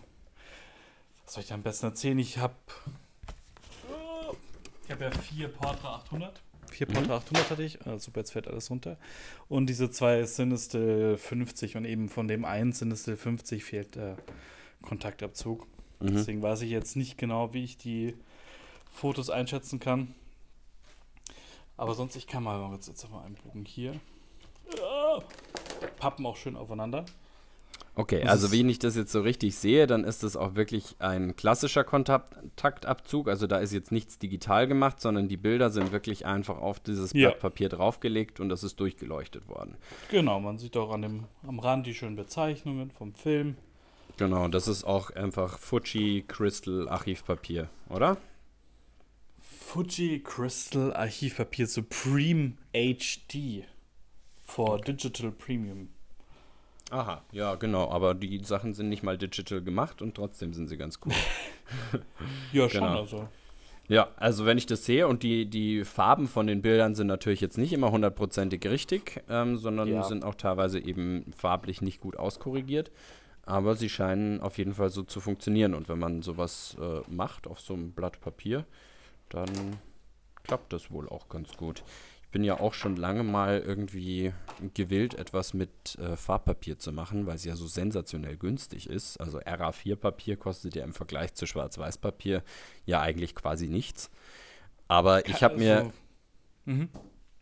Was 1.25 1.35
soll 1.35 1.42
ich 1.42 1.49
da 1.49 1.55
am 1.55 1.62
besten 1.62 1.87
erzählen? 1.87 2.18
Ich 2.18 2.38
habe. 2.38 2.55
Ich 4.85 4.92
habe 4.92 5.05
ja 5.05 5.11
vier 5.11 5.49
Portra 5.49 5.96
800. 5.96 6.40
Vier 6.70 6.87
Portra 6.87 7.16
800 7.16 7.51
hatte 7.51 7.62
ich. 7.64 7.85
Ah, 7.87 7.99
super, 7.99 8.20
jetzt 8.20 8.33
fällt 8.33 8.46
alles 8.46 8.70
runter. 8.70 8.96
Und 9.49 9.66
diese 9.66 9.90
zwei 9.90 10.22
Sinistil 10.25 11.16
50 11.16 11.77
und 11.77 11.85
eben 11.85 12.09
von 12.09 12.29
dem 12.29 12.44
einen 12.44 12.72
Sinistil 12.72 13.16
50 13.16 13.64
fehlt 13.64 13.96
der 13.96 14.16
Kontaktabzug. 14.83 15.66
Mhm. 16.01 16.14
Deswegen 16.14 16.42
weiß 16.42 16.62
ich 16.62 16.70
jetzt 16.70 16.94
nicht 16.96 17.18
genau, 17.18 17.53
wie 17.53 17.64
ich 17.64 17.77
die 17.77 18.14
Fotos 18.90 19.31
einschätzen 19.31 19.81
kann. 19.81 20.14
Aber 21.77 21.94
sonst, 21.94 22.16
ich 22.16 22.27
kann 22.27 22.42
mal 22.42 22.72
jetzt, 22.72 22.88
jetzt 22.88 23.11
mal 23.11 23.25
einen 23.25 23.35
Bogen 23.35 23.64
hier. 23.64 23.92
Pappen 25.99 26.25
auch 26.27 26.37
schön 26.37 26.57
aufeinander. 26.57 27.05
Okay, 27.99 28.23
also 28.25 28.53
wenn 28.53 28.69
ich 28.69 28.79
das 28.79 28.95
jetzt 28.95 29.11
so 29.11 29.23
richtig 29.23 29.57
sehe, 29.57 29.87
dann 29.87 30.05
ist 30.05 30.23
das 30.23 30.37
auch 30.37 30.55
wirklich 30.55 30.97
ein 30.99 31.35
klassischer 31.35 31.83
Kontaktabzug. 31.83 33.27
Also 33.27 33.47
da 33.47 33.57
ist 33.57 33.73
jetzt 33.73 33.91
nichts 33.91 34.19
digital 34.19 34.69
gemacht, 34.69 35.01
sondern 35.01 35.29
die 35.29 35.39
Bilder 35.39 35.71
sind 35.71 35.93
wirklich 35.93 36.27
einfach 36.27 36.59
auf 36.59 36.79
dieses 36.79 37.15
Ja. 37.15 37.31
Blatt 37.31 37.41
Papier 37.41 37.71
draufgelegt 37.71 38.39
und 38.39 38.51
das 38.51 38.63
ist 38.65 38.79
durchgeleuchtet 38.81 39.49
worden. 39.49 39.79
Genau, 40.11 40.39
man 40.41 40.59
sieht 40.59 40.77
auch 40.77 40.93
an 40.93 41.01
dem, 41.03 41.25
am 41.47 41.59
Rand 41.59 41.87
die 41.87 41.95
schönen 41.95 42.17
Bezeichnungen 42.17 42.91
vom 42.91 43.15
Film. 43.15 43.57
Genau, 44.19 44.47
das 44.49 44.69
ist 44.69 44.85
auch 44.85 45.09
einfach 45.11 45.59
Fuji 45.59 46.25
Crystal 46.29 46.91
Archivpapier, 46.91 47.71
oder? 47.89 48.19
Fuji 49.41 50.21
Crystal 50.23 50.95
Archivpapier 50.95 51.67
Supreme 51.67 52.59
HD 52.75 53.65
for 54.45 54.79
Digital 54.83 55.33
Premium. 55.33 55.89
Aha, 56.90 57.22
ja, 57.33 57.57
genau, 57.57 57.90
aber 57.90 58.14
die 58.14 58.38
Sachen 58.44 58.72
sind 58.75 58.88
nicht 58.88 59.03
mal 59.03 59.18
digital 59.18 59.61
gemacht 59.61 60.03
und 60.03 60.14
trotzdem 60.14 60.53
sind 60.55 60.68
sie 60.68 60.77
ganz 60.77 61.01
cool. 61.05 61.12
Ja, 62.53 62.68
schon, 62.68 62.81
Genau. 62.83 63.01
also. 63.01 63.29
Ja, 63.88 64.09
also 64.16 64.46
wenn 64.46 64.59
ich 64.59 64.66
das 64.66 64.85
sehe 64.85 65.07
und 65.07 65.22
die, 65.22 65.46
die 65.46 65.85
Farben 65.85 66.27
von 66.27 66.46
den 66.49 66.61
Bildern 66.62 66.94
sind 66.96 67.07
natürlich 67.07 67.40
jetzt 67.40 67.57
nicht 67.59 67.72
immer 67.72 67.92
hundertprozentig 67.92 68.64
richtig, 68.66 69.22
ähm, 69.29 69.57
sondern 69.57 69.88
Ja. 69.88 70.03
sind 70.03 70.25
auch 70.25 70.35
teilweise 70.35 70.81
eben 70.81 71.33
farblich 71.37 71.83
nicht 71.83 72.01
gut 72.01 72.16
auskorrigiert. 72.16 72.90
Aber 73.44 73.77
sie 73.77 73.88
scheinen 73.88 74.40
auf 74.40 74.59
jeden 74.59 74.75
Fall 74.75 74.90
so 74.90 75.05
zu 75.05 75.20
funktionieren. 75.20 75.75
Und 75.75 75.88
wenn 75.88 76.01
man 76.01 76.22
sowas 76.22 76.77
äh, 76.81 77.01
macht 77.09 77.46
auf 77.46 77.61
so 77.61 77.75
einem 77.75 77.92
Blatt 77.92 78.20
Papier, 78.20 78.64
dann 79.29 79.49
klappt 80.42 80.72
das 80.72 80.90
wohl 80.90 81.09
auch 81.09 81.29
ganz 81.29 81.57
gut. 81.57 81.85
Ich 82.27 82.33
bin 82.33 82.45
ja 82.45 82.61
auch 82.61 82.75
schon 82.75 82.97
lange 82.97 83.23
mal 83.23 83.62
irgendwie 83.65 84.33
gewillt, 84.75 85.15
etwas 85.15 85.55
mit 85.55 85.97
äh, 85.99 86.17
Farbpapier 86.17 86.79
zu 86.79 86.93
machen, 86.93 87.27
weil 87.27 87.37
es 87.37 87.45
ja 87.45 87.57
so 87.57 87.67
sensationell 87.67 88.37
günstig 88.37 88.91
ist. 88.91 89.19
Also 89.19 89.39
RA4-Papier 89.39 90.37
kostet 90.37 90.75
ja 90.75 90.85
im 90.85 90.93
Vergleich 90.93 91.35
zu 91.35 91.47
Schwarz-Weiß-Papier 91.47 92.43
ja 92.85 93.01
eigentlich 93.01 93.35
quasi 93.35 93.69
nichts. 93.69 94.11
Aber 94.89 95.27
ich 95.29 95.43
habe 95.43 95.57
mir, 95.57 95.77
Also, 95.79 95.93
mhm. 96.65 96.89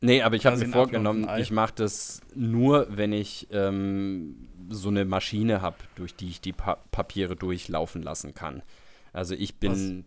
nee, 0.01 0.23
aber 0.23 0.37
ich 0.37 0.47
habe 0.47 0.57
quasi 0.57 0.67
mir 0.67 0.73
vorgenommen, 0.73 1.29
ich 1.39 1.51
mache 1.51 1.73
das 1.75 2.21
nur, 2.35 2.87
wenn 2.91 3.13
ich 3.13 3.49
ähm, 3.51 4.49
so 4.69 4.91
eine 4.91 5.05
Maschine 5.05 5.61
habe, 5.63 5.77
durch 5.97 6.15
die 6.15 6.29
ich 6.29 6.41
die 6.41 6.53
pa 6.53 6.77
Papiere 6.91 7.37
durchlaufen 7.37 8.03
lassen 8.03 8.35
kann. 8.35 8.63
Also 9.13 9.35
ich 9.35 9.57
bin 9.57 10.05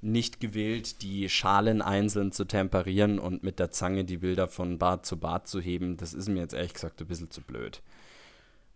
nicht 0.00 0.40
gewillt, 0.40 1.02
die 1.02 1.28
Schalen 1.28 1.82
einzeln 1.82 2.32
zu 2.32 2.44
temperieren 2.44 3.18
und 3.18 3.42
mit 3.42 3.58
der 3.58 3.70
Zange 3.70 4.04
die 4.04 4.18
Bilder 4.18 4.46
von 4.48 4.78
Bad 4.78 5.04
zu 5.04 5.16
Bad 5.18 5.48
zu 5.48 5.60
heben. 5.60 5.96
Das 5.96 6.14
ist 6.14 6.28
mir 6.28 6.40
jetzt 6.40 6.54
ehrlich 6.54 6.74
gesagt 6.74 7.00
ein 7.00 7.06
bisschen 7.06 7.30
zu 7.30 7.40
blöd. 7.42 7.82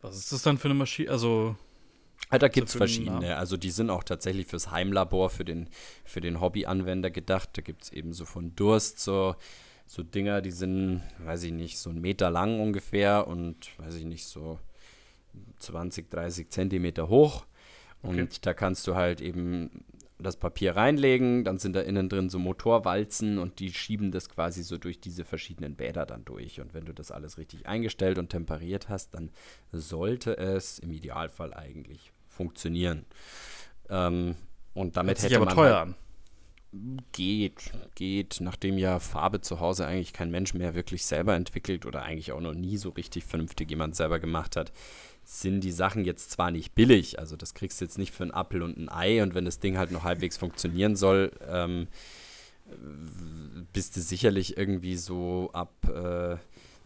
Was 0.01 0.17
ist 0.17 0.33
das 0.33 0.43
dann 0.43 0.59
für 0.59 0.67
eine 0.67 0.75
Maschine? 0.75 1.11
Also, 1.11 1.57
da 2.31 2.49
gibt 2.49 2.69
es 2.69 2.75
verschiedene. 2.75 3.37
Also 3.37 3.57
die 3.57 3.71
sind 3.71 3.91
auch 3.91 4.03
tatsächlich 4.03 4.47
fürs 4.47 4.71
Heimlabor, 4.71 5.31
für 5.31 5.45
den, 5.45 5.69
für 6.05 6.21
den 6.21 6.41
Hobby-Anwender 6.41 7.11
gedacht. 7.11 7.51
Da 7.53 7.63
gibt 7.63 7.85
es 7.85 7.93
eben 7.93 8.13
so 8.13 8.25
von 8.25 8.57
Durst 8.57 8.99
so, 8.99 9.37
so 9.87 10.03
Dinger, 10.03 10.41
die 10.41 10.51
sind, 10.51 11.03
weiß 11.19 11.45
ich 11.45 11.53
nicht, 11.53 11.79
so 11.79 11.91
einen 11.91 12.01
Meter 12.01 12.31
lang 12.31 12.59
ungefähr 12.61 13.27
und, 13.29 13.79
weiß 13.79 13.95
ich 13.95 14.05
nicht, 14.05 14.27
so 14.27 14.59
20, 15.61 16.11
30 16.11 16.51
Zentimeter 16.51 17.09
hoch. 17.09 17.45
Und 18.03 18.19
Okay. 18.19 18.29
da 18.43 18.55
kannst 18.55 18.87
du 18.89 18.97
halt 18.97 19.21
eben 19.21 19.85
das 20.23 20.37
Papier 20.37 20.77
reinlegen, 20.77 21.45
dann 21.45 21.59
sind 21.59 21.75
da 21.75 21.81
innen 21.81 22.09
drin 22.09 22.31
so 22.31 22.39
Motorwalzen 22.39 23.39
und 23.39 23.59
die 23.59 23.73
schieben 23.73 24.11
das 24.11 24.29
quasi 24.29 24.63
so 24.63 24.79
durch 24.79 25.01
diese 25.01 25.25
verschiedenen 25.25 25.77
Bäder 25.77 26.07
dann 26.07 26.25
durch. 26.25 26.61
Und 26.61 26.75
wenn 26.75 26.85
du 26.85 26.93
das 26.93 27.11
alles 27.11 27.39
richtig 27.39 27.67
eingestellt 27.67 28.19
und 28.19 28.31
temperiert 28.31 28.89
hast, 28.89 29.15
dann 29.15 29.31
sollte 29.73 30.37
es 30.37 30.79
im 30.79 30.93
Idealfall 30.93 31.55
eigentlich 31.55 32.13
funktionieren. 32.29 33.05
Ähm, 33.89 34.37
und 34.75 34.97
damit 34.97 35.11
hört 35.11 35.19
sich 35.19 35.31
hätte 35.31 35.37
aber 35.37 35.47
man 35.47 35.55
teuer 35.55 35.77
halt, 35.77 35.89
an. 35.89 35.95
Geht, 37.13 37.71
geht, 37.95 38.39
nachdem 38.41 38.79
ja 38.79 38.99
Farbe 38.99 39.43
zu 39.43 39.61
Hause 39.61 39.87
eigentlich 39.87 40.15
kein 40.15 40.31
Mensch 40.31 40.55
mehr 40.55 40.75
wirklich 40.75 41.05
selber 41.05 41.35
entwickelt 41.35 41.85
oder 41.85 42.03
eigentlich 42.03 42.33
auch 42.33 42.41
noch 42.41 42.55
nie 42.55 42.79
so 42.79 42.89
richtig 42.91 43.25
vernünftig 43.25 43.69
jemand 43.69 43.95
selber 43.95 44.19
gemacht 44.19 44.57
hat, 44.57 44.73
sind 45.25 45.61
die 45.61 45.73
Sachen 45.73 46.05
jetzt 46.05 46.31
zwar 46.31 46.51
nicht 46.51 46.75
billig, 46.75 47.19
also 47.19 47.37
das 47.37 47.55
kriegst 47.55 47.81
du 47.81 47.85
jetzt 47.85 47.99
nicht 47.99 48.13
für 48.13 48.25
einen 48.25 48.33
Apfel 48.33 48.63
und 48.63 48.77
ein 48.77 48.89
Ei 48.89 49.23
und 49.23 49.35
wenn 49.35 49.45
das 49.45 49.59
Ding 49.61 49.79
halt 49.79 49.91
noch 49.91 50.05
halbwegs 50.05 50.37
funktionieren 50.37 50.97
soll, 50.97 51.33
ähm, 51.49 51.89
bist 53.73 53.97
du 53.97 54.01
sicherlich 54.01 54.57
irgendwie 54.57 54.97
so 54.97 55.51
ab 55.53 55.73
äh, 55.89 56.37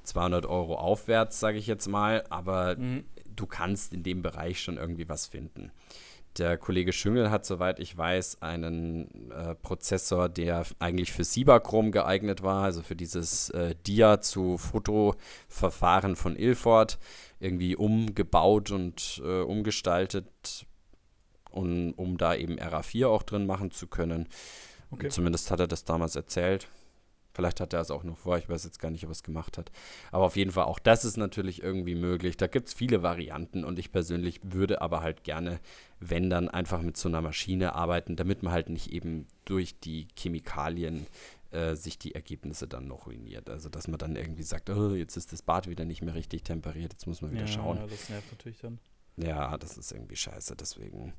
200 0.02 0.46
Euro 0.46 0.76
aufwärts, 0.76 1.40
sage 1.40 1.58
ich 1.58 1.66
jetzt 1.66 1.88
mal, 1.88 2.24
aber 2.30 2.76
Mhm. 2.76 3.04
du 3.34 3.46
kannst 3.46 3.92
in 3.92 4.02
dem 4.02 4.22
Bereich 4.22 4.60
schon 4.60 4.76
irgendwie 4.76 5.08
was 5.08 5.26
finden. 5.26 5.70
Der 6.38 6.58
Kollege 6.58 6.92
Schüngel 6.92 7.30
hat, 7.30 7.46
soweit 7.46 7.78
ich 7.80 7.96
weiß, 7.96 8.42
einen 8.42 9.30
äh, 9.30 9.54
Prozessor, 9.54 10.28
der 10.28 10.66
eigentlich 10.78 11.10
für 11.10 11.24
Cibachrom 11.24 11.92
geeignet 11.92 12.42
war, 12.42 12.62
also 12.62 12.82
für 12.82 12.94
dieses 12.94 13.48
äh, 13.50 13.74
Dia 13.86 14.20
zu 14.20 14.58
Fotoverfahren 14.58 16.14
von 16.14 16.36
Ilford, 16.36 16.98
irgendwie 17.38 17.76
umgebaut 17.76 18.70
und 18.70 19.22
äh, 19.24 19.40
umgestaltet, 19.42 20.66
um, 21.50 21.92
um 21.94 22.18
da 22.18 22.34
eben 22.34 22.58
RA4 22.58 23.08
auch 23.08 23.22
drin 23.22 23.46
machen 23.46 23.70
zu 23.70 23.86
können. 23.86 24.28
Okay. 24.90 25.08
Zumindest 25.08 25.50
hat 25.50 25.60
er 25.60 25.66
das 25.66 25.84
damals 25.84 26.16
erzählt. 26.16 26.68
Vielleicht 27.36 27.60
hat 27.60 27.74
er 27.74 27.82
es 27.82 27.90
auch 27.90 28.02
noch 28.02 28.16
vor, 28.16 28.38
ich 28.38 28.48
weiß 28.48 28.64
jetzt 28.64 28.80
gar 28.80 28.90
nicht, 28.90 29.04
ob 29.04 29.10
er 29.10 29.12
es 29.12 29.22
gemacht 29.22 29.58
hat. 29.58 29.70
Aber 30.10 30.24
auf 30.24 30.36
jeden 30.36 30.52
Fall, 30.52 30.64
auch 30.64 30.78
das 30.78 31.04
ist 31.04 31.18
natürlich 31.18 31.62
irgendwie 31.62 31.94
möglich. 31.94 32.38
Da 32.38 32.46
gibt 32.46 32.68
es 32.68 32.72
viele 32.72 33.02
Varianten 33.02 33.62
und 33.62 33.78
ich 33.78 33.92
persönlich 33.92 34.40
würde 34.42 34.80
aber 34.80 35.02
halt 35.02 35.22
gerne, 35.22 35.60
wenn 36.00 36.30
dann 36.30 36.48
einfach 36.48 36.80
mit 36.80 36.96
so 36.96 37.10
einer 37.10 37.20
Maschine 37.20 37.74
arbeiten, 37.74 38.16
damit 38.16 38.42
man 38.42 38.54
halt 38.54 38.70
nicht 38.70 38.90
eben 38.90 39.26
durch 39.44 39.78
die 39.78 40.08
Chemikalien 40.16 41.06
äh, 41.50 41.74
sich 41.74 41.98
die 41.98 42.14
Ergebnisse 42.14 42.66
dann 42.66 42.86
noch 42.86 43.06
ruiniert. 43.06 43.50
Also 43.50 43.68
dass 43.68 43.88
man 43.88 43.98
dann 43.98 44.16
irgendwie 44.16 44.42
sagt, 44.42 44.70
oh, 44.70 44.94
jetzt 44.94 45.16
ist 45.16 45.32
das 45.32 45.42
Bad 45.42 45.68
wieder 45.68 45.84
nicht 45.84 46.02
mehr 46.02 46.14
richtig 46.14 46.44
temperiert, 46.44 46.92
jetzt 46.92 47.06
muss 47.06 47.22
man 47.22 47.32
wieder 47.32 47.42
ja, 47.42 47.48
schauen. 47.48 47.78
Ja, 47.78 47.86
das 47.86 48.08
nervt 48.08 48.32
natürlich 48.32 48.60
dann. 48.60 48.78
Ja, 49.16 49.56
das 49.56 49.78
ist 49.78 49.92
irgendwie 49.92 50.16
scheiße, 50.16 50.56
deswegen. 50.56 51.14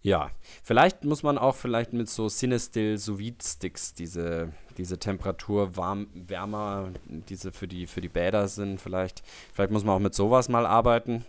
Ja, 0.00 0.30
vielleicht 0.64 1.04
muss 1.04 1.22
man 1.22 1.38
auch 1.38 1.54
vielleicht 1.54 1.92
mit 1.92 2.08
so 2.08 2.28
Cinestill 2.28 2.98
sous 2.98 3.20
Sticks 3.40 3.94
diese, 3.94 4.52
diese 4.76 4.98
Temperatur 4.98 5.76
warm, 5.76 6.08
wärmer, 6.12 6.92
diese 7.06 7.52
für 7.52 7.68
die, 7.68 7.86
für 7.86 8.00
die 8.00 8.08
Bäder 8.08 8.48
sind 8.48 8.80
vielleicht. 8.80 9.22
Vielleicht 9.52 9.70
muss 9.70 9.84
man 9.84 9.96
auch 9.96 10.00
mit 10.00 10.14
sowas 10.14 10.48
mal 10.48 10.66
arbeiten. 10.66 11.24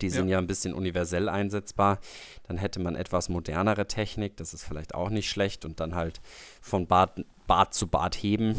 Die 0.00 0.10
sind 0.10 0.28
ja. 0.28 0.32
ja 0.32 0.38
ein 0.38 0.48
bisschen 0.48 0.74
universell 0.74 1.28
einsetzbar. 1.28 2.00
Dann 2.48 2.56
hätte 2.56 2.80
man 2.80 2.96
etwas 2.96 3.28
modernere 3.28 3.86
Technik, 3.86 4.36
das 4.38 4.54
ist 4.54 4.64
vielleicht 4.64 4.94
auch 4.94 5.10
nicht 5.10 5.28
schlecht. 5.30 5.64
Und 5.64 5.78
dann 5.78 5.94
halt 5.94 6.20
von 6.60 6.88
Bad, 6.88 7.24
Bad 7.46 7.74
zu 7.74 7.86
Bad 7.86 8.14
heben. 8.14 8.56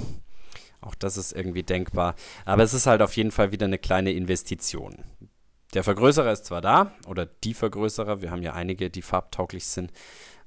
Auch 0.82 0.96
das 0.96 1.18
ist 1.18 1.32
irgendwie 1.34 1.64
denkbar. 1.64 2.16
Aber 2.46 2.64
es 2.64 2.74
ist 2.74 2.88
halt 2.88 3.02
auf 3.02 3.16
jeden 3.16 3.32
Fall 3.32 3.52
wieder 3.52 3.66
eine 3.66 3.80
kleine 3.80 4.12
Investition. 4.12 5.04
Der 5.74 5.84
Vergrößerer 5.84 6.32
ist 6.32 6.46
zwar 6.46 6.62
da, 6.62 6.94
oder 7.08 7.26
die 7.26 7.54
Vergrößerer, 7.54 8.22
wir 8.22 8.32
haben 8.32 8.44
ja 8.44 8.54
einige, 8.54 8.90
die 8.90 9.02
farbtauglich 9.02 9.66
sind, 9.66 9.92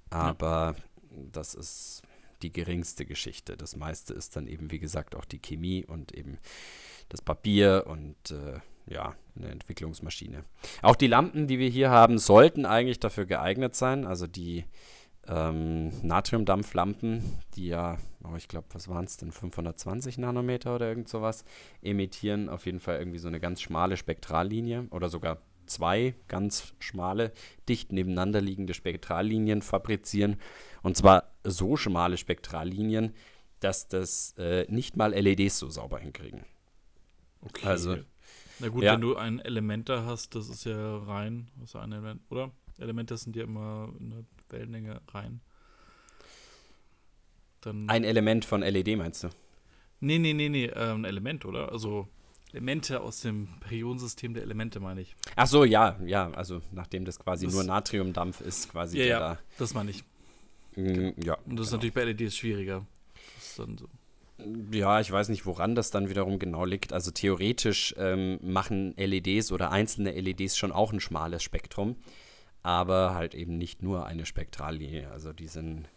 aber 0.09 0.75
ja. 0.77 1.23
das 1.33 1.55
ist 1.55 2.03
die 2.43 2.53
geringste 2.53 3.05
Geschichte. 3.05 3.57
Das 3.57 3.77
meiste 3.77 4.15
ist 4.15 4.37
dann 4.37 4.47
eben, 4.47 4.71
wie 4.71 4.79
gesagt, 4.79 5.15
auch 5.15 5.25
die 5.25 5.41
Chemie 5.41 5.85
und 5.85 6.13
eben 6.13 6.39
das 7.09 7.21
Papier 7.21 7.85
und 7.87 8.31
äh, 8.31 8.61
ja, 8.93 9.15
eine 9.37 9.49
Entwicklungsmaschine. 9.51 10.45
Auch 10.83 10.97
die 10.97 11.09
Lampen, 11.09 11.47
die 11.47 11.59
wir 11.59 11.69
hier 11.69 11.91
haben, 11.91 12.19
sollten 12.19 12.65
eigentlich 12.65 13.01
dafür 13.01 13.27
geeignet 13.27 13.75
sein. 13.75 14.07
Also 14.07 14.27
die 14.27 14.65
ähm, 15.29 15.93
Natriumdampflampen, 16.03 17.23
die 17.55 17.69
ja, 17.69 17.99
oh, 18.25 18.37
ich 18.37 18.49
glaube, 18.49 18.67
was 18.73 18.89
waren 18.89 19.05
es 19.05 19.17
denn, 19.17 19.33
520 19.33 20.19
Nanometer 20.19 20.75
oder 20.75 20.89
irgend 20.89 21.09
sowas, 21.09 21.45
emittieren 21.83 22.49
auf 22.49 22.67
jeden 22.67 22.81
Fall 22.81 22.99
irgendwie 22.99 23.19
so 23.19 23.29
eine 23.29 23.41
ganz 23.41 23.61
schmale 23.61 23.97
Spektrallinie 23.97 24.87
oder 24.91 25.09
sogar 25.09 25.39
zwei 25.67 26.15
ganz 26.29 26.73
schmale, 26.79 27.33
dicht 27.69 27.93
nebeneinander 27.93 28.41
liegende 28.41 28.75
Spektrallinien 28.75 29.63
fabrizieren. 29.63 30.37
Und 30.83 30.97
zwar 30.97 31.31
so 31.45 31.77
schmale 31.77 32.17
Spektrallinien, 32.17 33.15
dass 33.61 33.89
das 33.89 34.35
äh, 34.39 34.65
nicht 34.71 34.97
mal 34.97 35.13
LEDs 35.13 35.59
so 35.59 35.69
sauber 35.69 35.99
hinkriegen. 35.99 36.45
Okay. 37.43 37.67
Also, 37.67 37.97
Na 38.59 38.69
gut, 38.69 38.83
ja. 38.83 38.95
wenn 38.95 39.01
du 39.01 39.17
ein 39.17 39.41
Element 39.41 39.89
da 39.89 40.05
hast, 40.05 40.35
das 40.35 40.49
ist 40.49 40.65
ja 40.65 40.99
rein, 40.99 41.49
was 41.57 41.77
ein 41.77 41.93
Element, 41.93 42.23
oder? 42.31 42.51
Elemente 42.79 43.17
sind 43.17 43.37
ja 43.37 43.45
immer 43.45 43.93
in 43.99 44.11
der 44.11 44.25
Wellenlänge 44.51 45.01
rein. 45.13 45.41
Dann 47.61 47.89
ein 47.89 48.05
Element 48.05 48.45
von 48.45 48.61
LED 48.63 48.97
meinst 48.97 49.25
du? 49.25 49.29
Nee, 50.01 50.19
nee, 50.19 50.33
nee, 50.33 50.49
nee, 50.49 50.67
äh, 50.67 50.93
ein 50.93 51.05
Element, 51.05 51.45
oder? 51.45 51.73
Also 51.73 52.09
Elemente 52.53 53.01
aus 53.01 53.21
dem 53.21 53.49
Periodensystem 53.61 54.33
der 54.33 54.43
Elemente, 54.43 54.81
meine 54.81 55.01
ich. 55.01 55.15
Ach 55.37 55.47
so, 55.47 55.65
ja, 55.65 55.99
ja, 56.05 56.31
also 56.31 56.63
nachdem 56.73 57.05
das 57.05 57.19
quasi 57.19 57.47
das, 57.47 57.55
nur 57.55 57.65
Natriumdampf 57.65 58.41
ist, 58.41 58.71
quasi 58.71 58.99
ja, 58.99 59.05
ja, 59.05 59.19
da. 59.19 59.39
das 59.59 59.75
meine 59.75 59.91
ich. 59.91 60.05
Mm, 60.77 61.11
ja. 61.23 61.37
Und 61.45 61.59
das 61.59 61.67
ist 61.67 61.73
natürlich 61.73 61.95
bei 61.95 62.05
LEDs 62.05 62.37
schwieriger. 62.37 62.87
Das 63.37 63.49
ist 63.49 63.59
dann 63.59 63.77
so. 63.77 63.89
Ja, 64.71 65.01
ich 65.01 65.11
weiß 65.11 65.31
nicht, 65.31 65.47
woran 65.47 65.75
das 65.75 65.91
dann 65.91 66.09
wiederum 66.09 66.39
genau 66.39 66.65
liegt. 66.65 66.93
Also 66.93 67.11
theoretisch 67.11 67.95
ähm, 67.99 68.39
machen 68.41 68.95
LEDs 68.97 69.51
oder 69.51 69.73
einzelne 69.73 70.13
LEDs 70.13 70.57
schon 70.57 70.71
auch 70.71 70.93
ein 70.93 71.01
schmales 71.01 71.43
Spektrum 71.43 71.97
aber 72.69 73.15
halt 73.15 73.35
eben 73.35 73.57
nicht 73.57 73.83
nur 73.83 74.05
eine 74.05 74.27
Spektrallinie. 74.27 75.11
Also 75.11 75.33
die 75.33 75.49
sind 75.49 75.79
ein 75.79 75.89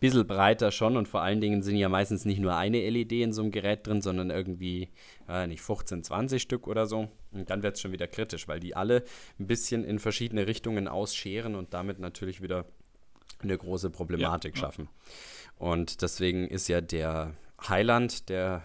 bisschen 0.00 0.26
breiter 0.26 0.70
schon 0.70 0.96
und 0.96 1.06
vor 1.06 1.20
allen 1.20 1.42
Dingen 1.42 1.62
sind 1.62 1.76
ja 1.76 1.90
meistens 1.90 2.24
nicht 2.24 2.38
nur 2.38 2.56
eine 2.56 2.88
LED 2.88 3.12
in 3.12 3.34
so 3.34 3.42
einem 3.42 3.50
Gerät 3.50 3.86
drin, 3.86 4.00
sondern 4.00 4.30
irgendwie, 4.30 4.88
äh, 5.28 5.46
nicht 5.46 5.60
15, 5.60 6.02
20 6.02 6.40
Stück 6.40 6.66
oder 6.66 6.86
so. 6.86 7.08
Und 7.30 7.50
dann 7.50 7.62
wird 7.62 7.74
es 7.74 7.82
schon 7.82 7.92
wieder 7.92 8.06
kritisch, 8.06 8.48
weil 8.48 8.58
die 8.58 8.74
alle 8.74 9.04
ein 9.38 9.46
bisschen 9.46 9.84
in 9.84 9.98
verschiedene 9.98 10.46
Richtungen 10.46 10.88
ausscheren 10.88 11.54
und 11.54 11.74
damit 11.74 11.98
natürlich 11.98 12.40
wieder 12.40 12.64
eine 13.40 13.58
große 13.58 13.90
Problematik 13.90 14.54
ja, 14.56 14.62
schaffen. 14.62 14.88
Und 15.58 16.00
deswegen 16.00 16.48
ist 16.48 16.68
ja 16.68 16.80
der 16.80 17.34
Heiland, 17.68 18.30
der 18.30 18.62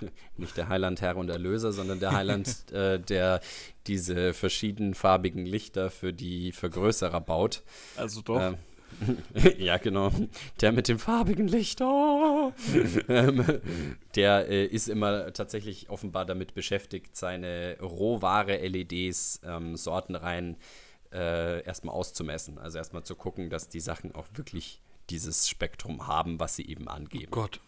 nicht 0.36 0.56
der 0.56 0.68
Heiland 0.68 1.00
Herr 1.00 1.16
und 1.16 1.28
Erlöser, 1.28 1.72
sondern 1.72 2.00
der 2.00 2.12
Heiland, 2.12 2.70
äh, 2.72 2.98
der 2.98 3.40
diese 3.86 4.32
verschiedenfarbigen 4.32 5.46
Lichter 5.46 5.90
für 5.90 6.12
die 6.12 6.52
Vergrößerer 6.52 7.20
baut. 7.20 7.62
Also 7.96 8.22
doch. 8.22 8.40
Ähm, 8.40 8.56
ja, 9.58 9.76
genau. 9.78 10.10
Der 10.60 10.72
mit 10.72 10.88
dem 10.88 10.98
farbigen 10.98 11.48
Licht. 11.48 11.80
Oh. 11.80 12.52
ähm, 13.08 13.60
der 14.14 14.48
äh, 14.48 14.66
ist 14.66 14.88
immer 14.88 15.32
tatsächlich 15.32 15.90
offenbar 15.90 16.26
damit 16.26 16.54
beschäftigt, 16.54 17.16
seine 17.16 17.78
Rohware 17.80 18.56
LEDs 18.66 19.40
ähm, 19.44 19.76
sortenrein 19.76 20.56
äh, 21.12 21.62
erstmal 21.64 21.94
auszumessen. 21.94 22.58
Also 22.58 22.78
erstmal 22.78 23.04
zu 23.04 23.14
gucken, 23.14 23.50
dass 23.50 23.68
die 23.68 23.80
Sachen 23.80 24.14
auch 24.14 24.26
wirklich 24.34 24.80
dieses 25.08 25.48
Spektrum 25.48 26.06
haben, 26.06 26.38
was 26.38 26.56
sie 26.56 26.66
eben 26.68 26.88
angeben. 26.88 27.32
Oh 27.32 27.42
Gott. 27.42 27.60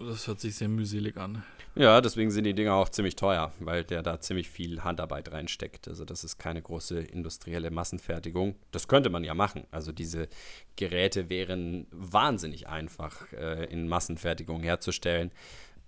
Das 0.00 0.26
hört 0.26 0.40
sich 0.40 0.54
sehr 0.54 0.68
mühselig 0.68 1.16
an. 1.18 1.42
Ja, 1.74 2.00
deswegen 2.00 2.30
sind 2.30 2.44
die 2.44 2.54
Dinger 2.54 2.74
auch 2.74 2.88
ziemlich 2.88 3.16
teuer, 3.16 3.52
weil 3.60 3.84
der 3.84 4.02
da 4.02 4.18
ziemlich 4.20 4.48
viel 4.48 4.82
Handarbeit 4.82 5.30
reinsteckt. 5.30 5.86
Also 5.88 6.04
das 6.04 6.24
ist 6.24 6.38
keine 6.38 6.60
große 6.60 6.98
industrielle 6.98 7.70
Massenfertigung. 7.70 8.56
Das 8.72 8.88
könnte 8.88 9.10
man 9.10 9.24
ja 9.24 9.34
machen. 9.34 9.64
Also 9.70 9.92
diese 9.92 10.28
Geräte 10.76 11.28
wären 11.28 11.86
wahnsinnig 11.90 12.66
einfach 12.66 13.32
äh, 13.34 13.66
in 13.66 13.88
Massenfertigung 13.88 14.62
herzustellen. 14.62 15.30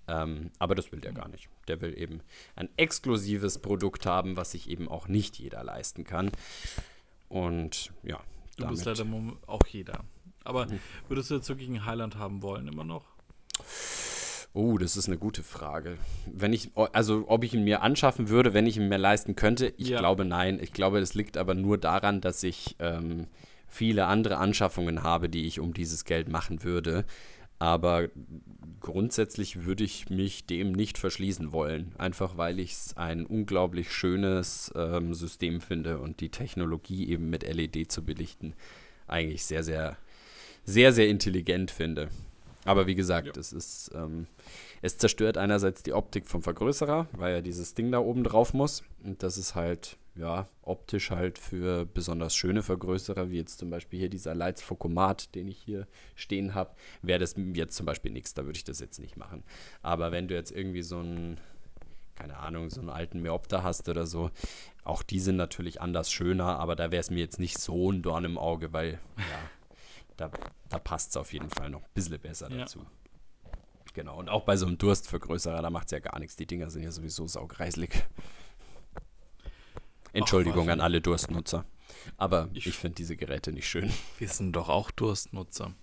Ähm, 0.06 0.50
aber 0.58 0.74
das 0.74 0.92
will 0.92 1.00
der 1.00 1.12
gar 1.12 1.28
nicht. 1.28 1.48
Der 1.66 1.80
will 1.80 1.98
eben 1.98 2.20
ein 2.54 2.68
exklusives 2.76 3.58
Produkt 3.58 4.06
haben, 4.06 4.36
was 4.36 4.52
sich 4.52 4.68
eben 4.68 4.88
auch 4.88 5.08
nicht 5.08 5.38
jeder 5.38 5.64
leisten 5.64 6.04
kann. 6.04 6.30
Und 7.28 7.92
ja. 8.02 8.20
Du 8.58 8.68
bist 8.68 8.84
leider 8.84 9.06
auch 9.46 9.66
jeder. 9.66 10.04
Aber 10.44 10.66
würdest 11.08 11.30
du 11.30 11.36
jetzt 11.36 11.48
wirklich 11.48 11.68
einen 11.68 11.86
Highland 11.86 12.16
haben 12.16 12.42
wollen, 12.42 12.68
immer 12.68 12.84
noch? 12.84 13.11
Oh, 14.54 14.76
das 14.76 14.96
ist 14.96 15.08
eine 15.08 15.16
gute 15.16 15.42
Frage. 15.42 15.96
Wenn 16.30 16.52
ich, 16.52 16.70
also 16.74 17.24
ob 17.28 17.42
ich 17.42 17.54
ihn 17.54 17.64
mir 17.64 17.82
anschaffen 17.82 18.28
würde, 18.28 18.52
wenn 18.52 18.66
ich 18.66 18.76
ihn 18.76 18.88
mir 18.88 18.98
leisten 18.98 19.34
könnte, 19.34 19.72
ich 19.78 19.88
ja. 19.88 19.98
glaube 19.98 20.24
nein. 20.24 20.58
Ich 20.62 20.72
glaube, 20.72 21.00
das 21.00 21.14
liegt 21.14 21.38
aber 21.38 21.54
nur 21.54 21.78
daran, 21.78 22.20
dass 22.20 22.42
ich 22.42 22.76
ähm, 22.78 23.28
viele 23.66 24.06
andere 24.06 24.36
Anschaffungen 24.36 25.02
habe, 25.02 25.30
die 25.30 25.46
ich 25.46 25.58
um 25.58 25.72
dieses 25.72 26.04
Geld 26.04 26.28
machen 26.28 26.64
würde. 26.64 27.06
Aber 27.58 28.08
grundsätzlich 28.80 29.64
würde 29.64 29.84
ich 29.84 30.10
mich 30.10 30.46
dem 30.46 30.72
nicht 30.72 30.98
verschließen 30.98 31.52
wollen. 31.52 31.94
Einfach 31.96 32.36
weil 32.36 32.58
ich 32.58 32.72
es 32.72 32.96
ein 32.96 33.24
unglaublich 33.24 33.90
schönes 33.90 34.70
ähm, 34.76 35.14
System 35.14 35.60
finde 35.62 35.98
und 35.98 36.20
die 36.20 36.30
Technologie 36.30 37.08
eben 37.08 37.30
mit 37.30 37.42
LED 37.42 37.90
zu 37.90 38.04
belichten 38.04 38.54
eigentlich 39.06 39.44
sehr, 39.44 39.62
sehr, 39.62 39.96
sehr, 40.64 40.92
sehr 40.92 41.08
intelligent 41.08 41.70
finde. 41.70 42.08
Aber 42.64 42.86
wie 42.86 42.94
gesagt, 42.94 43.26
ja. 43.36 43.40
es 43.40 43.52
ist, 43.52 43.90
ähm, 43.94 44.26
es 44.82 44.98
zerstört 44.98 45.36
einerseits 45.36 45.82
die 45.82 45.92
Optik 45.92 46.28
vom 46.28 46.42
Vergrößerer, 46.42 47.08
weil 47.12 47.34
ja 47.34 47.40
dieses 47.40 47.74
Ding 47.74 47.90
da 47.90 47.98
oben 47.98 48.22
drauf 48.22 48.54
muss. 48.54 48.84
Und 49.02 49.22
das 49.22 49.36
ist 49.36 49.54
halt, 49.54 49.98
ja, 50.14 50.46
optisch 50.62 51.10
halt 51.10 51.38
für 51.38 51.84
besonders 51.86 52.36
schöne 52.36 52.62
Vergrößerer, 52.62 53.30
wie 53.30 53.38
jetzt 53.38 53.58
zum 53.58 53.70
Beispiel 53.70 53.98
hier 53.98 54.08
dieser 54.08 54.34
Lights 54.34 54.62
Focomat, 54.62 55.34
den 55.34 55.48
ich 55.48 55.58
hier 55.58 55.88
stehen 56.14 56.54
habe, 56.54 56.74
wäre 57.02 57.18
das 57.18 57.34
jetzt 57.54 57.76
zum 57.76 57.86
Beispiel 57.86 58.12
nichts, 58.12 58.34
da 58.34 58.44
würde 58.44 58.56
ich 58.56 58.64
das 58.64 58.78
jetzt 58.78 59.00
nicht 59.00 59.16
machen. 59.16 59.42
Aber 59.82 60.12
wenn 60.12 60.28
du 60.28 60.34
jetzt 60.34 60.52
irgendwie 60.52 60.82
so 60.82 60.98
einen, 60.98 61.38
keine 62.14 62.36
Ahnung, 62.36 62.70
so 62.70 62.80
einen 62.80 62.90
alten 62.90 63.22
Meopter 63.22 63.64
hast 63.64 63.88
oder 63.88 64.06
so, 64.06 64.30
auch 64.84 65.02
die 65.02 65.18
sind 65.18 65.36
natürlich 65.36 65.80
anders 65.80 66.12
schöner, 66.12 66.60
aber 66.60 66.76
da 66.76 66.92
wäre 66.92 67.00
es 67.00 67.10
mir 67.10 67.20
jetzt 67.20 67.40
nicht 67.40 67.58
so 67.58 67.90
ein 67.90 68.02
Dorn 68.02 68.24
im 68.24 68.38
Auge, 68.38 68.72
weil, 68.72 69.00
ja 69.16 69.50
da, 70.22 70.30
da 70.68 70.78
passt 70.78 71.10
es 71.10 71.16
auf 71.16 71.32
jeden 71.32 71.50
Fall 71.50 71.70
noch 71.70 71.82
ein 71.82 71.90
bisschen 71.94 72.18
besser 72.20 72.50
ja. 72.50 72.58
dazu. 72.58 72.86
Genau, 73.94 74.18
und 74.18 74.28
auch 74.28 74.44
bei 74.44 74.56
so 74.56 74.66
einem 74.66 74.78
Durstvergrößerer, 74.78 75.60
da 75.60 75.68
macht 75.68 75.86
es 75.86 75.90
ja 75.90 75.98
gar 75.98 76.18
nichts. 76.18 76.36
Die 76.36 76.46
Dinger 76.46 76.70
sind 76.70 76.82
ja 76.82 76.92
sowieso 76.92 77.26
saugreislig. 77.26 77.90
Entschuldigung 80.14 80.68
Ach, 80.68 80.74
an 80.74 80.80
alle 80.80 81.00
Durstnutzer. 81.00 81.64
Aber 82.16 82.48
ich, 82.54 82.66
ich 82.66 82.76
finde 82.76 82.96
diese 82.96 83.16
Geräte 83.16 83.52
nicht 83.52 83.68
schön. 83.68 83.92
Wir 84.18 84.28
sind 84.28 84.52
doch 84.52 84.68
auch 84.68 84.90
Durstnutzer. 84.90 85.74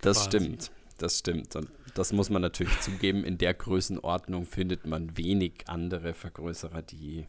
Das 0.00 0.18
Quasi. 0.18 0.26
stimmt. 0.26 0.70
Das 0.96 1.18
stimmt. 1.20 1.54
Und 1.54 1.70
das 1.94 2.12
muss 2.12 2.30
man 2.30 2.42
natürlich 2.42 2.80
zugeben. 2.80 3.22
In 3.24 3.38
der 3.38 3.54
Größenordnung 3.54 4.46
findet 4.46 4.86
man 4.86 5.16
wenig 5.16 5.68
andere 5.68 6.14
Vergrößerer, 6.14 6.82
die 6.82 7.26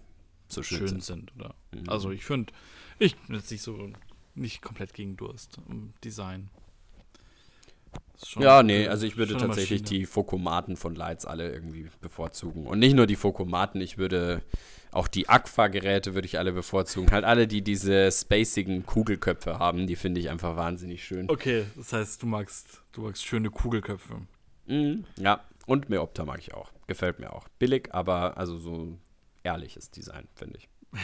so 0.48 0.64
schön, 0.64 0.80
schön 0.80 0.88
sind. 0.88 1.04
sind. 1.04 1.36
oder? 1.36 1.54
Mhm. 1.72 1.90
Also 1.90 2.10
ich 2.10 2.26
finde, 2.26 2.52
ich 2.98 3.16
bin 3.16 3.36
jetzt 3.36 3.52
nicht 3.52 3.62
so 3.62 3.92
nicht 4.36 4.62
komplett 4.62 4.94
gegen 4.94 5.18
Durst 5.18 5.60
im 5.70 5.94
Design. 6.04 6.50
Ja, 8.38 8.64
nee, 8.64 8.88
also 8.88 9.06
ich 9.06 9.18
würde 9.18 9.38
tatsächlich 9.38 9.82
Maschine. 9.82 10.00
die 10.02 10.06
Fokomaten 10.06 10.76
von 10.76 10.94
Lights 10.94 11.26
alle 11.26 11.52
irgendwie 11.52 11.90
bevorzugen. 12.02 12.68
Und 12.68 12.80
nicht 12.80 12.96
nur 12.96 13.08
die 13.08 13.16
Fokomaten, 13.16 13.80
ich 13.80 13.98
würde 13.98 14.42
auch 14.92 15.08
die 15.08 15.30
Aqua-Geräte 15.30 16.16
würde 16.16 16.26
ich 16.26 16.38
alle 16.38 16.52
bevorzugen. 16.52 17.12
Halt 17.12 17.24
alle, 17.24 17.48
die 17.48 17.62
diese 17.62 18.12
spacigen 18.12 18.86
Kugelköpfe 18.86 19.60
haben, 19.60 19.88
die 19.88 19.96
finde 19.96 20.20
ich 20.20 20.30
einfach 20.30 20.56
wahnsinnig 20.58 21.04
schön. 21.04 21.30
Okay, 21.30 21.66
das 21.76 21.94
heißt, 21.94 22.22
du 22.22 22.28
magst, 22.28 22.82
du 22.92 23.02
magst 23.02 23.26
schöne 23.26 23.52
Kugelköpfe. 23.52 24.22
Mhm. 24.66 25.06
Ja, 25.18 25.44
und 25.66 25.90
Meopta 25.90 26.26
mag 26.26 26.40
ich 26.40 26.54
auch. 26.54 26.72
Gefällt 26.88 27.20
mir 27.20 27.32
auch. 27.32 27.48
Billig, 27.60 27.94
aber 27.94 28.38
also 28.38 28.58
so 28.58 28.98
ehrliches 29.44 29.92
Design, 29.92 30.28
finde 30.36 30.58
ich. 30.58 30.70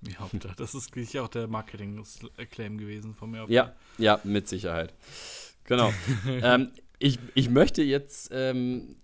Meopta. 0.00 0.54
Das 0.56 0.74
ist 0.74 0.94
sicher 0.94 1.24
auch 1.24 1.28
der 1.28 1.46
Marketing-Claim 1.46 2.78
gewesen 2.78 3.14
von 3.14 3.30
mir. 3.30 3.46
Ja, 3.48 3.74
ja, 3.98 4.20
mit 4.24 4.48
Sicherheit. 4.48 4.94
Genau. 5.64 5.92
ähm, 6.26 6.70
ich, 6.98 7.18
ich 7.34 7.50
möchte 7.50 7.82
jetzt 7.82 8.30
ähm, 8.32 8.96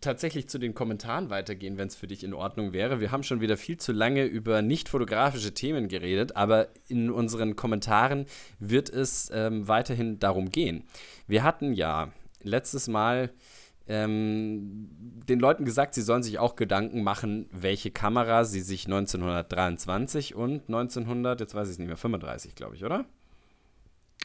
tatsächlich 0.00 0.48
zu 0.48 0.58
den 0.58 0.74
Kommentaren 0.74 1.30
weitergehen, 1.30 1.76
wenn 1.76 1.88
es 1.88 1.96
für 1.96 2.06
dich 2.06 2.24
in 2.24 2.34
Ordnung 2.34 2.72
wäre. 2.72 3.00
Wir 3.00 3.10
haben 3.10 3.22
schon 3.22 3.40
wieder 3.40 3.56
viel 3.56 3.78
zu 3.78 3.92
lange 3.92 4.24
über 4.24 4.62
nicht 4.62 4.88
fotografische 4.88 5.54
Themen 5.54 5.88
geredet, 5.88 6.36
aber 6.36 6.68
in 6.88 7.10
unseren 7.10 7.56
Kommentaren 7.56 8.26
wird 8.58 8.90
es 8.90 9.30
ähm, 9.34 9.68
weiterhin 9.68 10.18
darum 10.18 10.50
gehen. 10.50 10.84
Wir 11.26 11.42
hatten 11.42 11.72
ja 11.72 12.12
letztes 12.42 12.88
Mal 12.88 13.30
ähm, 13.88 14.88
den 15.28 15.40
Leuten 15.40 15.64
gesagt, 15.64 15.94
sie 15.94 16.02
sollen 16.02 16.22
sich 16.22 16.38
auch 16.38 16.56
Gedanken 16.56 17.02
machen, 17.02 17.48
welche 17.52 17.90
Kamera 17.90 18.44
sie 18.44 18.60
sich 18.60 18.86
1923 18.86 20.34
und 20.34 20.62
1900, 20.68 21.40
jetzt 21.40 21.54
weiß 21.54 21.68
ich 21.68 21.72
es 21.72 21.78
nicht 21.78 21.88
mehr, 21.88 21.96
35, 21.96 22.54
glaube 22.54 22.76
ich, 22.76 22.84
oder? 22.84 23.04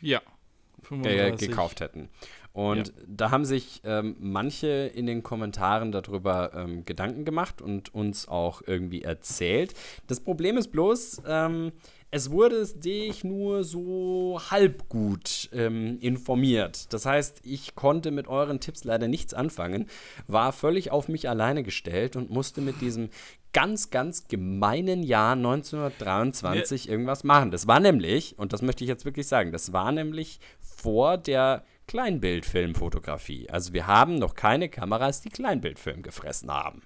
Ja. 0.02 0.20
äh, 0.20 0.86
35. 0.86 1.50
gekauft 1.50 1.82
hätten. 1.82 2.10
Und 2.54 2.88
Ja. 2.88 2.94
da 3.08 3.32
haben 3.32 3.46
sich 3.46 3.82
ähm, 3.84 4.16
manche 4.20 4.68
in 4.68 5.06
den 5.06 5.24
Kommentaren 5.24 5.92
darüber 5.92 6.52
ähm, 6.56 6.84
Gedanken 6.86 7.26
gemacht 7.26 7.62
und 7.62 7.94
uns 7.94 8.28
auch 8.28 8.62
irgendwie 8.66 9.04
erzählt. 9.04 9.74
Das 10.08 10.20
Problem 10.20 10.58
ist 10.58 10.70
bloß, 10.72 11.22
ähm, 11.28 11.72
es 12.12 12.32
wurde 12.32 12.66
dich 12.66 13.24
nur 13.24 13.64
so 13.64 14.42
halb 14.50 14.90
gut 14.90 15.50
ähm, 15.54 15.98
informiert. 16.00 16.92
Das 16.92 17.06
heißt, 17.06 17.42
ich 17.44 17.76
konnte 17.76 18.12
mit 18.12 18.28
euren 18.28 18.60
Tipps 18.60 18.84
leider 18.84 19.08
nichts 19.08 19.34
anfangen, 19.34 19.88
war 20.28 20.52
völlig 20.52 20.92
auf 20.92 21.08
mich 21.08 21.30
alleine 21.30 21.64
gestellt 21.64 22.16
und 22.16 22.32
musste 22.32 22.62
mit 22.62 22.82
diesem 22.82 23.10
ganz, 23.54 23.90
ganz 23.90 24.28
gemeinen 24.28 25.04
Jahr 25.04 25.34
1923 25.34 26.90
irgendwas 26.90 27.24
machen. 27.24 27.52
Das 27.52 27.68
war 27.68 27.80
nämlich, 27.80 28.38
und 28.38 28.54
das 28.54 28.62
möchte 28.62 28.84
ich 28.84 28.88
jetzt 28.88 29.06
wirklich 29.06 29.28
sagen, 29.28 29.52
das 29.52 29.74
war 29.74 29.92
nämlich 29.92 30.40
vor 30.60 31.18
der 31.18 31.64
Kleinbildfilmfotografie. 31.88 33.50
Also 33.50 33.74
wir 33.74 33.88
haben 33.88 34.16
noch 34.16 34.36
keine 34.36 34.70
Kameras, 34.70 35.22
die 35.22 35.30
Kleinbildfilm 35.30 36.04
gefressen 36.04 36.52
haben. 36.52 36.84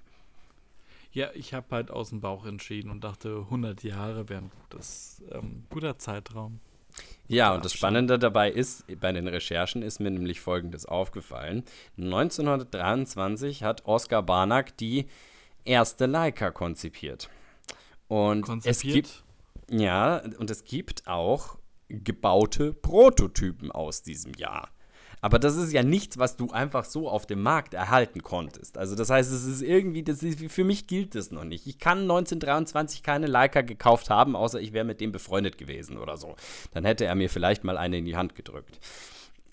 Ja, 1.14 1.30
ich 1.34 1.54
habe 1.54 1.66
halt 1.70 1.90
aus 1.92 2.10
dem 2.10 2.20
Bauch 2.20 2.44
entschieden 2.44 2.90
und 2.90 3.04
dachte, 3.04 3.44
100 3.44 3.84
Jahre 3.84 4.28
wären 4.28 4.50
gutes, 4.62 5.22
ähm, 5.30 5.64
guter 5.70 5.96
Zeitraum. 5.96 6.58
Ja, 7.28 7.54
und 7.54 7.64
das. 7.64 7.72
Spannende 7.72 8.18
dabei 8.18 8.50
ist, 8.50 8.84
bei 9.00 9.12
den 9.12 9.28
Recherchen 9.28 9.82
ist 9.82 10.00
mir 10.00 10.10
nämlich 10.10 10.40
Folgendes 10.40 10.86
aufgefallen. 10.86 11.64
1923 11.96 13.62
hat 13.62 13.86
Oskar 13.86 14.24
Barnack 14.24 14.76
die 14.76 15.06
erste 15.64 16.06
Leica 16.06 16.50
konzipiert. 16.50 17.30
Und 18.08 18.48
es 18.64 18.80
gibt, 18.80 18.92
Konzipiert. 18.92 19.24
ja, 19.70 20.20
und 20.38 20.50
es 20.50 20.64
gibt 20.64 21.06
auch 21.06 21.58
gebaute 21.88 22.72
Prototypen 22.72 23.70
aus 23.70 24.02
diesem 24.02 24.34
Jahr. 24.34 24.68
Aber 25.24 25.38
das 25.38 25.56
ist 25.56 25.72
ja 25.72 25.82
nichts, 25.82 26.18
was 26.18 26.36
du 26.36 26.50
einfach 26.50 26.84
so 26.84 27.08
auf 27.08 27.24
dem 27.24 27.40
Markt 27.40 27.72
erhalten 27.72 28.22
konntest. 28.22 28.76
Also 28.76 28.94
das 28.94 29.08
heißt, 29.08 29.32
es 29.32 29.46
ist 29.46 29.62
irgendwie, 29.62 30.02
das 30.02 30.22
ist, 30.22 30.52
für 30.52 30.64
mich 30.64 30.86
gilt 30.86 31.14
das 31.14 31.30
noch 31.30 31.44
nicht. 31.44 31.66
Ich 31.66 31.78
kann 31.78 32.02
1923 32.02 33.02
keine 33.02 33.26
Leica 33.26 33.62
gekauft 33.62 34.10
haben, 34.10 34.36
außer 34.36 34.60
ich 34.60 34.74
wäre 34.74 34.84
mit 34.84 35.00
dem 35.00 35.12
befreundet 35.12 35.56
gewesen 35.56 35.96
oder 35.96 36.18
so. 36.18 36.36
Dann 36.74 36.84
hätte 36.84 37.06
er 37.06 37.14
mir 37.14 37.30
vielleicht 37.30 37.64
mal 37.64 37.78
eine 37.78 37.96
in 37.96 38.04
die 38.04 38.18
Hand 38.18 38.34
gedrückt. 38.34 38.78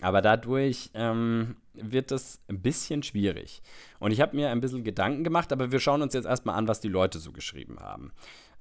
Aber 0.02 0.20
dadurch 0.20 0.90
ähm, 0.92 1.56
wird 1.72 2.10
das 2.10 2.42
ein 2.48 2.60
bisschen 2.60 3.02
schwierig. 3.02 3.62
Und 3.98 4.12
ich 4.12 4.20
habe 4.20 4.36
mir 4.36 4.50
ein 4.50 4.60
bisschen 4.60 4.84
Gedanken 4.84 5.24
gemacht, 5.24 5.54
aber 5.54 5.72
wir 5.72 5.80
schauen 5.80 6.02
uns 6.02 6.12
jetzt 6.12 6.26
erstmal 6.26 6.56
an, 6.56 6.68
was 6.68 6.80
die 6.80 6.88
Leute 6.88 7.18
so 7.18 7.32
geschrieben 7.32 7.78
haben. 7.80 8.12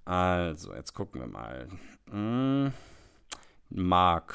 Also, 0.05 0.73
jetzt 0.73 0.93
gucken 0.93 1.19
wir 1.19 1.27
mal. 1.27 1.67
Hm, 2.09 2.71
Mark. 3.69 4.33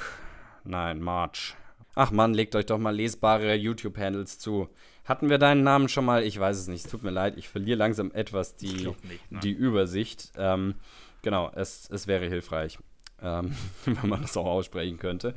Nein, 0.64 1.00
March. 1.00 1.56
Ach 1.98 2.10
Mann, 2.10 2.34
legt 2.34 2.54
euch 2.54 2.66
doch 2.66 2.76
mal 2.76 2.94
lesbare 2.94 3.54
YouTube-Handles 3.54 4.38
zu. 4.38 4.68
Hatten 5.06 5.30
wir 5.30 5.38
deinen 5.38 5.62
Namen 5.62 5.88
schon 5.88 6.04
mal? 6.04 6.24
Ich 6.24 6.38
weiß 6.38 6.58
es 6.58 6.68
nicht. 6.68 6.84
Es 6.84 6.90
tut 6.90 7.02
mir 7.02 7.10
leid, 7.10 7.38
ich 7.38 7.48
verliere 7.48 7.78
langsam 7.78 8.12
etwas 8.12 8.54
die, 8.54 8.88
nicht, 8.88 9.30
nein. 9.30 9.40
die 9.40 9.52
Übersicht. 9.52 10.30
Ähm, 10.36 10.74
genau, 11.22 11.50
es, 11.54 11.88
es 11.88 12.06
wäre 12.06 12.26
hilfreich, 12.26 12.78
ähm, 13.22 13.56
wenn 13.86 14.10
man 14.10 14.20
das 14.20 14.36
auch 14.36 14.44
aussprechen 14.44 14.98
könnte. 14.98 15.32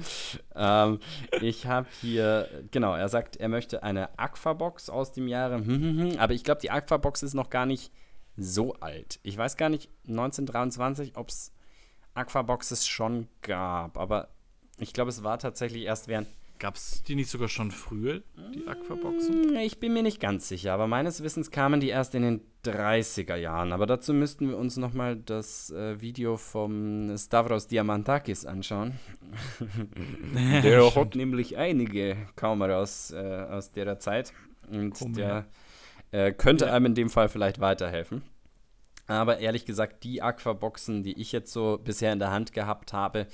Ähm, 0.53 0.99
ich 1.39 1.66
habe 1.66 1.88
hier, 2.01 2.49
genau, 2.72 2.93
er 2.93 3.07
sagt, 3.07 3.38
er 3.38 3.47
möchte 3.47 3.82
eine 3.82 4.20
Aquabox 4.20 4.89
aus 4.89 5.14
dem 5.14 5.30
Jahre, 5.30 5.64
aber 6.18 6.34
ich 6.34 6.43
glaube, 6.43 6.60
die 6.60 6.72
Aquabox 6.72 7.24
ist 7.24 7.36
noch 7.36 7.49
gar 7.49 7.66
nicht 7.66 7.89
so 8.36 8.74
alt. 8.82 9.22
Ich 9.24 9.38
weiß 9.38 9.55
gar 9.55 9.70
nicht, 9.70 9.89
1923, 10.10 11.16
ob 11.16 11.30
es 11.30 11.53
Aquaboxes 12.16 12.86
schon 12.86 13.30
gab, 13.43 13.97
aber 13.97 14.28
ich 14.78 14.91
glaube, 14.91 15.10
es 15.10 15.24
war 15.24 15.39
tatsächlich 15.39 15.84
erst 15.84 16.10
während 16.10 16.28
Gab 16.60 16.76
es 16.76 17.03
die 17.03 17.16
nicht 17.16 17.30
sogar 17.30 17.47
schon 17.47 17.72
früher, 17.72 18.22
die 18.53 18.68
Aquaboxen? 18.68 19.49
Hm, 19.51 19.55
Ich 19.57 19.80
bin 19.80 19.93
mir 19.93 20.03
nicht 20.03 20.20
ganz 20.20 20.49
sicher, 20.49 20.74
aber 20.74 20.88
meines 20.88 21.24
Wissens 21.24 21.51
kamen 21.51 21.80
die 21.80 21.88
erst 21.88 22.16
in 22.16 22.22
den 22.22 22.41
30er 22.66 23.38
Jahren. 23.38 23.72
Aber 23.72 23.86
dazu 23.86 24.14
müssten 24.14 24.49
wir 24.49 24.57
uns 24.57 24.76
nochmal 24.76 25.16
das 25.16 25.72
äh, 25.72 26.01
Video 26.01 26.36
vom 26.36 27.18
Stavros 27.18 27.68
Diamantakis 27.68 28.45
anschauen. 28.45 28.99
der 30.64 30.93
hat 30.95 31.16
nämlich 31.16 31.57
einige 31.57 32.18
Kameras 32.36 33.12
äh, 33.12 33.18
aus 33.49 33.72
der 33.72 33.97
Zeit. 33.99 34.34
Und 34.70 34.91
Komm 34.91 35.14
der 35.14 35.45
äh, 36.12 36.32
könnte 36.34 36.66
Ja. 36.66 36.74
einem 36.74 36.88
in 36.88 36.95
dem 36.95 37.10
Fall 37.10 37.30
vielleicht 37.30 37.60
weiterhelfen. 37.60 38.22
Aber 39.07 39.39
ehrlich 39.39 39.66
gesagt, 39.66 40.03
die 40.03 40.22
Aquaboxen, 40.22 41.01
die 41.03 41.20
ich 41.20 41.32
jetzt 41.32 41.51
so 41.51 41.80
bisher 41.84 42.14
in 42.14 42.20
der 42.20 42.32
Hand 42.32 42.53
gehabt 42.53 42.93
habe, 42.93 43.28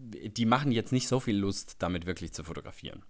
die 0.00 0.46
machen 0.46 0.72
jetzt 0.72 0.92
nicht 0.92 1.08
so 1.08 1.20
viel 1.20 1.36
Lust, 1.36 1.76
damit 1.80 2.06
wirklich 2.06 2.32
zu 2.32 2.42
fotografieren. 2.42 3.02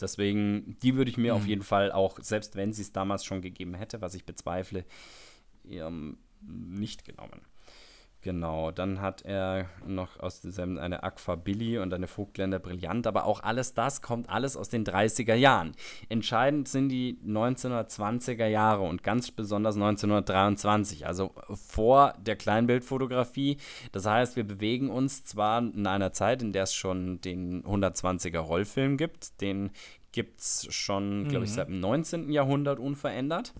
Deswegen, 0.00 0.76
die 0.82 0.94
würde 0.94 1.10
ich 1.10 1.16
mir 1.16 1.34
auf 1.34 1.46
jeden 1.46 1.62
Fall 1.62 1.90
auch, 1.90 2.18
selbst 2.20 2.54
wenn 2.54 2.72
sie 2.72 2.82
es 2.82 2.92
damals 2.92 3.24
schon 3.24 3.42
gegeben 3.42 3.74
hätte, 3.74 4.00
was 4.00 4.14
ich 4.14 4.24
bezweifle, 4.24 4.84
ähm, 5.68 6.18
nicht 6.40 7.04
genommen. 7.04 7.40
Genau, 8.20 8.72
dann 8.72 9.00
hat 9.00 9.22
er 9.22 9.66
noch 9.86 10.18
aus 10.18 10.40
demselben 10.40 10.76
eine 10.76 11.04
Aqua 11.04 11.36
Billy 11.36 11.78
und 11.78 11.94
eine 11.94 12.08
Vogtländer 12.08 12.58
Brillant, 12.58 13.06
aber 13.06 13.24
auch 13.24 13.44
alles 13.44 13.74
das 13.74 14.02
kommt 14.02 14.28
alles 14.28 14.56
aus 14.56 14.68
den 14.68 14.84
30er 14.84 15.34
Jahren. 15.34 15.72
Entscheidend 16.08 16.66
sind 16.66 16.88
die 16.88 17.20
1920er 17.24 18.46
Jahre 18.46 18.82
und 18.82 19.04
ganz 19.04 19.30
besonders 19.30 19.76
1923, 19.76 21.06
also 21.06 21.32
vor 21.54 22.14
der 22.20 22.34
Kleinbildfotografie. 22.34 23.58
Das 23.92 24.04
heißt, 24.04 24.34
wir 24.34 24.44
bewegen 24.44 24.90
uns 24.90 25.24
zwar 25.24 25.60
in 25.60 25.86
einer 25.86 26.12
Zeit, 26.12 26.42
in 26.42 26.52
der 26.52 26.64
es 26.64 26.74
schon 26.74 27.20
den 27.20 27.62
120er 27.62 28.40
Rollfilm 28.40 28.96
gibt, 28.96 29.40
den 29.40 29.70
gibt 30.10 30.40
es 30.40 30.66
schon, 30.70 31.28
glaube 31.28 31.44
ich, 31.44 31.52
seit 31.52 31.68
dem 31.68 31.78
19. 31.78 32.32
Jahrhundert 32.32 32.80
unverändert. 32.80 33.54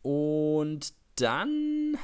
Und 0.00 0.94
dann 1.16 1.98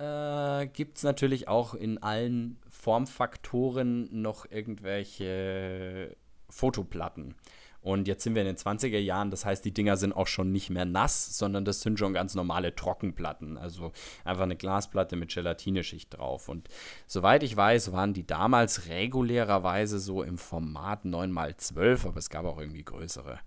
äh, 0.00 0.66
gibt 0.66 0.96
es 0.96 1.02
natürlich 1.02 1.48
auch 1.48 1.74
in 1.74 2.02
allen 2.02 2.58
Formfaktoren 2.70 4.08
noch 4.22 4.50
irgendwelche 4.50 6.16
Fotoplatten. 6.48 7.34
Und 7.82 8.08
jetzt 8.08 8.24
sind 8.24 8.34
wir 8.34 8.42
in 8.42 8.48
den 8.48 8.56
20er 8.56 8.98
Jahren, 8.98 9.30
das 9.30 9.46
heißt, 9.46 9.64
die 9.64 9.72
Dinger 9.72 9.96
sind 9.96 10.12
auch 10.12 10.26
schon 10.26 10.52
nicht 10.52 10.68
mehr 10.68 10.84
nass, 10.84 11.38
sondern 11.38 11.64
das 11.64 11.80
sind 11.80 11.98
schon 11.98 12.12
ganz 12.12 12.34
normale 12.34 12.74
Trockenplatten. 12.74 13.56
Also 13.56 13.92
einfach 14.22 14.42
eine 14.42 14.56
Glasplatte 14.56 15.16
mit 15.16 15.32
Gelatineschicht 15.32 16.14
drauf. 16.16 16.50
Und 16.50 16.68
soweit 17.06 17.42
ich 17.42 17.56
weiß, 17.56 17.92
waren 17.92 18.12
die 18.12 18.26
damals 18.26 18.88
regulärerweise 18.88 19.98
so 19.98 20.22
im 20.22 20.36
Format 20.36 21.06
9x12, 21.06 22.08
aber 22.08 22.18
es 22.18 22.28
gab 22.28 22.44
auch 22.44 22.58
irgendwie 22.58 22.84
größere, 22.84 23.38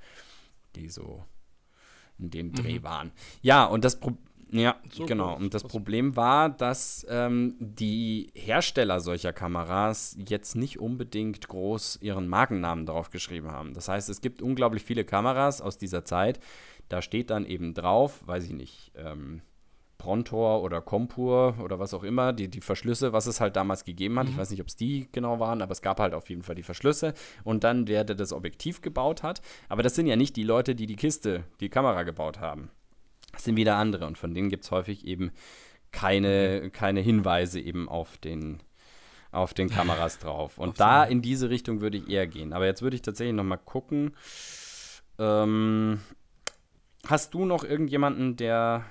die 0.75 0.89
so 0.89 1.23
in 2.17 2.31
dem 2.31 2.53
Dreh 2.53 2.81
waren. 2.81 3.11
Ja, 3.41 3.65
und 3.65 3.85
das 3.85 3.99
Problem. 3.99 4.32
Ja, 4.53 4.75
So 4.91 5.05
genau. 5.07 5.35
Und 5.35 5.53
das 5.55 5.63
Problem 5.63 6.15
war, 6.15 6.49
dass 6.49 7.05
ähm, 7.09 7.55
die 7.59 8.31
Hersteller 8.35 8.99
solcher 8.99 9.33
Kameras 9.33 10.15
jetzt 10.27 10.55
nicht 10.55 10.79
unbedingt 10.79 11.47
groß 11.47 11.97
ihren 12.01 12.27
Markennamen 12.27 12.85
drauf 12.85 13.09
geschrieben 13.09 13.49
haben. 13.51 13.73
Das 13.73 13.87
heißt, 13.87 14.09
es 14.09 14.21
gibt 14.21 14.43
unglaublich 14.43 14.83
viele 14.83 15.05
Kameras 15.05 15.59
aus 15.59 15.77
dieser 15.79 16.05
Zeit. 16.05 16.39
Da 16.87 17.01
steht 17.01 17.31
dann 17.31 17.45
eben 17.47 17.73
drauf, 17.73 18.21
weiß 18.27 18.45
ich 18.45 18.53
nicht, 18.53 18.91
ähm, 18.95 19.41
Prontor 19.97 20.61
oder 20.61 20.81
Compur 20.81 21.55
oder 21.63 21.79
was 21.79 21.93
auch 21.93 22.03
immer, 22.03 22.33
die, 22.33 22.49
die 22.49 22.61
Verschlüsse, 22.61 23.13
was 23.13 23.25
es 23.25 23.39
halt 23.39 23.55
damals 23.55 23.85
gegeben 23.85 24.19
hat. 24.19 24.27
Ich 24.27 24.35
Mhm. 24.35 24.39
weiß 24.39 24.51
nicht, 24.51 24.61
ob 24.61 24.67
es 24.67 24.75
die 24.75 25.07
genau 25.11 25.39
waren, 25.39 25.61
aber 25.61 25.71
es 25.71 25.81
gab 25.81 25.99
halt 25.99 26.13
auf 26.13 26.29
jeden 26.29 26.43
Fall 26.43 26.55
die 26.55 26.63
Verschlüsse. 26.63 27.13
Und 27.43 27.63
dann 27.63 27.85
der 27.85 28.03
das 28.03 28.33
Objektiv 28.33 28.81
gebaut 28.81 29.23
hat. 29.23 29.41
Aber 29.69 29.81
das 29.81 29.95
sind 29.95 30.05
ja 30.07 30.15
nicht 30.15 30.35
die 30.35 30.43
Leute, 30.43 30.75
die 30.75 30.85
die 30.85 30.97
Kiste, 30.97 31.45
die 31.59 31.69
Kamera 31.69 32.03
gebaut 32.03 32.39
haben. 32.39 32.69
Das 33.33 33.43
sind 33.43 33.57
wieder 33.57 33.75
andere. 33.75 34.07
Und 34.07 34.17
von 34.17 34.33
denen 34.33 34.49
gibt 34.49 34.63
es 34.63 34.71
häufig 34.71 35.05
eben 35.05 35.31
keine, 35.91 36.69
keine 36.71 37.01
Hinweise 37.01 37.59
eben 37.59 37.89
auf 37.89 38.17
den, 38.17 38.63
auf 39.31 39.53
den 39.53 39.69
Kameras 39.69 40.19
drauf. 40.19 40.57
Und 40.59 40.79
da 40.79 41.03
in 41.03 41.21
diese 41.21 41.49
Richtung 41.49 41.81
würde 41.81 41.97
ich 41.97 42.09
eher 42.09 42.27
gehen. 42.27 42.53
Aber 42.53 42.65
jetzt 42.65 42.81
würde 42.81 42.95
ich 42.95 43.01
tatsächlich 43.01 43.35
noch 43.35 43.43
mal 43.43 43.57
gucken. 43.57 44.15
Ähm, 45.19 45.99
hast 47.05 47.33
du 47.33 47.45
noch 47.45 47.63
irgendjemanden, 47.63 48.37
der 48.37 48.85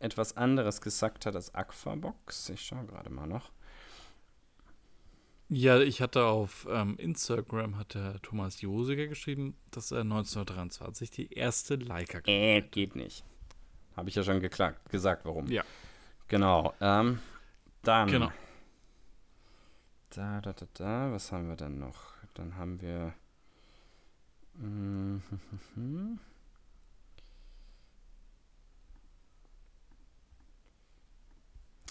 etwas 0.00 0.36
anderes 0.36 0.80
gesagt 0.80 1.26
hat 1.26 1.34
als 1.34 1.54
Aquabox? 1.54 2.50
Ich 2.50 2.62
schaue 2.62 2.86
gerade 2.86 3.10
mal 3.10 3.26
noch. 3.26 3.50
Ja, 5.50 5.80
ich 5.80 6.02
hatte 6.02 6.24
auf 6.26 6.68
ähm, 6.70 6.96
Instagram, 6.98 7.78
hat 7.78 7.94
der 7.94 8.20
Thomas 8.20 8.60
Josiger 8.60 9.06
geschrieben, 9.06 9.56
dass 9.70 9.90
er 9.90 10.00
1923 10.00 11.10
die 11.10 11.32
erste 11.32 11.76
Leica 11.76 12.20
Äh, 12.26 12.60
geht 12.60 12.96
nicht. 12.96 13.24
Habe 13.98 14.10
ich 14.10 14.14
ja 14.14 14.22
schon 14.22 14.38
geklagt, 14.38 14.88
gesagt, 14.90 15.24
warum. 15.24 15.48
Ja. 15.48 15.64
Genau. 16.28 16.72
Ähm, 16.80 17.18
dann. 17.82 18.08
Genau. 18.08 18.30
Da, 20.10 20.40
da, 20.40 20.52
da, 20.52 20.66
da. 20.74 21.10
Was 21.12 21.32
haben 21.32 21.48
wir 21.48 21.56
denn 21.56 21.80
noch? 21.80 22.12
Dann 22.34 22.56
haben 22.56 22.80
wir. 22.80 23.12
mm, 24.54 25.18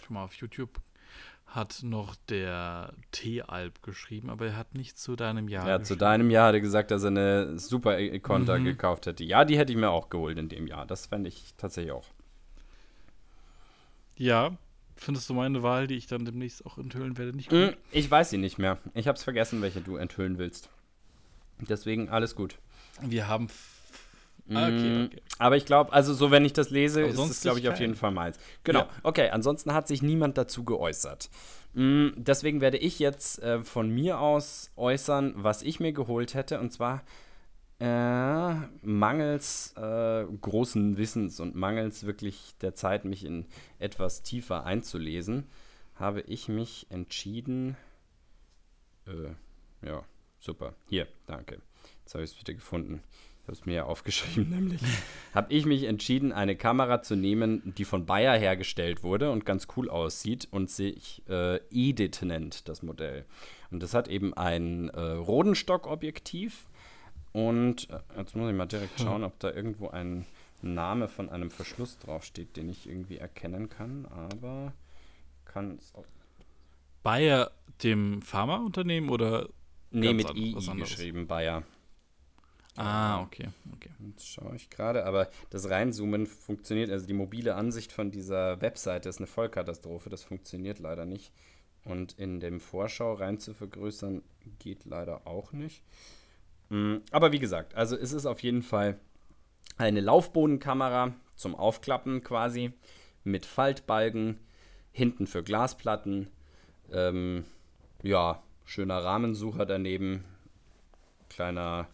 Schon 0.01 0.13
mal 0.13 0.23
auf 0.23 0.33
YouTube 0.35 0.79
hat 1.47 1.79
noch 1.81 2.15
der 2.29 2.93
T-Alb 3.11 3.81
geschrieben, 3.81 4.29
aber 4.29 4.47
er 4.47 4.57
hat 4.57 4.75
nicht 4.75 4.99
zu 4.99 5.15
deinem 5.15 5.47
Jahr 5.47 5.67
Ja, 5.67 5.81
zu 5.81 5.95
deinem 5.95 6.29
Jahr 6.29 6.49
hat 6.49 6.55
er 6.55 6.61
gesagt, 6.61 6.91
dass 6.91 7.03
er 7.03 7.07
eine 7.07 7.57
Super 7.57 7.97
Econta 7.97 8.57
Mhm. 8.59 8.65
gekauft 8.65 9.05
hätte. 9.05 9.23
Ja, 9.23 9.45
die 9.45 9.57
hätte 9.57 9.71
ich 9.71 9.77
mir 9.77 9.89
auch 9.89 10.09
geholt 10.09 10.37
in 10.37 10.49
dem 10.49 10.67
Jahr. 10.67 10.85
Das 10.85 11.05
fände 11.07 11.29
ich 11.29 11.53
tatsächlich 11.57 11.93
auch. 11.93 12.05
Ja, 14.17 14.57
findest 14.95 15.29
du 15.29 15.33
meine 15.33 15.63
Wahl, 15.63 15.87
die 15.87 15.95
ich 15.95 16.07
dann 16.07 16.25
demnächst 16.25 16.65
auch 16.65 16.77
enthüllen 16.77 17.17
werde, 17.17 17.35
nicht 17.35 17.51
Hm, 17.51 17.67
gut? 17.69 17.77
Ich 17.91 18.09
weiß 18.09 18.29
sie 18.29 18.37
nicht 18.37 18.57
mehr. 18.57 18.77
Ich 18.93 19.07
habe 19.07 19.17
es 19.17 19.23
vergessen, 19.23 19.61
welche 19.61 19.81
du 19.81 19.95
enthüllen 19.95 20.37
willst. 20.37 20.69
Deswegen 21.59 22.09
alles 22.09 22.35
gut. 22.35 22.57
Wir 23.01 23.27
haben. 23.27 23.47
Ah, 24.49 24.67
okay, 24.67 24.89
Mm, 24.89 25.05
okay. 25.05 25.21
Aber 25.39 25.57
ich 25.57 25.65
glaube, 25.65 25.91
also 25.93 26.13
so, 26.13 26.31
wenn 26.31 26.45
ich 26.45 26.53
das 26.53 26.69
lese, 26.69 27.01
Aber 27.03 27.09
ist 27.09 27.19
es, 27.19 27.41
glaube 27.41 27.59
ich, 27.59 27.69
auf 27.69 27.79
jeden. 27.79 27.95
Fall 27.95 28.11
meins. 28.11 28.37
Genau. 28.63 28.79
Ja. 28.79 28.89
Okay, 29.03 29.29
ansonsten 29.29 29.73
hat 29.73 29.87
sich 29.87 30.01
niemand 30.01 30.37
dazu 30.37 30.63
geäußert. 30.63 31.29
Mm, 31.73 32.09
deswegen 32.15 32.61
werde 32.61 32.77
ich 32.77 32.99
jetzt 32.99 33.41
äh, 33.43 33.61
von 33.63 33.89
mir 33.89 34.19
aus 34.19 34.71
äußern, 34.77 35.33
was 35.35 35.61
ich 35.63 35.79
mir 35.79 35.91
geholt 35.91 36.33
hätte. 36.33 36.59
Und 36.59 36.71
zwar 36.71 37.03
äh, 37.79 38.53
mangels 38.81 39.73
äh, 39.77 40.25
großen 40.41 40.97
Wissens 40.97 41.39
und 41.39 41.55
mangels 41.55 42.05
wirklich 42.05 42.55
der 42.61 42.73
Zeit, 42.73 43.05
mich 43.05 43.25
in 43.25 43.45
etwas 43.79 44.23
tiefer 44.23 44.65
einzulesen, 44.65 45.45
habe 45.95 46.21
ich 46.21 46.47
mich 46.47 46.87
entschieden. 46.89 47.77
Äh, 49.05 49.87
ja, 49.87 50.03
super. 50.39 50.73
Hier, 50.89 51.07
danke. 51.27 51.61
Jetzt 52.03 52.15
habe 52.15 52.23
ich 52.23 52.31
es 52.31 52.39
wieder 52.39 52.53
gefunden. 52.53 53.03
Ich 53.47 53.49
habe 53.49 53.59
es 53.61 53.65
mir 53.65 53.75
ja 53.75 53.83
aufgeschrieben, 53.85 54.49
nämlich. 54.49 54.81
habe 55.33 55.53
ich 55.53 55.65
mich 55.65 55.85
entschieden, 55.85 56.33
eine 56.33 56.57
Kamera 56.57 57.01
zu 57.01 57.15
nehmen, 57.15 57.73
die 57.77 57.85
von 57.85 58.05
Bayer 58.05 58.37
hergestellt 58.37 59.03
wurde 59.03 59.31
und 59.31 59.45
ganz 59.45 59.67
cool 59.77 59.89
aussieht 59.89 60.49
und 60.51 60.69
sich 60.69 61.23
äh, 61.29 61.61
Edith 61.71 62.23
nennt, 62.23 62.67
das 62.67 62.83
Modell. 62.83 63.23
Und 63.71 63.81
das 63.81 63.93
hat 63.93 64.09
eben 64.09 64.33
ein 64.33 64.89
äh, 64.89 64.99
Rodenstock-Objektiv. 64.99 66.67
Und 67.31 67.89
äh, 67.89 67.99
jetzt 68.17 68.35
muss 68.35 68.49
ich 68.49 68.55
mal 68.57 68.65
direkt 68.65 68.99
schauen, 68.99 69.23
ob 69.23 69.39
da 69.39 69.49
irgendwo 69.49 69.87
ein 69.87 70.25
Name 70.61 71.07
von 71.07 71.29
einem 71.29 71.49
Verschluss 71.49 71.97
draufsteht, 71.99 72.57
den 72.57 72.67
ich 72.67 72.85
irgendwie 72.85 73.17
erkennen 73.17 73.69
kann. 73.69 74.07
Aber 74.07 74.73
kann 75.45 75.77
es 75.79 75.95
auch. 75.95 76.03
Bayer, 77.01 77.51
dem 77.81 78.21
Pharmaunternehmen 78.21 79.09
oder. 79.09 79.47
Nee, 79.91 80.11
mit 80.11 80.29
anderes. 80.29 80.67
geschrieben, 80.79 81.27
Bayer. 81.27 81.63
Ah, 82.77 83.21
okay, 83.21 83.49
okay. 83.73 83.89
Jetzt 84.07 84.27
schaue 84.27 84.55
ich 84.55 84.69
gerade, 84.69 85.05
aber 85.05 85.29
das 85.49 85.69
Reinzoomen 85.69 86.27
funktioniert, 86.27 86.91
also 86.91 87.07
die 87.07 87.13
mobile 87.13 87.55
Ansicht 87.55 87.91
von 87.91 88.11
dieser 88.11 88.61
Webseite 88.61 89.09
ist 89.09 89.17
eine 89.17 89.25
Vollkatastrophe, 89.27 90.09
das 90.09 90.23
funktioniert 90.23 90.79
leider 90.79 91.05
nicht. 91.05 91.31
Und 91.85 92.13
in 92.19 92.39
dem 92.39 92.59
Vorschau 92.59 93.13
rein 93.13 93.39
zu 93.39 93.53
vergrößern 93.53 94.21
geht 94.59 94.85
leider 94.85 95.25
auch 95.25 95.53
nicht. 95.53 95.81
Mm, 96.69 96.97
Aber 97.11 97.31
wie 97.31 97.39
gesagt, 97.39 97.73
also 97.75 97.95
es 97.97 98.11
ist 98.11 98.25
auf 98.27 98.41
jeden 98.41 98.61
Fall 98.61 98.99
eine 99.77 100.01
Laufbodenkamera 100.01 101.13
zum 101.35 101.55
Aufklappen 101.55 102.23
quasi 102.23 102.73
mit 103.23 103.45
Faltbalgen, 103.45 104.39
hinten 104.91 105.27
für 105.27 105.43
Glasplatten, 105.43 106.29
ähm, 106.91 107.45
ja, 108.03 108.43
schöner 108.65 109.03
Rahmensucher 109.03 109.65
daneben, 109.65 110.23
kleiner 111.29 111.87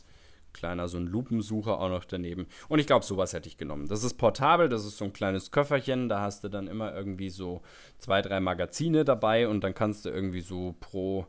kleiner 0.53 0.87
so 0.87 0.97
ein 0.97 1.07
Lupensucher 1.07 1.79
auch 1.79 1.89
noch 1.89 2.05
daneben. 2.05 2.47
Und 2.69 2.79
ich 2.79 2.87
glaube, 2.87 3.05
sowas 3.05 3.33
hätte 3.33 3.49
ich 3.49 3.57
genommen. 3.57 3.87
Das 3.87 4.03
ist 4.03 4.15
portabel, 4.15 4.69
das 4.69 4.85
ist 4.85 4.97
so 4.97 5.05
ein 5.05 5.13
kleines 5.13 5.51
Köfferchen, 5.51 6.09
da 6.09 6.21
hast 6.21 6.43
du 6.43 6.49
dann 6.49 6.67
immer 6.67 6.93
irgendwie 6.95 7.29
so 7.29 7.61
zwei, 7.97 8.21
drei 8.21 8.39
Magazine 8.39 9.03
dabei 9.03 9.47
und 9.47 9.61
dann 9.63 9.73
kannst 9.73 10.05
du 10.05 10.09
irgendwie 10.09 10.41
so 10.41 10.75
pro, 10.79 11.27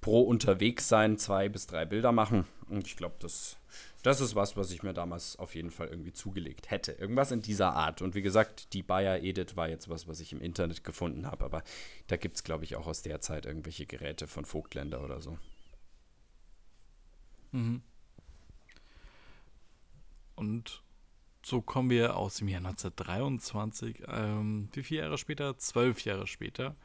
pro 0.00 0.22
unterwegs 0.22 0.88
sein, 0.88 1.18
zwei 1.18 1.48
bis 1.48 1.66
drei 1.66 1.84
Bilder 1.84 2.12
machen. 2.12 2.44
Und 2.68 2.86
ich 2.86 2.96
glaube, 2.96 3.16
das, 3.20 3.56
das 4.02 4.20
ist 4.20 4.34
was, 4.34 4.56
was 4.56 4.70
ich 4.70 4.82
mir 4.82 4.92
damals 4.92 5.38
auf 5.38 5.54
jeden 5.54 5.70
Fall 5.70 5.88
irgendwie 5.88 6.12
zugelegt 6.12 6.70
hätte. 6.70 6.92
Irgendwas 6.92 7.30
in 7.30 7.42
dieser 7.42 7.74
Art. 7.74 8.02
Und 8.02 8.14
wie 8.14 8.22
gesagt, 8.22 8.72
die 8.72 8.82
Bayer 8.82 9.22
Edit 9.22 9.56
war 9.56 9.68
jetzt 9.68 9.88
was, 9.88 10.06
was 10.06 10.20
ich 10.20 10.32
im 10.32 10.40
Internet 10.40 10.84
gefunden 10.84 11.26
habe. 11.26 11.44
Aber 11.44 11.62
da 12.06 12.16
gibt 12.16 12.36
es, 12.36 12.44
glaube 12.44 12.64
ich, 12.64 12.76
auch 12.76 12.86
aus 12.86 13.02
der 13.02 13.20
Zeit 13.20 13.46
irgendwelche 13.46 13.86
Geräte 13.86 14.26
von 14.26 14.44
Vogtländer 14.44 15.02
oder 15.02 15.20
so. 15.20 15.38
Mhm. 17.52 17.82
Und 20.38 20.82
so 21.44 21.60
kommen 21.60 21.90
wir 21.90 22.16
aus 22.16 22.36
dem 22.36 22.48
Jahr 22.48 22.60
1923, 22.60 24.02
ähm, 24.06 24.68
wie 24.72 24.82
viele 24.82 25.02
Jahre 25.02 25.18
später? 25.18 25.58
Zwölf 25.58 26.04
Jahre 26.04 26.26
später. 26.26 26.76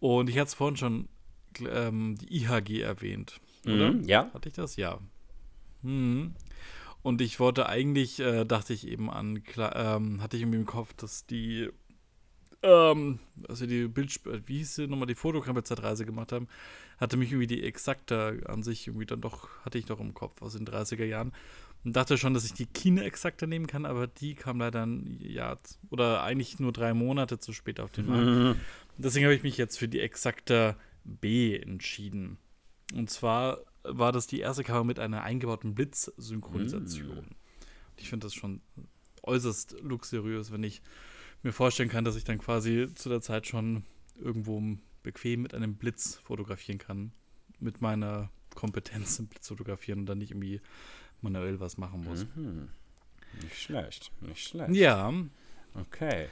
Und 0.00 0.28
ich 0.28 0.36
hatte 0.36 0.48
es 0.48 0.54
vorhin 0.54 0.76
schon 0.76 1.08
ähm, 1.60 2.16
die 2.16 2.42
IHG 2.42 2.80
erwähnt, 2.80 3.40
oder? 3.64 3.92
Mhm, 3.92 4.04
ja. 4.04 4.30
Hatte 4.32 4.48
ich 4.48 4.54
das? 4.54 4.76
Ja. 4.76 4.98
Mhm. 5.82 6.34
Und 7.02 7.20
ich 7.20 7.40
wollte 7.40 7.68
eigentlich, 7.68 8.20
äh, 8.20 8.44
dachte 8.44 8.72
ich 8.72 8.86
eben 8.86 9.10
an, 9.10 9.42
klar, 9.42 9.74
ähm, 9.76 10.22
hatte 10.22 10.36
ich 10.36 10.42
irgendwie 10.42 10.60
im 10.60 10.66
Kopf, 10.66 10.94
dass 10.94 11.26
die, 11.26 11.68
ähm, 12.62 13.18
also 13.48 13.66
die 13.66 13.88
Bildsp 13.88 14.46
wie 14.46 14.58
hieß 14.58 14.76
sie 14.76 14.86
nochmal, 14.86 15.08
die 15.08 15.16
Fotokammer-Zeitreise 15.16 16.06
gemacht 16.06 16.30
haben, 16.30 16.48
hatte 16.98 17.16
mich 17.16 17.32
irgendwie 17.32 17.48
die 17.48 17.64
Exakta 17.64 18.32
an 18.46 18.62
sich 18.62 18.86
irgendwie 18.86 19.06
dann 19.06 19.20
doch, 19.20 19.48
hatte 19.64 19.78
ich 19.78 19.86
doch 19.86 19.98
im 19.98 20.14
Kopf 20.14 20.40
aus 20.42 20.52
den 20.52 20.66
30er 20.66 21.04
Jahren. 21.04 21.32
Und 21.84 21.96
dachte 21.96 22.16
schon, 22.16 22.32
dass 22.32 22.44
ich 22.44 22.52
die 22.52 22.66
Kine 22.66 23.04
Exakta 23.04 23.46
nehmen 23.46 23.66
kann, 23.66 23.86
aber 23.86 24.06
die 24.06 24.34
kam 24.34 24.58
leider 24.60 24.86
ein 24.86 25.18
Jahr 25.20 25.58
oder 25.90 26.22
eigentlich 26.22 26.60
nur 26.60 26.72
drei 26.72 26.94
Monate 26.94 27.38
zu 27.40 27.52
spät 27.52 27.80
auf 27.80 27.90
den 27.90 28.06
Markt. 28.06 28.26
Mhm. 28.26 28.54
Deswegen 28.98 29.24
habe 29.24 29.34
ich 29.34 29.42
mich 29.42 29.56
jetzt 29.56 29.78
für 29.78 29.88
die 29.88 30.00
Exakta 30.00 30.76
B 31.04 31.56
entschieden. 31.56 32.38
Und 32.94 33.10
zwar 33.10 33.58
war 33.82 34.12
das 34.12 34.28
die 34.28 34.40
erste 34.40 34.62
Kamera 34.62 34.84
mit 34.84 34.98
einer 35.00 35.22
eingebauten 35.24 35.74
Blitzsynchronisation. 35.74 37.26
Ich 37.96 38.08
finde 38.08 38.26
das 38.26 38.34
schon 38.34 38.60
äußerst 39.22 39.76
luxuriös, 39.80 40.52
wenn 40.52 40.62
ich 40.62 40.82
mir 41.42 41.52
vorstellen 41.52 41.88
kann, 41.88 42.04
dass 42.04 42.16
ich 42.16 42.24
dann 42.24 42.38
quasi 42.38 42.88
zu 42.94 43.08
der 43.08 43.20
Zeit 43.20 43.46
schon 43.46 43.84
irgendwo 44.20 44.62
bequem 45.02 45.42
mit 45.42 45.54
einem 45.54 45.74
Blitz 45.74 46.16
fotografieren 46.22 46.78
kann. 46.78 47.12
Mit 47.58 47.80
meiner 47.80 48.30
Kompetenz 48.54 49.18
im 49.18 49.26
Blitz 49.26 49.48
fotografieren 49.48 50.00
und 50.00 50.06
dann 50.06 50.18
nicht 50.18 50.30
irgendwie 50.30 50.60
manuell 51.22 51.60
was 51.60 51.78
machen 51.78 52.04
muss. 52.04 52.26
Mhm. 52.34 52.68
Nicht 53.42 53.56
schlecht, 53.58 54.10
nicht 54.20 54.48
schlecht. 54.48 54.74
Ja. 54.74 55.12
Okay. 55.74 56.28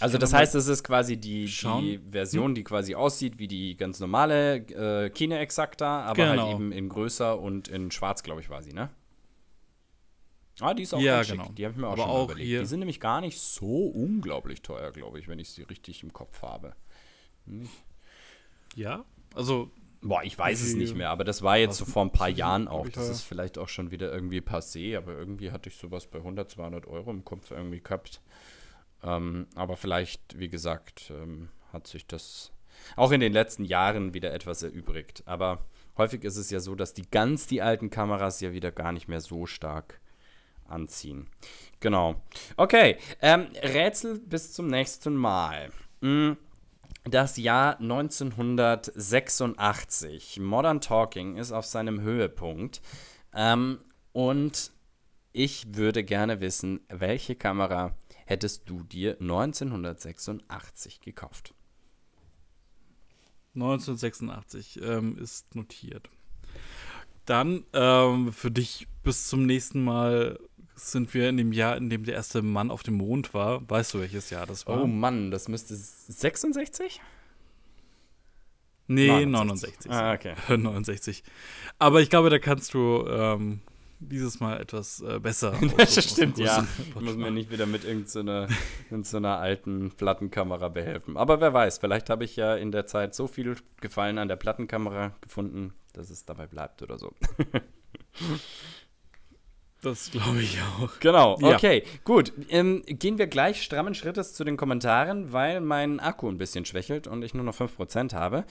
Also 0.00 0.18
das 0.18 0.32
heißt, 0.32 0.54
es 0.54 0.66
ist 0.68 0.84
quasi 0.84 1.16
die, 1.16 1.46
die. 1.46 1.98
Hm? 1.98 2.12
Version, 2.12 2.54
die 2.54 2.64
quasi 2.64 2.94
aussieht 2.94 3.38
wie 3.38 3.48
die 3.48 3.76
ganz 3.76 4.00
normale 4.00 4.56
äh, 4.56 5.10
Kine 5.10 5.38
Exacta, 5.38 6.02
aber 6.02 6.14
Genau. 6.30 6.42
halt 6.46 6.54
eben 6.54 6.72
in 6.72 6.88
größer 6.88 7.38
und 7.38 7.68
in 7.68 7.90
schwarz, 7.90 8.22
glaube 8.22 8.40
ich, 8.40 8.48
war 8.50 8.62
sie, 8.62 8.72
ne? 8.72 8.90
Ah, 10.60 10.72
die 10.72 10.84
ist 10.84 10.94
auch 10.94 11.00
Ja, 11.00 11.22
genau. 11.22 11.50
Die 11.56 11.64
habe 11.64 11.74
ich 11.74 11.80
mir 11.80 11.88
auch 11.88 11.92
Aber 11.92 12.02
schon 12.02 12.08
mal 12.10 12.14
auch 12.14 12.24
überlegt. 12.30 12.48
Die 12.62 12.66
sind 12.66 12.78
nämlich 12.78 13.00
gar 13.00 13.20
nicht 13.20 13.38
so 13.40 13.86
unglaublich 13.86 14.62
teuer, 14.62 14.92
glaube 14.92 15.18
ich, 15.18 15.26
wenn 15.26 15.40
ich 15.40 15.50
sie 15.50 15.62
richtig 15.64 16.02
im 16.04 16.12
Kopf 16.12 16.42
habe. 16.42 16.76
Ja, 18.76 19.04
also 19.34 19.70
Boah, 20.04 20.22
ich 20.22 20.38
weiß 20.38 20.60
es 20.60 20.74
nicht 20.74 20.94
mehr, 20.94 21.08
aber 21.08 21.24
das 21.24 21.40
war 21.40 21.56
jetzt 21.56 21.78
so 21.78 21.86
vor 21.86 22.04
ein 22.04 22.12
paar 22.12 22.28
Jahren 22.28 22.68
auch. 22.68 22.86
Das 22.90 23.08
ist 23.08 23.22
vielleicht 23.22 23.56
auch 23.56 23.68
schon 23.68 23.90
wieder 23.90 24.12
irgendwie 24.12 24.40
passé, 24.40 24.98
aber 24.98 25.12
irgendwie 25.12 25.50
hatte 25.50 25.70
ich 25.70 25.76
sowas 25.76 26.06
bei 26.06 26.18
100, 26.18 26.50
200 26.50 26.86
Euro 26.86 27.10
im 27.10 27.24
Kopf 27.24 27.50
irgendwie 27.50 27.80
gehabt. 27.80 28.20
Ähm, 29.02 29.46
aber 29.54 29.76
vielleicht, 29.76 30.38
wie 30.38 30.50
gesagt, 30.50 31.10
ähm, 31.10 31.48
hat 31.72 31.86
sich 31.86 32.06
das 32.06 32.52
auch 32.96 33.12
in 33.12 33.20
den 33.20 33.32
letzten 33.32 33.64
Jahren 33.64 34.12
wieder 34.12 34.34
etwas 34.34 34.62
erübrigt. 34.62 35.22
Aber 35.24 35.64
häufig 35.96 36.22
ist 36.24 36.36
es 36.36 36.50
ja 36.50 36.60
so, 36.60 36.74
dass 36.74 36.92
die 36.92 37.08
ganz 37.10 37.46
die 37.46 37.62
alten 37.62 37.88
Kameras 37.88 38.40
ja 38.40 38.52
wieder 38.52 38.72
gar 38.72 38.92
nicht 38.92 39.08
mehr 39.08 39.20
so 39.20 39.46
stark 39.46 40.00
anziehen. 40.68 41.28
Genau. 41.80 42.22
Okay, 42.56 42.98
ähm, 43.22 43.46
Rätsel 43.62 44.18
bis 44.18 44.52
zum 44.52 44.66
nächsten 44.66 45.14
Mal. 45.14 45.70
Mm, 46.00 46.32
Das 47.04 47.36
Jahr 47.36 47.78
1986. 47.80 50.40
Modern 50.40 50.80
Talking 50.80 51.36
ist 51.36 51.52
auf 51.52 51.66
seinem 51.66 52.00
Höhepunkt. 52.00 52.80
Ähm, 53.34 53.80
und 54.12 54.72
ich 55.32 55.76
würde 55.76 56.02
gerne 56.02 56.40
wissen, 56.40 56.80
welche 56.88 57.34
Kamera 57.34 57.94
hättest 58.24 58.70
du 58.70 58.84
dir 58.84 59.20
1986 59.20 61.02
gekauft? 61.02 61.52
1986 63.54 64.80
ähm, 64.82 65.18
ist 65.18 65.54
notiert. 65.54 66.08
Dann 67.26 67.64
ähm, 67.74 68.32
für 68.32 68.50
dich 68.50 68.88
bis 69.02 69.28
zum 69.28 69.44
nächsten 69.44 69.84
Mal 69.84 70.38
sind 70.74 71.14
wir 71.14 71.28
in 71.28 71.36
dem 71.36 71.52
Jahr, 71.52 71.76
in 71.76 71.90
dem 71.90 72.04
der 72.04 72.14
erste 72.14 72.42
Mann 72.42 72.70
auf 72.70 72.82
dem 72.82 72.94
Mond 72.94 73.34
war. 73.34 73.68
Weißt 73.68 73.94
du, 73.94 74.00
welches 74.00 74.30
Jahr 74.30 74.46
das 74.46 74.66
war? 74.66 74.82
Oh 74.82 74.86
Mann, 74.86 75.30
das 75.30 75.48
müsste 75.48 75.74
66? 75.74 77.00
nee, 78.86 79.24
69. 79.26 79.88
69. 79.88 79.92
Ah, 79.92 80.12
okay. 80.12 80.34
69. 80.56 81.22
Aber 81.78 82.00
ich 82.00 82.10
glaube, 82.10 82.30
da 82.30 82.38
kannst 82.38 82.74
du 82.74 83.06
ähm, 83.08 83.60
dieses 84.00 84.40
Mal 84.40 84.60
etwas 84.60 85.00
äh, 85.00 85.18
besser. 85.20 85.52
dem 85.60 85.86
Stimmt, 85.86 86.38
ja. 86.38 86.66
Ich 86.78 87.00
muss 87.00 87.16
mir 87.16 87.30
nicht 87.30 87.50
wieder 87.50 87.66
mit 87.66 87.84
irgendeiner 87.84 88.48
so 89.02 89.16
einer 89.16 89.38
alten 89.38 89.92
Plattenkamera 89.92 90.68
behelfen. 90.68 91.16
Aber 91.16 91.40
wer 91.40 91.52
weiß, 91.52 91.78
vielleicht 91.78 92.10
habe 92.10 92.24
ich 92.24 92.36
ja 92.36 92.56
in 92.56 92.72
der 92.72 92.86
Zeit 92.86 93.14
so 93.14 93.26
viel 93.26 93.56
Gefallen 93.80 94.18
an 94.18 94.28
der 94.28 94.36
Plattenkamera 94.36 95.12
gefunden, 95.20 95.72
dass 95.92 96.10
es 96.10 96.24
dabei 96.24 96.46
bleibt 96.46 96.82
oder 96.82 96.98
so. 96.98 97.14
Das 99.84 100.10
glaube 100.10 100.40
ich 100.40 100.58
auch. 100.60 100.98
Genau, 101.00 101.38
Ja. 101.40 101.54
okay, 101.54 101.84
gut. 102.04 102.32
Ähm, 102.48 102.82
gehen 102.86 103.18
wir 103.18 103.26
gleich 103.26 103.62
strammen 103.62 103.94
Schrittes 103.94 104.32
zu 104.34 104.42
den 104.44 104.56
Kommentaren, 104.56 105.32
weil 105.32 105.60
mein 105.60 106.00
Akku 106.00 106.28
ein 106.28 106.38
bisschen 106.38 106.64
schwächelt 106.64 107.06
und 107.06 107.22
ich 107.22 107.34
nur 107.34 107.44
noch 107.44 107.54
5% 107.54 108.14
habe. 108.14 108.44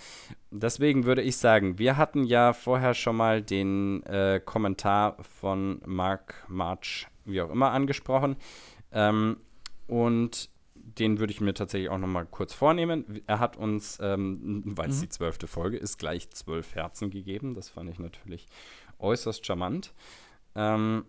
Deswegen 0.51 1.05
würde 1.05 1.21
ich 1.23 1.37
sagen, 1.37 1.79
wir 1.79 1.97
hatten 1.97 2.23
ja 2.23 2.53
vorher 2.53 2.93
schon 2.93 3.15
mal 3.17 3.41
den 3.41 4.03
äh, 4.03 4.39
Kommentar 4.43 5.17
von 5.39 5.81
Mark 5.85 6.45
March, 6.47 7.07
wie 7.25 7.41
auch 7.41 7.49
immer, 7.49 7.71
angesprochen. 7.71 8.35
Ähm, 8.91 9.37
und 9.87 10.49
den 10.75 11.19
würde 11.19 11.33
ich 11.33 11.41
mir 11.41 11.53
tatsächlich 11.53 11.89
auch 11.89 11.97
noch 11.97 12.07
mal 12.07 12.25
kurz 12.25 12.53
vornehmen. 12.53 13.21
Er 13.25 13.39
hat 13.39 13.57
uns, 13.57 13.97
ähm, 14.01 14.61
weil 14.65 14.89
es 14.89 14.99
die 15.01 15.09
zwölfte 15.09 15.47
Folge 15.47 15.77
ist, 15.77 15.97
gleich 15.97 16.29
zwölf 16.29 16.75
Herzen 16.75 17.09
gegeben. 17.09 17.55
Das 17.55 17.69
fand 17.69 17.89
ich 17.89 17.97
natürlich 17.99 18.47
äußerst 18.99 19.45
charmant. 19.45 19.93
Ähm, 20.55 21.05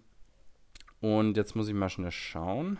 und 1.04 1.36
jetzt 1.36 1.54
muss 1.54 1.68
ich 1.68 1.74
mal 1.74 1.90
schnell 1.90 2.10
schauen. 2.10 2.78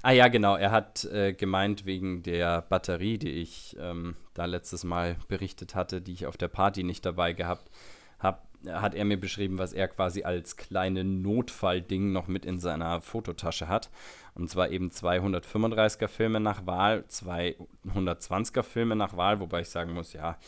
Ah 0.00 0.10
ja, 0.10 0.28
genau. 0.28 0.56
Er 0.56 0.70
hat 0.70 1.04
äh, 1.04 1.34
gemeint 1.34 1.84
wegen 1.84 2.22
der 2.22 2.62
Batterie, 2.62 3.18
die 3.18 3.32
ich 3.32 3.76
ähm, 3.78 4.16
da 4.32 4.46
letztes 4.46 4.82
Mal 4.82 5.16
berichtet 5.28 5.74
hatte, 5.74 6.00
die 6.00 6.14
ich 6.14 6.24
auf 6.24 6.38
der 6.38 6.48
Party 6.48 6.84
nicht 6.84 7.04
dabei 7.04 7.34
gehabt 7.34 7.70
habe, 8.18 8.38
hat 8.66 8.94
er 8.94 9.04
mir 9.04 9.20
beschrieben, 9.20 9.58
was 9.58 9.74
er 9.74 9.88
quasi 9.88 10.22
als 10.22 10.56
kleine 10.56 11.04
Notfallding 11.04 12.12
noch 12.12 12.28
mit 12.28 12.46
in 12.46 12.60
seiner 12.60 13.02
Fototasche 13.02 13.68
hat. 13.68 13.90
Und 14.34 14.48
zwar 14.48 14.70
eben 14.70 14.90
zwei 14.90 15.20
135er 15.20 16.08
Filme 16.08 16.40
nach 16.40 16.64
Wahl, 16.64 17.04
zwei 17.08 17.56
120er 17.94 18.62
Filme 18.62 18.96
nach 18.96 19.18
Wahl, 19.18 19.38
wobei 19.40 19.60
ich 19.60 19.68
sagen 19.68 19.92
muss, 19.92 20.14
ja, 20.14 20.38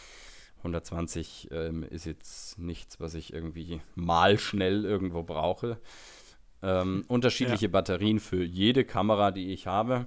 120 0.61 1.49
ähm, 1.53 1.83
ist 1.83 2.07
jetzt 2.07 2.59
nichts, 2.59 2.99
was 3.01 3.13
ich 3.13 3.35
irgendwie 3.35 3.83
mal 3.95 4.39
schnell 4.39 4.87
irgendwo 4.87 5.23
brauche. 5.23 5.79
Ähm, 6.63 7.05
unterschiedliche 7.07 7.69
Batterien 7.69 8.19
für 8.19 8.43
jede 8.43 8.85
Kamera, 8.85 9.31
die 9.31 9.53
ich 9.53 9.67
habe. 9.67 10.07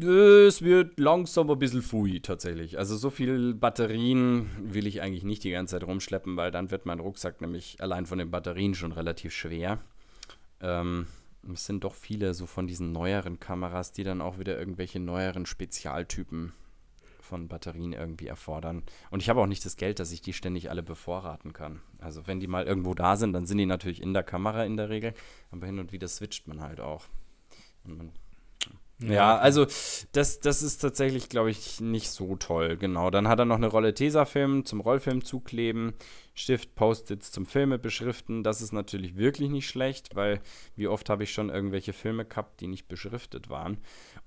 Es 0.00 0.62
wird 0.62 0.98
langsam 0.98 1.50
ein 1.50 1.58
bisschen 1.58 1.82
fui 1.82 2.20
tatsächlich. 2.20 2.78
Also 2.78 2.96
so 2.96 3.10
viel 3.10 3.54
Batterien 3.54 4.48
will 4.62 4.86
ich 4.86 5.02
eigentlich 5.02 5.24
nicht 5.24 5.44
die 5.44 5.50
ganze 5.50 5.72
Zeit 5.72 5.86
rumschleppen, 5.86 6.36
weil 6.36 6.50
dann 6.50 6.70
wird 6.70 6.86
mein 6.86 7.00
Rucksack 7.00 7.40
nämlich 7.40 7.76
allein 7.80 8.06
von 8.06 8.18
den 8.18 8.30
Batterien 8.30 8.74
schon 8.74 8.92
relativ 8.92 9.34
schwer. 9.34 9.78
Ähm, 10.60 11.06
es 11.52 11.66
sind 11.66 11.84
doch 11.84 11.94
viele 11.94 12.32
so 12.32 12.46
von 12.46 12.66
diesen 12.66 12.92
neueren 12.92 13.40
Kameras, 13.40 13.92
die 13.92 14.04
dann 14.04 14.22
auch 14.22 14.38
wieder 14.38 14.58
irgendwelche 14.58 15.00
neueren 15.00 15.44
Spezialtypen 15.44 16.52
von 17.24 17.48
Batterien 17.48 17.92
irgendwie 17.92 18.26
erfordern. 18.26 18.82
Und 19.10 19.20
ich 19.20 19.28
habe 19.28 19.40
auch 19.40 19.46
nicht 19.46 19.64
das 19.64 19.76
Geld, 19.76 19.98
dass 19.98 20.12
ich 20.12 20.22
die 20.22 20.32
ständig 20.32 20.70
alle 20.70 20.82
bevorraten 20.82 21.52
kann. 21.52 21.80
Also 21.98 22.26
wenn 22.26 22.40
die 22.40 22.46
mal 22.46 22.66
irgendwo 22.66 22.94
da 22.94 23.16
sind, 23.16 23.32
dann 23.32 23.46
sind 23.46 23.58
die 23.58 23.66
natürlich 23.66 24.02
in 24.02 24.12
der 24.12 24.22
Kamera 24.22 24.64
in 24.64 24.76
der 24.76 24.90
Regel, 24.90 25.14
aber 25.50 25.66
hin 25.66 25.78
und 25.78 25.92
wieder 25.92 26.08
switcht 26.08 26.46
man 26.46 26.60
halt 26.60 26.80
auch. 26.80 27.06
Und 27.84 27.96
man 27.96 28.12
ja, 29.00 29.36
also 29.36 29.66
das, 30.12 30.38
das 30.38 30.62
ist 30.62 30.78
tatsächlich, 30.78 31.28
glaube 31.28 31.50
ich, 31.50 31.80
nicht 31.80 32.10
so 32.10 32.36
toll. 32.36 32.76
Genau. 32.76 33.10
Dann 33.10 33.26
hat 33.26 33.40
er 33.40 33.44
noch 33.44 33.56
eine 33.56 33.66
Rolle 33.66 33.92
Tesafilm 33.92 34.64
zum 34.64 34.80
Rollfilm 34.80 35.24
zukleben, 35.24 35.94
Stift, 36.32 36.74
Post-its 36.76 37.32
zum 37.32 37.44
Filme 37.44 37.78
beschriften. 37.78 38.44
Das 38.44 38.62
ist 38.62 38.72
natürlich 38.72 39.16
wirklich 39.16 39.50
nicht 39.50 39.68
schlecht, 39.68 40.14
weil 40.14 40.40
wie 40.76 40.86
oft 40.86 41.10
habe 41.10 41.24
ich 41.24 41.32
schon 41.32 41.50
irgendwelche 41.50 41.92
Filme 41.92 42.24
gehabt, 42.24 42.60
die 42.60 42.68
nicht 42.68 42.86
beschriftet 42.86 43.50
waren. 43.50 43.78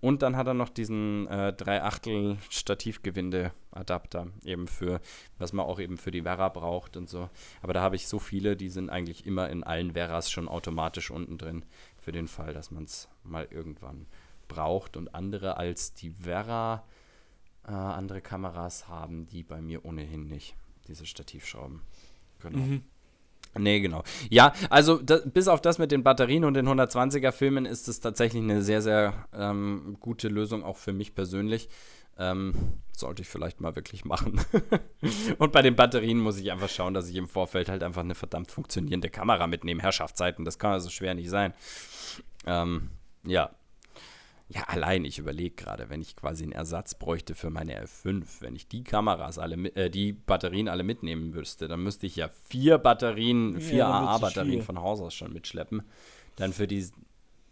Und 0.01 0.21
dann 0.21 0.35
hat 0.35 0.47
er 0.47 0.53
noch 0.53 0.69
diesen 0.69 1.27
äh, 1.27 1.53
3 1.53 1.83
Achtel 1.83 2.37
Stativgewinde-Adapter, 2.49 4.27
eben 4.43 4.67
für, 4.67 4.99
was 5.37 5.53
man 5.53 5.65
auch 5.65 5.79
eben 5.79 5.97
für 5.97 6.11
die 6.11 6.23
Vera 6.23 6.49
braucht 6.49 6.97
und 6.97 7.09
so. 7.09 7.29
Aber 7.61 7.73
da 7.73 7.81
habe 7.81 7.95
ich 7.95 8.07
so 8.07 8.19
viele, 8.19 8.57
die 8.57 8.69
sind 8.69 8.89
eigentlich 8.89 9.25
immer 9.25 9.49
in 9.49 9.63
allen 9.63 9.93
Veras 9.93 10.29
schon 10.29 10.49
automatisch 10.49 11.09
unten 11.09 11.37
drin, 11.37 11.63
für 11.97 12.11
den 12.11 12.27
Fall, 12.27 12.53
dass 12.53 12.69
man 12.69 12.83
es 12.83 13.09
mal 13.23 13.47
irgendwann 13.49 14.07
braucht 14.47 14.97
und 14.97 15.13
andere 15.13 15.57
als 15.57 15.93
die 15.93 16.11
Vera 16.11 16.83
äh, 17.67 17.71
andere 17.71 18.21
Kameras 18.21 18.87
haben, 18.87 19.25
die 19.27 19.43
bei 19.43 19.61
mir 19.61 19.85
ohnehin 19.85 20.27
nicht, 20.27 20.55
diese 20.87 21.05
Stativschrauben. 21.05 21.81
Genau. 22.39 22.79
Nee, 23.55 23.79
genau. 23.79 24.03
Ja, 24.29 24.53
also 24.69 24.97
da, 24.97 25.19
bis 25.25 25.47
auf 25.47 25.61
das 25.61 25.79
mit 25.79 25.91
den 25.91 26.03
Batterien 26.03 26.43
und 26.45 26.53
den 26.53 26.67
120er 26.67 27.31
Filmen 27.31 27.65
ist 27.65 27.87
es 27.87 27.99
tatsächlich 27.99 28.43
eine 28.43 28.61
sehr, 28.61 28.81
sehr 28.81 29.27
ähm, 29.33 29.97
gute 29.99 30.27
Lösung, 30.27 30.63
auch 30.63 30.77
für 30.77 30.93
mich 30.93 31.15
persönlich. 31.15 31.69
Ähm, 32.19 32.53
sollte 32.95 33.21
ich 33.21 33.27
vielleicht 33.27 33.61
mal 33.61 33.75
wirklich 33.75 34.03
machen. 34.05 34.41
und 35.37 35.51
bei 35.51 35.61
den 35.61 35.75
Batterien 35.75 36.17
muss 36.17 36.39
ich 36.39 36.51
einfach 36.51 36.69
schauen, 36.69 36.95
dass 36.95 37.09
ich 37.09 37.15
im 37.15 37.27
Vorfeld 37.27 37.69
halt 37.69 37.83
einfach 37.83 38.01
eine 38.01 38.15
verdammt 38.15 38.51
funktionierende 38.51 39.09
Kamera 39.09 39.45
mitnehme. 39.45 39.83
Herrschaftszeiten, 39.83 40.43
das 40.43 40.57
kann 40.57 40.71
also 40.71 40.89
schwer 40.89 41.13
nicht 41.13 41.29
sein. 41.29 41.53
Ähm, 42.45 42.89
ja. 43.23 43.51
Ja, 44.49 44.63
allein, 44.67 45.03
ich 45.03 45.19
überlege 45.19 45.55
gerade, 45.55 45.89
wenn 45.89 46.01
ich 46.01 46.15
quasi 46.15 46.43
einen 46.43 46.53
Ersatz 46.53 46.95
bräuchte 46.95 47.35
für 47.35 47.49
meine 47.49 47.83
F5, 47.83 48.23
wenn 48.39 48.55
ich 48.55 48.67
die 48.69 48.81
Kameras 48.83 49.39
alle, 49.39 49.55
äh, 49.75 49.89
die 49.89 50.13
Batterien 50.13 50.69
alle 50.69 50.83
mitnehmen 50.83 51.31
müsste, 51.31 51.67
dann 51.67 51.83
müsste 51.83 52.05
ich 52.07 52.15
ja 52.15 52.29
vier 52.49 52.77
Batterien, 52.77 53.59
vier 53.59 53.79
dann 53.83 54.03
wird's 54.03 54.13
AA-Batterien 54.23 54.61
von 54.61 54.79
Haus 54.79 55.01
aus 55.01 55.13
schon 55.13 55.33
mitschleppen. 55.33 55.83
Dann 56.37 56.53
für 56.53 56.65
die, 56.67 56.85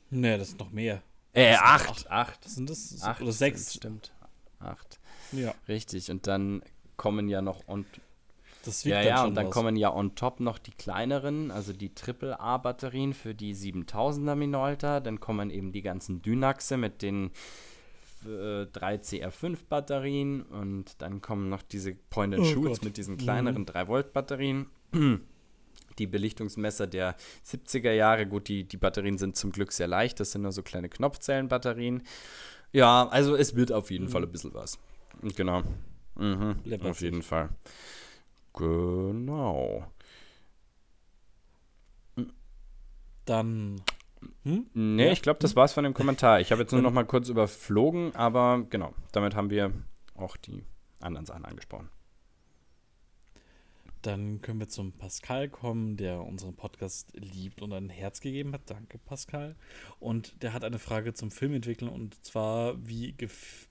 Nee, 0.09 0.37
das 0.37 0.49
ist 0.49 0.59
noch 0.59 0.71
mehr. 0.71 1.01
äh, 1.33 1.51
Das 1.51 1.59
sind 1.59 1.65
acht, 1.67 2.11
acht. 2.11 2.45
Was 2.45 2.55
sind 2.55 2.69
das? 2.69 3.01
Acht 3.03 3.21
Oder 3.21 3.31
sechs? 3.33 3.73
Stimmt. 3.73 4.13
Acht. 4.59 4.99
Ja. 5.33 5.53
Richtig. 5.67 6.09
Und 6.11 6.27
dann 6.27 6.61
kommen 6.95 7.27
ja 7.27 7.41
noch 7.41 7.67
on, 7.67 7.85
Das 8.65 8.83
ja, 8.83 8.97
wiegt 8.97 8.97
dann 8.97 9.07
ja, 9.07 9.17
schon 9.17 9.27
und 9.29 9.35
dann 9.35 9.47
was. 9.47 9.53
kommen 9.53 9.75
ja 9.75 9.93
on 9.93 10.15
top 10.15 10.39
noch 10.39 10.57
die 10.57 10.71
kleineren, 10.71 11.51
also 11.51 11.71
die 11.71 11.91
AAA-Batterien 11.91 13.13
für 13.13 13.35
die 13.35 13.55
7000er 13.55 14.35
Minolta. 14.35 14.99
Dann 14.99 15.19
kommen 15.19 15.49
eben 15.49 15.71
die 15.71 15.81
ganzen 15.81 16.21
Dynaxe 16.21 16.77
mit 16.77 17.01
den 17.01 17.31
äh, 18.25 18.65
3 18.65 18.95
CR5-Batterien 18.95 20.41
und 20.43 21.01
dann 21.01 21.21
kommen 21.21 21.49
noch 21.49 21.61
diese 21.61 21.93
Point-and-Shoots 21.93 22.79
Gott. 22.79 22.83
mit 22.83 22.97
diesen 22.97 23.17
kleineren 23.17 23.65
3-Volt-Batterien. 23.65 24.67
Die 25.97 26.07
Belichtungsmesser 26.07 26.87
der 26.87 27.15
70er 27.45 27.93
Jahre, 27.93 28.25
gut, 28.25 28.49
die, 28.49 28.65
die 28.65 28.75
Batterien 28.75 29.17
sind 29.17 29.37
zum 29.37 29.53
Glück 29.53 29.71
sehr 29.71 29.87
leicht, 29.87 30.19
das 30.19 30.33
sind 30.33 30.41
nur 30.41 30.51
so 30.51 30.61
kleine 30.61 30.89
Knopfzellenbatterien. 30.89 32.03
Ja, 32.73 33.07
also 33.07 33.33
es 33.33 33.55
wird 33.55 33.71
auf 33.71 33.91
jeden 33.91 34.09
Fall 34.09 34.23
ein 34.23 34.31
bisschen 34.31 34.53
was. 34.53 34.77
Genau. 35.37 35.63
Mhm, 36.15 36.57
auf 36.81 36.99
jeden 36.99 37.21
Fall. 37.21 37.49
Genau. 38.55 39.85
Dann. 43.25 43.81
Hm? 44.43 44.67
Nee, 44.73 45.05
Ja. 45.07 45.11
ich 45.11 45.21
glaube, 45.21 45.39
das 45.39 45.55
war's 45.55 45.73
von 45.73 45.83
dem 45.83 45.93
Kommentar. 45.93 46.39
Ich 46.39 46.51
habe 46.51 46.61
jetzt 46.61 46.71
nur 46.71 46.81
noch 46.81 46.91
mal 46.93 47.05
kurz 47.05 47.29
überflogen, 47.29 48.15
aber 48.15 48.65
genau, 48.69 48.93
damit 49.11 49.35
haben 49.35 49.49
wir 49.49 49.71
auch 50.15 50.37
die 50.37 50.63
anderen 50.99 51.25
Sachen 51.25 51.45
angesprochen. 51.45 51.89
dann 54.01 54.39
können 54.39 54.59
wir 54.59 54.67
zum 54.67 54.91
Pascal 54.91 55.49
kommen, 55.49 55.97
der 55.97 56.21
unseren 56.21 56.55
Podcast 56.55 57.11
liebt 57.15 57.63
und 57.63 57.73
ein 57.73 57.89
Herz 57.89 58.19
gegeben 58.21 58.53
hat. 58.53 58.61
Danke, 58.69 58.99
Pascal. 58.99 59.55
Und 59.99 60.43
der 60.43 60.53
hat 60.53 60.63
eine 60.63 60.77
Frage 60.77 61.15
zum 61.15 61.31
Filmentwickeln 61.31 61.89
und 61.89 62.23
zwar, 62.23 62.75
wie 62.87 63.15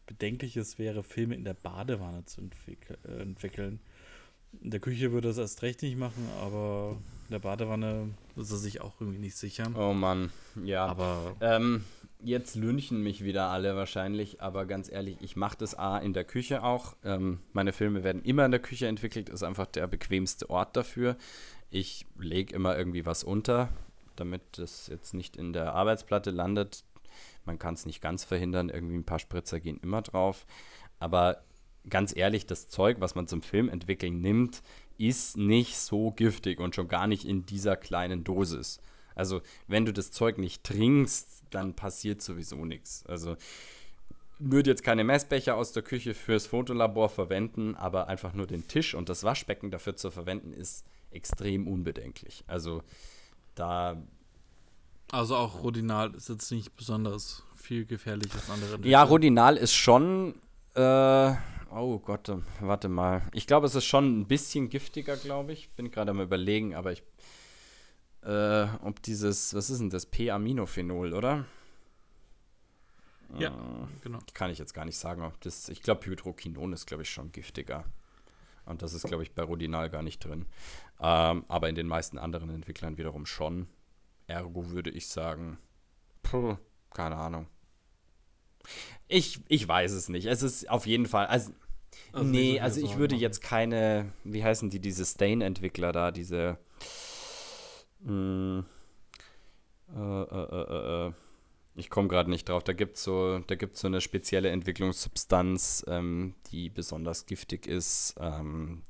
bedenklich 0.07 0.57
es 0.57 0.77
wäre, 0.77 1.05
Filme 1.05 1.37
in 1.37 1.45
der 1.45 1.55
Badewanne 1.55 2.25
zu 2.25 2.41
entwick 2.41 2.99
äh, 3.05 3.23
entwickeln. 3.23 3.79
In 4.63 4.71
der 4.71 4.81
Küche 4.81 5.13
würde 5.13 5.29
es 5.29 5.39
erst 5.39 5.63
recht 5.63 5.83
nicht 5.83 5.99
machen, 5.99 6.29
aber 6.41 6.97
in 7.29 7.33
der 7.33 7.39
Badewanne 7.39 8.11
ist 8.37 8.51
er 8.51 8.59
sich 8.59 8.81
auch 8.81 9.01
irgendwie 9.01 9.19
nicht 9.19 9.37
sicher. 9.37 9.71
Oh 9.77 9.93
Mann, 9.93 10.31
ja. 10.65 10.87
Aber 10.87 11.37
Ähm, 11.41 11.85
jetzt 12.23 12.55
lünchen 12.57 13.03
mich 13.03 13.25
wieder 13.25 13.49
alle 13.49 13.77
wahrscheinlich, 13.77 14.41
aber 14.41 14.67
ganz 14.67 14.91
ehrlich, 14.91 15.17
ich 15.21 15.37
mache 15.37 15.57
das 15.59 15.75
A 15.75 15.99
in 15.99 16.13
der 16.13 16.25
Küche 16.25 16.63
auch. 16.63 16.97
Ähm, 17.05 17.41
meine 17.53 17.73
Filme 17.73 18.05
werden 18.05 18.23
immer 18.23 18.45
in 18.45 18.51
der 18.51 18.61
Küche 18.61 18.87
entwickelt, 18.87 19.29
ist 19.29 19.43
einfach 19.43 19.67
der 19.67 19.87
bequemste 19.87 20.49
Ort 20.51 20.77
dafür. 20.77 21.17
Ich 21.71 22.07
lege 22.19 22.55
immer 22.55 22.77
irgendwie 22.77 23.07
was 23.07 23.25
unter, 23.25 23.69
damit 24.17 24.43
das 24.53 24.87
jetzt 24.89 25.15
nicht 25.15 25.37
in 25.37 25.53
der 25.53 25.75
Arbeitsplatte 25.75 26.31
landet. 26.31 26.85
Man 27.45 27.59
kann 27.59 27.75
es 27.75 27.85
nicht 27.87 28.01
ganz 28.01 28.25
verhindern, 28.25 28.71
irgendwie 28.71 28.97
ein 28.97 29.05
paar 29.05 29.19
Spritzer 29.19 29.61
gehen 29.61 29.79
immer 29.83 30.03
drauf. 30.03 30.47
Aber 30.99 31.43
ganz 31.89 32.17
ehrlich, 32.17 32.47
das 32.47 32.69
Zeug, 32.69 33.01
was 33.01 33.15
man 33.15 33.27
zum 33.27 33.43
Film 33.43 33.69
entwickeln 33.69 34.21
nimmt, 34.21 34.63
ist 34.99 35.37
nicht 35.37 35.79
so 35.79 36.13
giftig 36.13 36.61
und 36.61 36.75
schon 36.75 36.89
gar 36.89 37.07
nicht 37.07 37.25
in 37.25 37.47
dieser 37.47 37.77
kleinen 37.77 38.25
Dosis. 38.25 38.79
Also, 39.15 39.43
wenn 39.69 39.85
du 39.85 39.93
das 39.93 40.11
Zeug 40.11 40.39
nicht 40.39 40.65
trinkst, 40.65 41.45
dann 41.51 41.75
passiert 41.75 42.23
sowieso 42.23 42.65
nichts. 42.65 43.05
Also, 43.07 43.37
würde 44.39 44.71
jetzt 44.71 44.83
keine 44.83 45.05
Messbecher 45.05 45.57
aus 45.57 45.73
der 45.73 45.83
Küche 45.83 46.15
fürs 46.15 46.47
Fotolabor 46.47 47.09
verwenden, 47.09 47.77
aber 47.77 48.09
einfach 48.09 48.35
nur 48.35 48.47
den 48.47 48.67
Tisch 48.67 48.95
und 48.95 49.09
das 49.09 49.23
Waschbecken 49.23 49.71
dafür 49.71 49.97
zu 49.97 50.11
verwenden, 50.11 50.53
ist 50.53 50.85
extrem 51.11 51.69
unbedenklich. 51.69 52.45
Also, 52.47 52.83
da 53.55 54.03
also 55.11 55.37
auch 55.37 55.63
Rodinal 55.63 56.15
ist 56.15 56.29
jetzt 56.29 56.51
nicht 56.51 56.75
besonders 56.77 57.43
viel 57.55 57.85
gefährlich 57.85 58.33
als 58.35 58.51
andere. 58.51 58.79
Ja, 58.89 59.03
Rodinal 59.03 59.57
ist 59.57 59.75
schon. 59.75 60.35
Äh, 60.75 61.35
oh 61.71 61.99
Gott, 61.99 62.31
warte 62.61 62.89
mal. 62.89 63.23
Ich 63.33 63.47
glaube, 63.47 63.67
es 63.67 63.75
ist 63.75 63.85
schon 63.85 64.21
ein 64.21 64.27
bisschen 64.27 64.69
giftiger, 64.69 65.17
glaube 65.17 65.53
ich. 65.53 65.71
Bin 65.71 65.91
gerade 65.91 66.11
am 66.11 66.21
Überlegen, 66.21 66.75
aber 66.75 66.93
ich. 66.93 67.03
Äh, 68.23 68.67
ob 68.83 69.03
dieses. 69.03 69.55
Was 69.55 69.71
ist 69.71 69.81
denn 69.81 69.91
das? 69.91 70.07
P-Aminophenol, 70.07 71.13
oder? 71.13 71.45
Ja, 73.39 73.49
Äh, 73.51 73.87
genau. 74.03 74.19
kann 74.33 74.51
ich 74.51 74.59
jetzt 74.59 74.75
gar 74.75 74.85
nicht 74.85 74.99
sagen, 74.99 75.23
ob 75.23 75.41
das. 75.41 75.69
Ich 75.69 75.83
glaube, 75.83 76.07
Hydroquinon 76.07 76.73
ist, 76.73 76.87
glaube 76.87 77.03
ich, 77.03 77.11
schon 77.11 77.33
giftiger. 77.33 77.85
Und 78.67 78.81
das 78.83 78.95
ist, 78.95 79.07
glaube 79.07 79.23
ich, 79.23 79.33
bei 79.33 79.43
Rodinal 79.43 79.91
gar 79.91 80.03
nicht 80.03 80.25
drin. 80.25 80.47
Ähm, 81.01 81.45
aber 81.49 81.69
in 81.69 81.75
den 81.75 81.87
meisten 81.87 82.17
anderen 82.19 82.49
Entwicklern 82.51 82.97
wiederum 82.97 83.27
schon. 83.27 83.69
Ergo 84.27 84.71
würde 84.71 84.91
ich 84.91 85.07
sagen, 85.09 85.59
puh, 86.23 86.57
keine 86.95 87.17
Ahnung. 87.17 87.47
Ich, 89.09 89.41
ich 89.49 89.67
weiß 89.69 89.93
es 89.93 90.09
nicht. 90.09 90.27
Es 90.27 90.43
ist 90.43 90.69
auf 90.71 90.87
jeden 90.87 91.07
Fall. 91.07 91.27
Also, 91.27 91.53
Also 92.13 92.31
nee, 92.31 92.61
also 92.61 92.81
ich 92.81 92.97
würde 92.97 93.15
machen. 93.15 93.23
jetzt 93.23 93.43
keine, 93.43 94.13
wie 94.25 94.43
heißen 94.45 94.71
die, 94.71 94.81
diese 94.81 95.05
Stain-Entwickler 95.05 95.93
da, 95.93 96.11
diese. 96.11 96.59
Mh, 98.01 98.65
äh, 99.95 100.23
äh, 100.23 101.07
äh, 101.07 101.09
äh, 101.09 101.13
ich 101.77 101.91
komme 101.91 102.09
gerade 102.09 102.31
nicht 102.31 102.49
drauf. 102.49 102.63
Da 102.65 102.73
gibt 102.73 102.97
es 102.97 103.03
so, 103.05 103.39
da 103.41 103.55
gibt's 103.57 103.81
so 103.81 103.89
eine 103.89 104.01
spezielle 104.01 104.51
Entwicklungssubstanz, 104.51 105.85
ähm, 105.89 106.35
die 106.53 106.71
besonders 106.71 107.27
giftig 107.27 107.67
ist. 107.67 108.15
Ähm, 108.21 108.83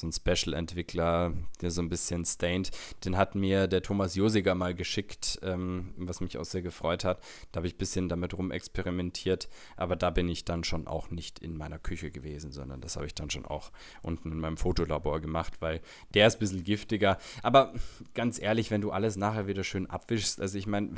so 0.00 0.06
ein 0.06 0.12
Special-Entwickler, 0.12 1.32
der 1.60 1.70
so 1.70 1.82
ein 1.82 1.88
bisschen 1.88 2.24
stained. 2.24 2.70
Den 3.04 3.16
hat 3.16 3.34
mir 3.34 3.66
der 3.66 3.82
Thomas 3.82 4.14
Josiger 4.14 4.54
mal 4.54 4.74
geschickt, 4.74 5.38
ähm, 5.42 5.94
was 5.96 6.20
mich 6.20 6.38
auch 6.38 6.44
sehr 6.44 6.62
gefreut 6.62 7.04
hat. 7.04 7.22
Da 7.52 7.58
habe 7.58 7.66
ich 7.66 7.74
ein 7.74 7.78
bisschen 7.78 8.08
damit 8.08 8.36
rumexperimentiert, 8.36 9.48
aber 9.76 9.96
da 9.96 10.10
bin 10.10 10.28
ich 10.28 10.44
dann 10.44 10.64
schon 10.64 10.86
auch 10.86 11.10
nicht 11.10 11.38
in 11.38 11.56
meiner 11.56 11.78
Küche 11.78 12.10
gewesen, 12.10 12.52
sondern 12.52 12.80
das 12.80 12.96
habe 12.96 13.06
ich 13.06 13.14
dann 13.14 13.30
schon 13.30 13.44
auch 13.44 13.70
unten 14.02 14.32
in 14.32 14.40
meinem 14.40 14.56
Fotolabor 14.56 15.20
gemacht, 15.20 15.54
weil 15.60 15.80
der 16.14 16.26
ist 16.26 16.36
ein 16.36 16.40
bisschen 16.40 16.64
giftiger. 16.64 17.18
Aber 17.42 17.74
ganz 18.14 18.40
ehrlich, 18.40 18.70
wenn 18.70 18.80
du 18.80 18.90
alles 18.90 19.16
nachher 19.16 19.46
wieder 19.46 19.64
schön 19.64 19.86
abwischst, 19.86 20.40
also 20.40 20.58
ich 20.58 20.66
meine, 20.66 20.94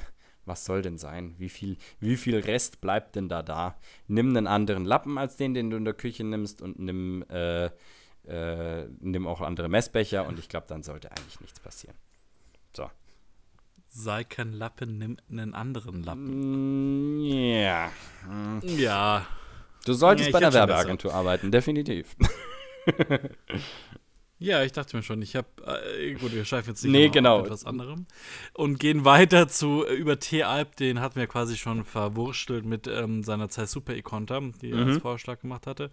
was 0.47 0.65
soll 0.65 0.83
denn 0.83 0.99
sein? 0.99 1.35
Wie 1.39 1.49
viel, 1.49 1.77
wie 2.01 2.17
viel 2.17 2.39
Rest 2.39 2.81
bleibt 2.81 3.17
denn 3.17 3.29
da 3.29 3.43
da? 3.43 3.77
Nimm 4.09 4.37
einen 4.37 4.47
anderen 4.47 4.85
Lappen 4.85 5.19
als 5.19 5.37
den, 5.37 5.55
den 5.55 5.71
du 5.71 5.77
in 5.77 5.85
der 5.85 5.95
Küche 5.95 6.25
nimmst 6.25 6.63
und 6.63 6.79
nimm, 6.79 7.23
äh, 7.29 7.71
äh, 8.27 8.87
nimm 9.01 9.27
auch 9.27 9.41
andere 9.41 9.69
Messbecher 9.69 10.27
und 10.27 10.39
ich 10.39 10.49
glaube, 10.49 10.67
dann 10.69 10.83
sollte 10.83 11.11
eigentlich 11.11 11.41
nichts 11.41 11.61
passieren. 11.61 11.97
So. 12.77 12.91
Sei 13.89 14.23
kein 14.25 14.53
Lappen, 14.53 14.99
nimm 14.99 15.17
einen 15.31 15.55
anderen 15.55 16.03
Lappen. 16.05 17.19
Mm, 17.19 17.25
Ja. 17.25 17.91
Ja. 18.63 19.27
Du 19.85 19.95
solltest 19.95 20.29
Ja, 20.29 20.33
bei 20.33 20.39
einer 20.39 20.53
Werbeagentur 20.53 21.13
arbeiten, 21.15 21.51
definitiv. 21.51 22.15
Ja, 24.43 24.63
ich 24.65 24.73
dachte 24.73 24.97
mir 24.97 25.03
schon, 25.03 25.21
ich 25.21 25.37
habe, 25.37 25.49
äh, 25.99 26.15
gut, 26.15 26.33
wir 26.33 26.47
schreifen 26.47 26.71
jetzt 26.71 26.83
nicht 26.83 26.93
Nee, 26.93 27.11
genau. 27.11 27.45
etwas 27.45 27.67
anderem 27.67 28.07
und 28.55 28.81
gehen 28.81 29.05
weiter 29.05 29.49
zu 29.49 29.85
äh, 29.87 29.93
über 29.93 30.19
T-Alp, 30.19 30.77
den 30.77 31.01
hatten 31.01 31.17
wir 31.17 31.27
quasi 31.27 31.59
schon 31.59 31.85
verwurstelt 31.85 32.65
mit 32.65 32.87
ähm, 32.87 33.23
seiner 33.23 33.51
Zeit 33.51 33.69
Super 33.69 33.95
Econta, 33.95 34.41
die 34.63 34.71
er 34.71 34.79
Mhm. 34.79 34.93
als 34.93 35.03
Vorschlag 35.03 35.41
gemacht 35.41 35.67
hatte. 35.67 35.91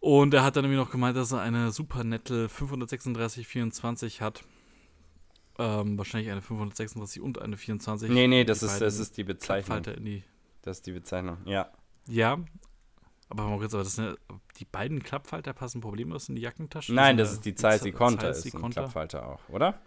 Und 0.00 0.34
er 0.34 0.44
hat 0.44 0.56
dann 0.56 0.64
irgendwie 0.64 0.78
noch 0.80 0.90
gemeint, 0.90 1.16
dass 1.16 1.32
er 1.32 1.40
eine 1.40 1.72
Super 1.72 2.04
Nettel 2.04 2.48
53624 2.48 4.20
hat. 4.20 4.44
Ähm, 5.58 5.96
wahrscheinlich 5.96 6.30
eine 6.30 6.42
536 6.42 7.22
und 7.22 7.40
eine 7.40 7.56
24. 7.56 8.10
Nee, 8.10 8.26
nee, 8.28 8.40
Die 8.40 8.46
das 8.46 8.62
ist, 8.62 8.80
das 8.80 8.98
ist 8.98 9.16
die 9.16 9.24
Bezeichnung. 9.24 9.82
Die 9.82 10.22
Das 10.62 10.78
ist 10.78 10.86
die 10.86 10.92
Bezeichnung, 10.92 11.38
ja. 11.46 11.70
Ja. 12.06 12.38
Aber 13.30 13.48
mal 13.48 13.58
kurz, 13.58 13.72
aber 13.74 13.82
das 13.82 13.94
sind, 13.96 14.04
ja- 14.04 14.36
die 14.58 14.64
beiden 14.66 15.02
Klappfalter 15.02 15.52
passen 15.54 15.80
problemlos 15.80 16.28
in 16.28 16.36
die 16.36 16.42
Jackentasche? 16.42 16.92
Nein, 16.94 17.16
Das 17.16 17.32
ist 17.32 17.44
die 17.44 17.54
Zeiss 17.54 17.84
Iconta, 17.84 18.28
ist 18.28 18.44
ein 18.44 18.48
Iconta. 18.48 18.82
Klappfalter 18.82 19.26
auch, 19.26 19.48
oder? 19.48 19.80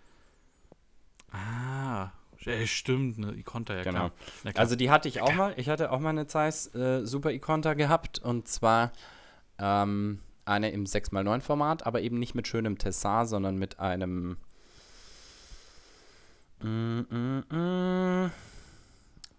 Ah, 1.32 2.10
ja, 2.40 2.66
stimmt, 2.66 3.18
ne, 3.20 3.34
Iconta, 3.36 3.76
ja 3.76 3.84
Genau. 3.84 3.98
klar. 4.10 4.12
Ja, 4.44 4.52
klar. 4.52 4.62
Also 4.62 4.76
die 4.76 4.90
hatte 4.90 5.08
ich 5.08 5.22
auch 5.22 5.34
mal. 5.36 5.54
Ich 5.58 5.70
hatte 5.70 5.92
auch 5.92 6.00
mal 6.00 6.10
eine 6.10 6.26
Zeiss 6.26 6.74
äh, 6.74 7.06
Super 7.06 7.32
Iconta 7.32 7.76
gehabt 7.76 8.20
und 8.20 8.48
zwar 8.48 8.92
ähm, 9.60 10.20
eine 10.46 10.72
im 10.72 10.86
6x9 10.86 11.42
Format, 11.42 11.86
aber 11.86 12.02
eben 12.02 12.20
nicht 12.20 12.36
mit 12.36 12.48
schönem 12.48 12.78
Tessar, 12.78 13.26
sondern 13.26 13.58
mit 13.58 13.80
einem. 13.80 14.38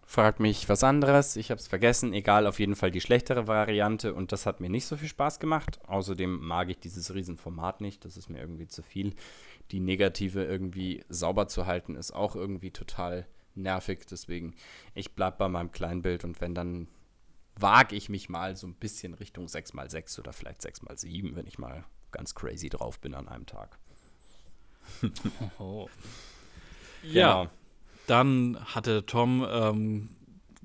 Frag 0.07 0.41
mich 0.41 0.69
was 0.69 0.83
anderes, 0.83 1.37
ich 1.37 1.51
habe 1.51 1.61
es 1.61 1.69
vergessen. 1.69 2.13
Egal, 2.13 2.47
auf 2.47 2.59
jeden 2.59 2.75
Fall 2.75 2.91
die 2.91 3.01
schlechtere 3.01 3.47
Variante 3.47 4.15
und 4.15 4.33
das 4.33 4.47
hat 4.47 4.61
mir 4.61 4.71
nicht 4.71 4.87
so 4.87 4.97
viel 4.97 5.09
Spaß 5.09 5.39
gemacht. 5.39 5.79
Außerdem 5.87 6.41
mag 6.41 6.71
ich 6.71 6.81
dieses 6.81 7.15
Riesenformat 7.15 7.81
nicht, 7.81 8.05
das 8.05 8.17
ist 8.17 8.31
mir 8.31 8.41
irgendwie 8.41 8.67
zu 8.67 8.83
viel. 8.83 9.15
Die 9.71 9.81
Negative 9.81 10.45
irgendwie 10.45 11.05
sauber 11.09 11.47
zu 11.47 11.67
halten 11.67 11.95
ist 11.95 12.13
auch 12.13 12.35
irgendwie 12.35 12.71
total 12.71 13.27
nervig, 13.55 14.07
deswegen 14.11 14.55
ich 14.95 15.15
bleib 15.15 15.39
bei 15.39 15.49
meinem 15.49 15.71
Kleinbild 15.71 16.25
und 16.25 16.41
wenn 16.41 16.55
dann 16.55 16.89
wage 17.57 17.95
ich 17.97 18.09
mich 18.09 18.29
mal 18.29 18.57
so 18.57 18.67
ein 18.67 18.75
bisschen 18.75 19.15
Richtung 19.15 19.47
6x6 19.47 20.19
oder 20.21 20.33
vielleicht 20.33 20.61
6x7, 20.63 21.35
wenn 21.37 21.47
ich 21.47 21.59
mal 21.59 21.85
ganz 22.13 22.35
crazy 22.35 22.69
drauf 22.69 22.99
bin 23.01 23.15
an 23.15 23.29
einem 23.29 23.47
Tag. 23.47 23.79
Oh. 25.59 25.89
Ja, 27.03 27.43
Genau. 27.45 27.51
dann 28.07 28.59
hatte 28.75 29.07
Tom 29.07 29.47
ähm, 29.49 30.09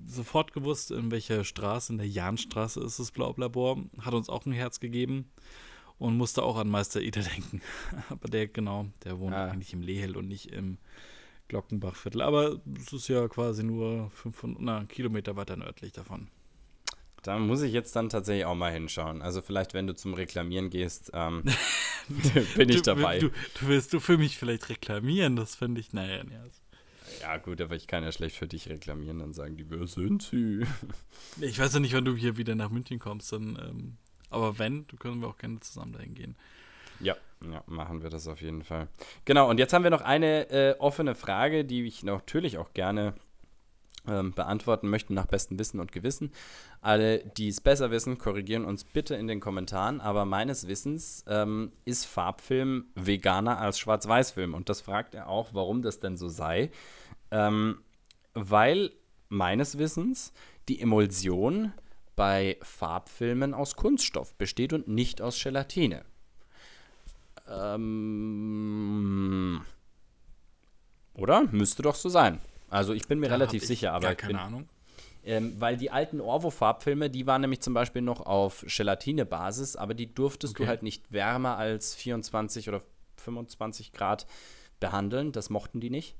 sofort 0.05 0.53
gewusst, 0.53 0.91
in 0.91 1.11
welcher 1.11 1.43
Straße, 1.43 1.93
in 1.93 1.97
der 1.97 2.07
Jahnstraße 2.07 2.81
ist 2.81 2.99
das 2.99 3.11
Blaublabor, 3.11 3.83
hat 4.01 4.13
uns 4.13 4.29
auch 4.29 4.45
ein 4.45 4.51
Herz 4.51 4.79
gegeben 4.79 5.29
und 5.97 6.17
musste 6.17 6.43
auch 6.43 6.57
an 6.57 6.67
Meister 6.69 7.01
Ida 7.01 7.21
denken. 7.21 7.61
Aber 8.09 8.27
der, 8.27 8.47
genau, 8.47 8.87
der 9.03 9.19
wohnt 9.19 9.33
Ah. 9.35 9.49
eigentlich 9.51 9.73
im 9.73 9.81
Lehel 9.81 10.17
und 10.17 10.27
nicht 10.27 10.51
im 10.51 10.77
Glockenbachviertel. 11.47 12.21
Aber 12.21 12.59
es 12.77 12.91
ist 12.91 13.07
ja 13.07 13.27
quasi 13.27 13.63
nur 13.63 14.09
500 14.11 14.61
na, 14.61 14.85
Kilometer 14.85 15.35
weiter 15.35 15.55
nördlich 15.55 15.91
davon. 15.93 16.27
Da 17.25 17.39
muss 17.39 17.63
ich 17.63 17.73
jetzt 17.73 17.95
dann 17.95 18.09
tatsächlich 18.09 18.45
auch 18.45 18.55
mal 18.55 18.71
hinschauen. 18.71 19.23
Also 19.23 19.41
vielleicht, 19.41 19.73
wenn 19.73 19.87
du 19.87 19.95
zum 19.95 20.13
Reklamieren 20.13 20.69
gehst, 20.69 21.11
ähm, 21.13 21.43
bin 22.55 22.69
ich 22.69 22.83
dabei. 22.83 23.17
Du, 23.17 23.29
du 23.29 23.67
willst 23.67 23.93
du 23.93 23.99
für 23.99 24.17
mich 24.17 24.37
vielleicht 24.37 24.69
reklamieren, 24.69 25.35
das 25.35 25.55
finde 25.55 25.81
ich, 25.81 25.91
naja, 25.91 26.17
ja. 26.17 26.45
Ja 27.21 27.37
gut, 27.37 27.61
aber 27.61 27.75
ich 27.75 27.87
kann 27.87 28.03
ja 28.03 28.11
schlecht 28.11 28.35
für 28.35 28.47
dich 28.47 28.69
reklamieren, 28.69 29.19
dann 29.19 29.33
sagen 29.33 29.57
die, 29.57 29.69
wer 29.69 29.87
sind 29.87 30.21
sie? 30.21 30.65
Ich 31.41 31.59
weiß 31.59 31.73
ja 31.73 31.79
nicht, 31.79 31.93
wann 31.93 32.05
du 32.05 32.15
hier 32.15 32.37
wieder 32.37 32.55
nach 32.55 32.69
München 32.69 32.99
kommst, 32.99 33.31
dann, 33.31 33.57
ähm, 33.59 33.97
aber 34.29 34.59
wenn, 34.59 34.85
können 34.99 35.21
wir 35.21 35.27
auch 35.27 35.37
gerne 35.37 35.59
zusammen 35.59 35.93
dahin 35.93 36.13
gehen. 36.13 36.35
Ja, 36.99 37.15
ja, 37.43 37.63
machen 37.65 38.03
wir 38.03 38.09
das 38.09 38.27
auf 38.27 38.41
jeden 38.41 38.63
Fall. 38.63 38.87
Genau, 39.25 39.49
und 39.49 39.57
jetzt 39.57 39.73
haben 39.73 39.83
wir 39.83 39.89
noch 39.89 40.01
eine 40.01 40.49
äh, 40.49 40.75
offene 40.79 41.15
Frage, 41.15 41.65
die 41.65 41.85
ich 41.85 42.03
natürlich 42.03 42.57
auch 42.57 42.73
gerne 42.73 43.15
ähm, 44.07 44.33
beantworten 44.33 44.89
möchten 44.89 45.13
nach 45.13 45.25
bestem 45.25 45.59
Wissen 45.59 45.79
und 45.79 45.91
Gewissen. 45.91 46.31
Alle, 46.81 47.19
die 47.19 47.47
es 47.47 47.61
besser 47.61 47.91
wissen, 47.91 48.17
korrigieren 48.17 48.65
uns 48.65 48.83
bitte 48.83 49.15
in 49.15 49.27
den 49.27 49.39
Kommentaren. 49.39 50.01
Aber 50.01 50.25
meines 50.25 50.67
Wissens 50.67 51.23
ähm, 51.27 51.71
ist 51.85 52.05
Farbfilm 52.05 52.85
veganer 52.95 53.59
als 53.59 53.79
Schwarz-Weiß-Film. 53.79 54.53
Und 54.53 54.69
das 54.69 54.81
fragt 54.81 55.15
er 55.15 55.27
auch, 55.27 55.49
warum 55.53 55.81
das 55.81 55.99
denn 55.99 56.17
so 56.17 56.29
sei. 56.29 56.71
Ähm, 57.31 57.79
weil 58.33 58.91
meines 59.29 59.77
Wissens 59.77 60.33
die 60.67 60.81
Emulsion 60.81 61.73
bei 62.15 62.57
Farbfilmen 62.61 63.53
aus 63.53 63.75
Kunststoff 63.75 64.35
besteht 64.35 64.73
und 64.73 64.87
nicht 64.87 65.21
aus 65.21 65.41
Gelatine. 65.41 66.05
Ähm, 67.47 68.45
oder? 71.13 71.43
Müsste 71.51 71.83
doch 71.83 71.95
so 71.95 72.09
sein. 72.09 72.39
Also 72.69 72.93
ich 72.93 73.07
bin 73.07 73.19
mir 73.19 73.27
Da 73.29 73.35
relativ 73.35 73.65
sicher, 73.65 73.93
aber 73.93 74.07
Gar 74.07 74.15
keine 74.15 74.33
bin, 74.33 74.37
Ahnung. 74.41 74.69
ähm, 75.23 75.55
weil 75.59 75.77
die 75.77 75.91
alten 75.91 76.19
Orwo-Farbfilme, 76.21 77.09
die 77.09 77.27
waren 77.27 77.41
nämlich 77.41 77.61
zum 77.61 77.73
Beispiel 77.73 78.01
noch 78.01 78.21
auf 78.25 78.65
Gelatine-Basis, 78.67 79.75
aber 79.75 79.93
die 79.93 80.13
durftest 80.13 80.55
Okay. 80.55 80.63
du 80.63 80.69
halt 80.69 80.83
nicht 80.83 81.11
wärmer 81.11 81.57
als 81.57 81.95
24 81.95 82.67
oder 82.69 82.81
25 83.17 83.91
Grad 83.93 84.25
behandeln. 84.79 85.31
Das 85.31 85.49
mochten 85.49 85.79
die 85.79 85.89
nicht. 85.89 86.15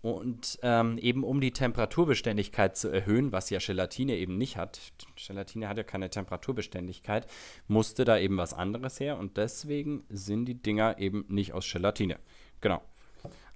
Und 0.00 0.58
ähm, 0.62 0.98
eben 0.98 1.22
um 1.22 1.40
die 1.40 1.52
Temperaturbeständigkeit 1.52 2.76
zu 2.76 2.88
erhöhen, 2.88 3.30
was 3.30 3.50
ja 3.50 3.60
Gelatine 3.60 4.16
eben 4.16 4.36
nicht 4.36 4.56
hat, 4.56 4.80
Gelatine 5.14 5.68
hat 5.68 5.76
ja 5.76 5.84
keine 5.84 6.10
Temperaturbeständigkeit, 6.10 7.28
musste 7.68 8.04
da 8.04 8.18
eben 8.18 8.36
was 8.36 8.52
anderes 8.52 8.98
her 8.98 9.16
und 9.16 9.36
deswegen 9.36 10.02
sind 10.08 10.46
die 10.46 10.60
Dinger 10.60 10.98
eben 10.98 11.24
nicht 11.28 11.52
aus 11.52 11.70
Gelatine. 11.70 12.16
Genau. 12.60 12.82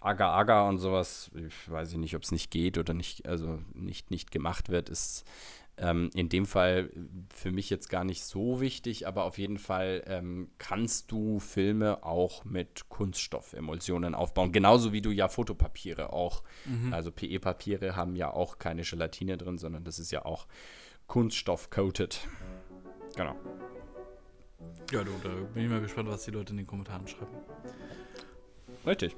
Agar-Agar 0.06 0.68
und 0.68 0.78
sowas, 0.78 1.30
ich 1.34 1.70
weiß 1.70 1.92
ich 1.92 1.98
nicht, 1.98 2.16
ob 2.16 2.22
es 2.22 2.32
nicht 2.32 2.50
geht 2.50 2.78
oder 2.78 2.94
nicht, 2.94 3.26
also 3.26 3.58
nicht, 3.74 4.10
nicht 4.10 4.30
gemacht 4.30 4.68
wird, 4.68 4.88
ist 4.88 5.24
ähm, 5.78 6.10
in 6.14 6.28
dem 6.28 6.46
Fall 6.46 6.90
für 7.34 7.52
mich 7.52 7.68
jetzt 7.68 7.90
gar 7.90 8.04
nicht 8.04 8.24
so 8.24 8.60
wichtig, 8.60 9.06
aber 9.06 9.24
auf 9.24 9.36
jeden 9.36 9.58
Fall 9.58 10.02
ähm, 10.06 10.48
kannst 10.58 11.12
du 11.12 11.38
Filme 11.38 12.02
auch 12.02 12.44
mit 12.44 12.88
Kunststoffemulsionen 12.88 14.14
aufbauen. 14.14 14.52
Genauso 14.52 14.92
wie 14.92 15.02
du 15.02 15.10
ja 15.10 15.28
Fotopapiere 15.28 16.12
auch, 16.12 16.42
also 16.90 17.12
PE-Papiere 17.12 17.94
haben 17.94 18.16
ja 18.16 18.32
auch 18.32 18.58
keine 18.58 18.82
Gelatine 18.82 19.36
drin, 19.36 19.58
sondern 19.58 19.84
das 19.84 19.98
ist 19.98 20.12
ja 20.12 20.24
auch 20.24 20.46
Kunststoff-coated. 21.08 22.26
Genau. 23.16 23.36
Ja, 24.92 25.04
du, 25.04 25.10
da 25.22 25.28
bin 25.52 25.64
ich 25.64 25.70
mal 25.70 25.80
gespannt, 25.80 26.08
was 26.08 26.24
die 26.24 26.30
Leute 26.30 26.52
in 26.52 26.58
den 26.58 26.66
Kommentaren 26.66 27.06
schreiben. 27.06 27.36
Richtig. 28.86 29.16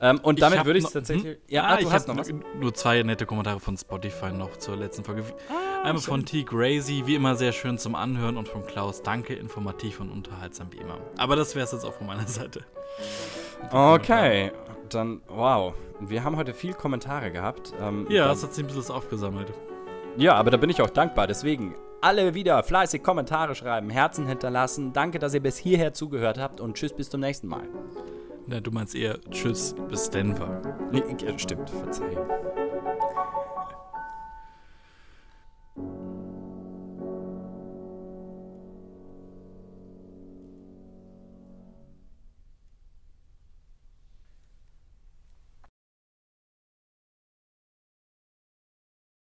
Ähm, 0.00 0.18
und 0.22 0.40
damit 0.42 0.64
würde 0.64 0.78
ich 0.78 0.84
es 0.84 0.90
noch- 0.90 1.00
tatsächlich. 1.00 1.34
Hm? 1.36 1.42
Ja, 1.48 1.62
ah, 1.62 1.66
ah, 1.68 1.76
du 1.76 1.82
ich 1.82 1.92
hast 1.92 2.08
hab 2.08 2.16
noch 2.16 2.22
was. 2.24 2.32
Nur 2.58 2.74
zwei 2.74 3.02
nette 3.02 3.26
Kommentare 3.26 3.60
von 3.60 3.76
Spotify 3.76 4.32
noch 4.32 4.56
zur 4.56 4.76
letzten 4.76 5.04
Folge. 5.04 5.24
Ah, 5.48 5.84
Einmal 5.84 6.02
von 6.02 6.24
T. 6.24 6.44
Grazy, 6.44 7.02
wie 7.06 7.14
immer 7.16 7.34
sehr 7.36 7.52
schön 7.52 7.78
zum 7.78 7.94
Anhören 7.94 8.36
und 8.36 8.48
von 8.48 8.64
Klaus, 8.66 9.02
danke, 9.02 9.34
informativ 9.34 10.00
und 10.00 10.10
unterhaltsam 10.10 10.68
wie 10.72 10.78
immer. 10.78 10.98
Aber 11.18 11.36
das 11.36 11.54
wäre 11.54 11.64
es 11.64 11.72
jetzt 11.72 11.84
auch 11.84 11.94
von 11.94 12.06
meiner 12.06 12.26
Seite. 12.26 12.64
Okay, 13.70 14.52
dann, 14.88 15.22
wow. 15.28 15.74
Wir 16.00 16.24
haben 16.24 16.36
heute 16.36 16.52
viel 16.52 16.74
Kommentare 16.74 17.30
gehabt. 17.30 17.72
Ähm, 17.80 18.06
Ja, 18.10 18.28
das 18.28 18.42
hat 18.42 18.54
sich 18.54 18.64
ein 18.64 18.66
bisschen 18.72 18.94
aufgesammelt. 18.94 19.52
Ja, 20.16 20.34
aber 20.34 20.50
da 20.50 20.56
bin 20.56 20.68
ich 20.68 20.82
auch 20.82 20.90
dankbar. 20.90 21.26
Deswegen 21.26 21.74
alle 22.00 22.34
wieder 22.34 22.62
fleißig 22.62 23.02
Kommentare 23.02 23.54
schreiben, 23.54 23.88
Herzen 23.88 24.26
hinterlassen. 24.26 24.92
Danke, 24.92 25.18
dass 25.18 25.32
ihr 25.34 25.40
bis 25.42 25.56
hierher 25.56 25.92
zugehört 25.92 26.38
habt 26.38 26.60
und 26.60 26.74
tschüss, 26.76 26.92
bis 26.92 27.08
zum 27.08 27.20
nächsten 27.20 27.46
Mal. 27.46 27.62
Ja, 28.48 28.60
du 28.60 28.70
meinst 28.70 28.94
eher 28.94 29.18
Tschüss 29.30 29.74
bis 29.88 30.10
Denver. 30.10 30.60
Nee, 30.90 31.02
stimmt, 31.38 31.70
Verzeihung. 31.70 32.26